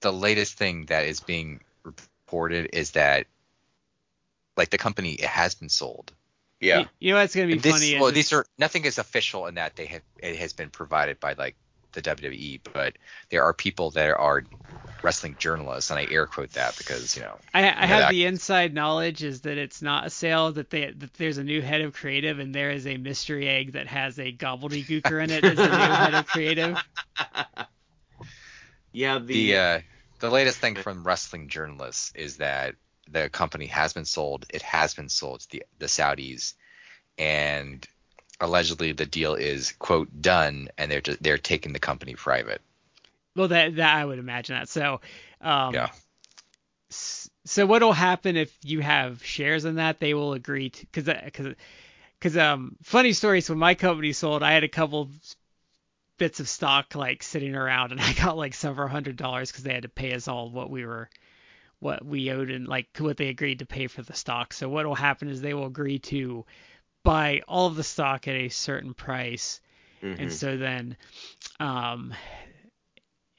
[0.00, 3.26] the latest thing that is being reported is that
[4.56, 6.12] like the company it has been sold
[6.60, 6.80] Yeah.
[6.80, 7.94] You, you know what's gonna be this, funny?
[8.00, 11.34] well, these are nothing is official in that they have it has been provided by
[11.34, 11.56] like
[11.92, 12.96] the WWE, but
[13.30, 14.44] there are people that are
[15.02, 18.08] wrestling journalists, and I air quote that because you know I, I Yeah, have that-
[18.08, 20.52] the inside knowledge is that it's not a sale.
[20.52, 23.72] That they that there's a new head of creative and there is a mystery egg
[23.72, 26.82] that has a gobbledygooker in it as the new head of creative.
[28.92, 29.18] Yeah.
[29.26, 29.80] the uh,
[30.20, 32.74] the latest thing from wrestling journalists is that
[33.10, 34.46] the company has been sold.
[34.50, 36.54] It has been sold to the the Saudis,
[37.18, 37.86] and
[38.40, 42.60] allegedly the deal is quote done, and they're just, they're taking the company private.
[43.36, 44.68] Well, that that I would imagine that.
[44.68, 45.00] So,
[45.40, 45.90] um, Yeah.
[47.44, 49.98] So what'll happen if you have shares in that?
[49.98, 51.54] They will agree to because because
[52.18, 53.40] because um funny story.
[53.40, 55.10] So when my company sold, I had a couple
[56.18, 59.74] bits of stock like sitting around, and I got like several hundred dollars because they
[59.74, 61.08] had to pay us all what we were
[61.82, 64.52] what we owed and like what they agreed to pay for the stock.
[64.52, 66.46] So what will happen is they will agree to
[67.02, 69.60] buy all of the stock at a certain price
[70.00, 70.18] Mhm.
[70.20, 70.96] and so then
[71.58, 72.14] um,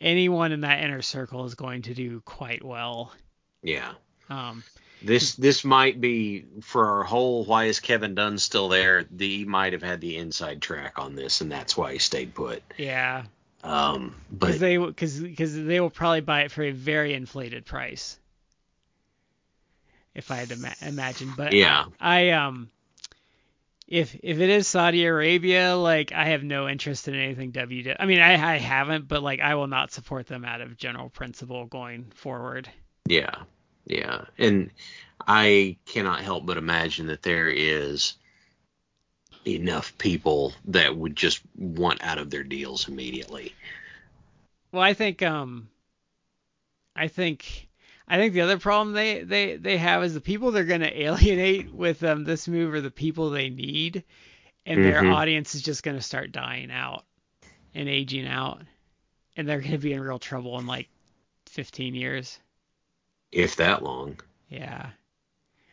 [0.02, 3.14] anyone in that inner circle is going to do quite well.
[3.62, 3.94] yeah.
[4.30, 4.64] Um,
[5.02, 9.06] This this might be for our whole why is Kevin Dunn still there?
[9.12, 12.34] The, he might have had the inside track on this, and that's why he stayed
[12.34, 12.64] put.
[12.78, 13.24] yeah,
[13.64, 18.18] Um, because they because because they will probably buy it for a very inflated price.
[20.16, 22.70] If I had to ma- imagine, but yeah, I um
[23.88, 27.94] if if it is Saudi Arabia, like I have no interest in anything W.
[28.00, 31.10] I mean, I I haven't, but like I will not support them out of general
[31.10, 32.70] principle going forward.
[33.08, 33.44] yeah,
[33.86, 34.72] yeah, and
[35.28, 38.16] I cannot help but imagine that there is
[39.46, 43.54] enough people that would just want out of their deals immediately.
[44.72, 45.70] Well, I think um,
[46.96, 47.68] I think
[48.08, 51.02] I think the other problem they they they have is the people they're going to
[51.04, 54.04] alienate with um this move are the people they need,
[54.66, 55.14] and their Mhm.
[55.14, 57.06] audience is just going to start dying out
[57.74, 58.62] and aging out,
[59.38, 60.90] and they're going to be in real trouble in like
[61.48, 62.40] 15 years.
[63.32, 64.20] If that long.
[64.50, 64.90] Yeah,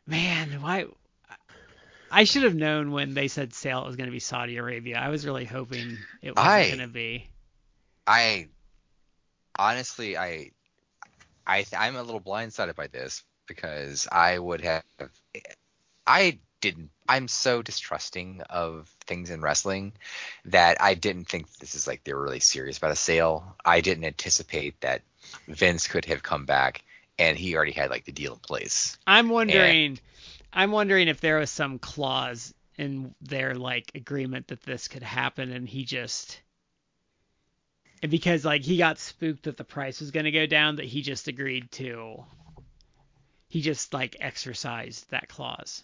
[0.07, 0.87] man, why?
[2.11, 4.99] I should have known when they said sale it was going to be Saudi Arabia.
[4.99, 7.29] I was really hoping it wasn't going to be.
[8.07, 8.49] I
[9.57, 10.51] honestly, I,
[11.51, 14.85] I, I'm a little blindsided by this because I would have,
[16.07, 16.91] I didn't.
[17.09, 19.93] I'm so distrusting of things in wrestling
[20.45, 23.57] that I didn't think this is like they were really serious about a sale.
[23.65, 25.03] I didn't anticipate that
[25.49, 26.85] Vince could have come back
[27.19, 28.97] and he already had like the deal in place.
[29.09, 29.99] I'm wondering
[30.53, 35.51] I'm wondering if there was some clause in their like agreement that this could happen
[35.51, 36.41] and he just
[38.03, 40.87] and because like he got spooked that the price was going to go down that
[40.87, 42.25] he just agreed to
[43.49, 45.83] he just like exercised that clause.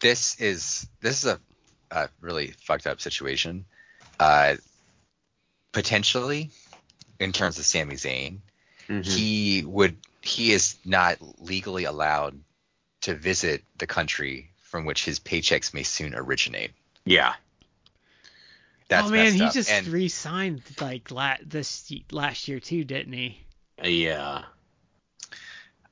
[0.00, 1.40] This is this is a,
[1.90, 3.64] a really fucked up situation.
[4.18, 4.56] Uh,
[5.72, 6.50] potentially,
[7.18, 8.38] in terms of Sami Zayn,
[8.88, 9.04] Mhm.
[9.04, 12.38] he would he is not legally allowed
[13.02, 16.72] to visit the country from which his paychecks may soon originate.
[17.04, 17.34] yeah.
[18.90, 19.54] That's oh man, he up.
[19.54, 23.40] just and re-signed like la- this last year too, didn't he?
[23.82, 24.42] Yeah.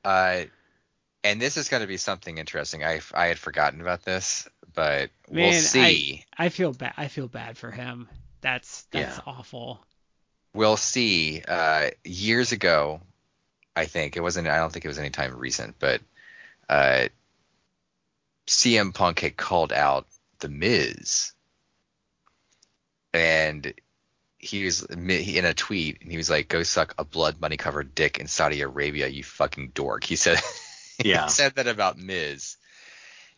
[0.05, 0.41] uh,
[1.23, 2.83] and this is going to be something interesting.
[2.83, 6.23] I I had forgotten about this, but we'll Man, see.
[6.37, 6.93] I feel bad.
[6.97, 8.07] I feel bad for him.
[8.41, 9.23] That's that's Yeah.
[9.25, 9.83] awful.
[10.53, 11.41] we'll see.
[11.47, 13.01] Uh, years ago,
[13.75, 14.47] I think it wasn't.
[14.47, 16.01] I don't think it was any time recent, but
[16.69, 17.07] uh,
[18.47, 20.05] CM Punk had called out
[20.39, 21.33] the Miz,
[23.13, 23.73] and
[24.37, 27.93] he was in a tweet, and he was like, "Go suck a blood money covered
[27.95, 30.39] dick in Saudi Arabia, you fucking dork." He said,
[31.03, 31.25] Yeah.
[31.25, 32.55] he said that about Miz,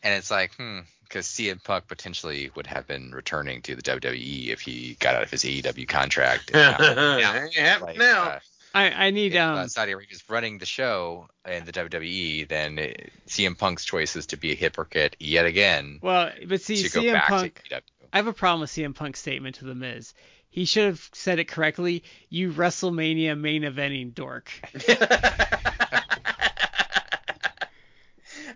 [0.03, 4.48] and it's like, hmm, because CM Punk potentially would have been returning to the WWE
[4.48, 6.52] if he got out of his AEW contract.
[6.53, 8.23] And now- Ain't happening like, now.
[8.23, 8.39] uh,
[8.73, 12.80] I I need if um uh, Saudi Arabia's running the show in the WWE, then
[12.80, 12.88] uh,
[13.27, 17.02] CM Punk's choice is to be a hypocrite yet again well, but see to go
[17.02, 17.64] CM back Punk.
[17.69, 17.81] to
[18.14, 20.14] I have a problem with CM Punk's statement to the Miz.
[20.49, 22.03] He should have said it correctly.
[22.30, 24.52] You WrestleMania main eventing dork.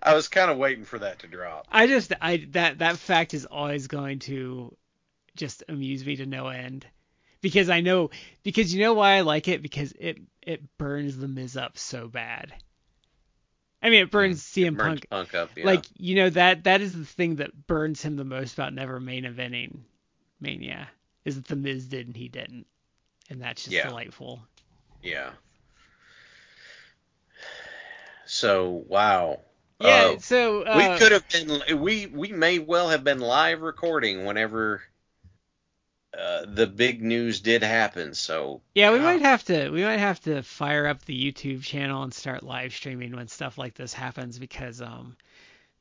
[0.01, 1.67] I was kind of waiting for that to drop.
[1.71, 4.75] I just I that that fact is always going to
[5.35, 6.85] just amuse me to no end
[7.45, 8.09] because I know
[8.41, 12.07] because you know why I like it because it it burns the Miz up so
[12.07, 12.51] bad.
[13.83, 15.51] I mean it burns CM Burns Punk Punk up.
[15.55, 15.65] Yeah.
[15.65, 18.99] like you know that that is the thing that burns him the most about never
[18.99, 19.77] main eventing
[20.41, 20.89] Mania
[21.23, 22.65] is that the Miz did and he didn't
[23.29, 23.89] and that's just Yeah.
[23.89, 24.39] delightful.
[25.03, 25.29] yeah.
[28.25, 29.41] So wow.
[29.77, 31.79] Yeah, Uh, so uh, we could have been.
[31.79, 34.81] We we may well have been live recording whenever
[36.17, 38.13] uh, the big news did happen.
[38.13, 39.05] So Yeah, we Wow.
[39.05, 42.73] might have to we might have to fire up the YouTube channel and start live
[42.73, 45.15] streaming when stuff like this happens because um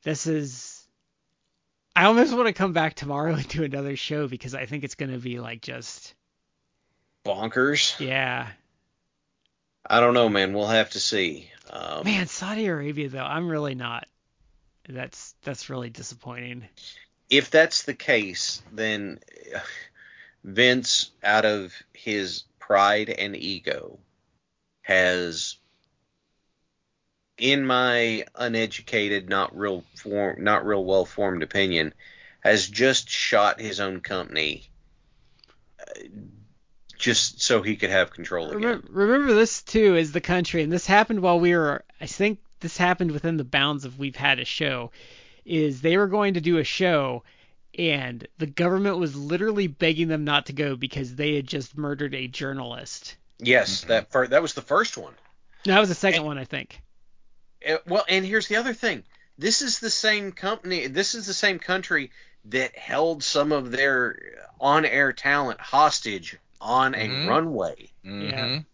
[0.03, 0.81] this is
[1.95, 4.95] I almost want to come back tomorrow and do another show because I think it's
[4.95, 6.13] gonna be like just
[7.25, 7.99] bonkers.
[7.99, 8.49] yeah.
[9.87, 10.53] I don't know, man.
[10.53, 11.49] We'll have to see.
[11.69, 14.07] Um, Man, Saudi Arabia though, I'm really not.
[14.89, 16.67] That's that's really disappointing.
[17.29, 19.19] if that's the case, then
[19.55, 19.59] uh,
[20.45, 23.97] Vince, out of his pride and ego,
[24.83, 25.57] has,
[27.39, 31.95] in my uneducated, not real form, not real well formed opinion,
[32.41, 34.69] has just shot his own company.
[35.81, 36.01] uh,
[36.95, 38.61] Just so he could have control again.
[38.61, 41.83] Remember, remember this too is the country, and this happened while we were.
[41.99, 44.91] I think this happened within the bounds of we've had a show.
[45.43, 47.23] Is they were going to do a show,
[47.77, 52.13] and the government was literally begging them not to go because they had just murdered
[52.15, 53.15] a journalist.
[53.39, 55.13] Yes, that fir- that was the first one.
[55.65, 56.81] No, that was the second one, I think.
[57.67, 59.03] Uh, well, and here's the other thing.
[59.37, 60.87] This is the same company.
[60.87, 62.11] This is the same country
[62.45, 64.17] that held some of their
[64.61, 67.27] on-air talent hostage on a Mhm.
[67.27, 67.89] runway.
[68.05, 68.65] Mhm.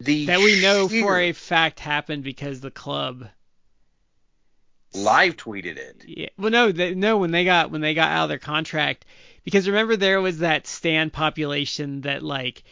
[0.00, 3.28] The That we know sheer- for a fact happened because the club.
[4.94, 6.04] Live tweeted it.
[6.06, 9.04] Yeah, well, no, they, no, when they got when they got out of their contract,
[9.44, 12.62] because remember there was that stand population that like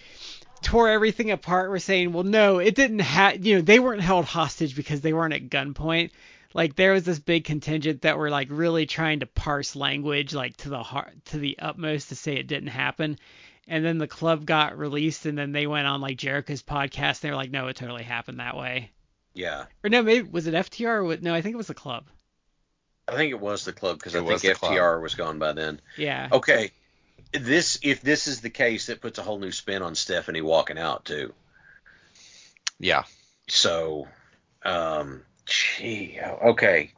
[0.62, 1.70] tore everything apart.
[1.70, 5.12] Were saying, well, no, it didn't have, you know, they weren't held hostage because they
[5.12, 6.10] weren't at gunpoint.
[6.54, 10.56] Like there was this big contingent that were like really trying to parse language like
[10.58, 13.18] to the heart to the utmost to say it didn't happen.
[13.68, 17.10] And then the club got released, and then they went on like Jericho's podcast.
[17.10, 18.90] And they were like, no, it totally happened that way.
[19.34, 20.88] Yeah, Or no, maybe was it FTR?
[20.88, 22.04] Or what, no, I think it was the club.
[23.08, 24.72] I think it was the club because I was think the club.
[24.72, 25.80] FTR was gone by then.
[25.96, 26.28] Yeah.
[26.30, 26.70] Okay,
[27.32, 30.78] this if this is the case, that puts a whole new spin on Stephanie walking
[30.78, 31.32] out too.
[32.78, 33.04] Yeah.
[33.48, 34.08] So,
[34.64, 36.92] um, gee, okay.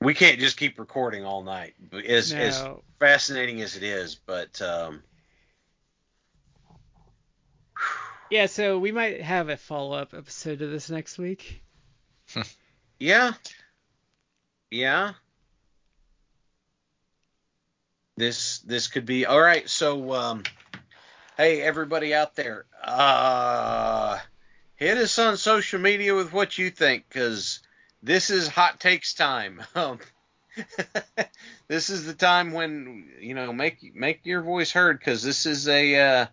[0.00, 1.74] We can't just keep recording all night.
[1.90, 2.62] but As as
[2.98, 5.02] fascinating as it is, but um,
[8.30, 11.62] Yeah, so we might have a follow up episode of this next week.
[12.98, 13.32] yeah,
[14.70, 15.12] yeah.
[18.16, 19.68] This this could be all right.
[19.68, 20.42] So, um,
[21.36, 24.18] hey everybody out there, uh,
[24.74, 27.60] hit us on social media with what you think, because
[28.02, 29.62] this is hot takes time.
[29.76, 30.00] Um,
[31.68, 35.68] this is the time when you know make make your voice heard, because this is
[35.68, 36.00] a.
[36.00, 36.26] Uh,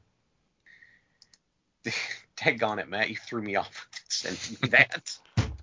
[2.35, 3.09] Tag on it, Matt.
[3.09, 5.17] You threw me off sending me that.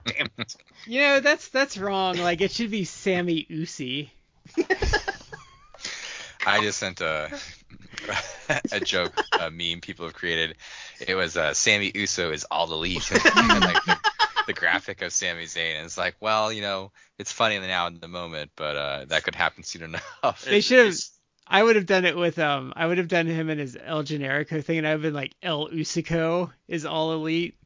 [0.05, 0.57] Damn it.
[0.87, 2.17] You know, that's that's wrong.
[2.17, 4.13] Like it should be Sammy Usi.
[6.47, 7.31] I just sent a
[8.73, 10.57] a joke, a meme people have created.
[11.07, 13.25] It was uh, Sami Uso is all elite, and
[13.61, 13.97] like the,
[14.49, 15.77] the graphic of Sami Zayn.
[15.77, 19.25] And it's like, well, you know, it's funny now in the moment, but uh, that
[19.25, 20.45] could happen soon enough.
[20.45, 20.97] They should have.
[21.51, 22.73] It's- I would have done it with um.
[22.77, 25.15] I would have done him and his El Generico thing, and I would have been
[25.15, 27.57] like El Usico is all elite.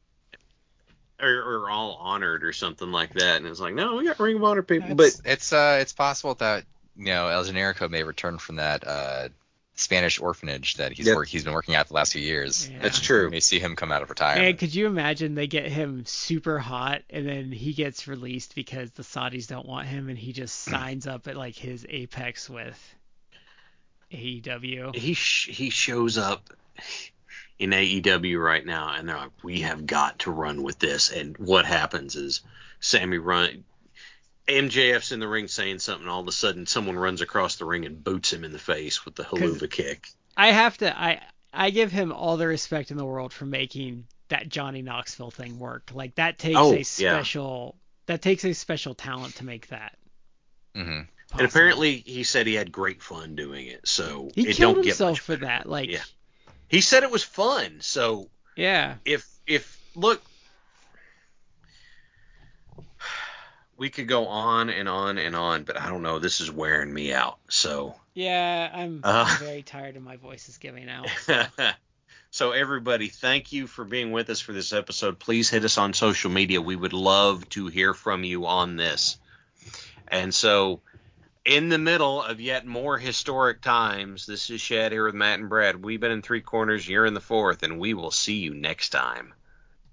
[1.21, 4.35] Or, or all honored or something like that, and it's like, no, we got Ring
[4.35, 6.65] of Honor people, It's, but it's uh it's possible that
[6.97, 9.29] you know El Generico may return from that uh
[9.75, 11.15] Spanish orphanage that he's Yep.
[11.15, 12.69] work, he's been working at the last few years.
[12.69, 12.79] Yeah.
[12.81, 13.29] that's true.
[13.29, 14.59] We see him come out of And retirement.
[14.59, 19.03] could you imagine they get him super hot, and then he gets released because the
[19.03, 22.77] Saudis don't want him, and he just signs up at like his apex with
[24.15, 24.95] AEW.
[24.95, 26.49] he sh- he shows up
[27.59, 31.11] in AEW right now, and they're like, we have got to run with this.
[31.11, 32.41] And what happens is
[32.79, 33.63] Sami run.
[34.47, 36.07] MJF's in the ring saying something.
[36.07, 39.03] All of a sudden, someone runs across the ring and boots him in the face
[39.05, 40.07] with the Helluva Kick.
[40.37, 40.99] I have to.
[41.01, 41.21] I
[41.53, 45.57] I give him all the respect in the world for making that Johnny Knoxville thing
[45.57, 45.91] work.
[45.93, 46.83] Like that takes Oh, a yeah.
[46.83, 47.75] special.
[48.07, 49.97] That takes a special talent to make that.
[50.75, 51.01] Mm-hmm.
[51.35, 53.87] Hmm And apparently, he said he had great fun doing it.
[53.87, 55.45] So he it killed don't get himself for better.
[55.45, 55.69] that.
[55.69, 56.03] Like Yeah.
[56.67, 57.77] He said it was fun.
[57.81, 58.95] So yeah.
[59.05, 60.21] if if look
[63.77, 66.93] we could go on and on and on but i don't know this is wearing
[66.93, 69.25] me out so Yeah, I'm, Uh.
[69.27, 71.07] I'm very tired and my voice is giving out.
[72.31, 75.93] so everybody thank you for being with us for this episode please hit us on
[75.93, 79.17] social media we would love to hear from you on this
[80.07, 80.79] and so
[81.45, 85.47] in the middle of yet more historic times this is shad here with matt and
[85.47, 85.83] brad.
[85.83, 88.89] We've been in three corners you're in the fourth and we will see you next
[88.89, 89.34] time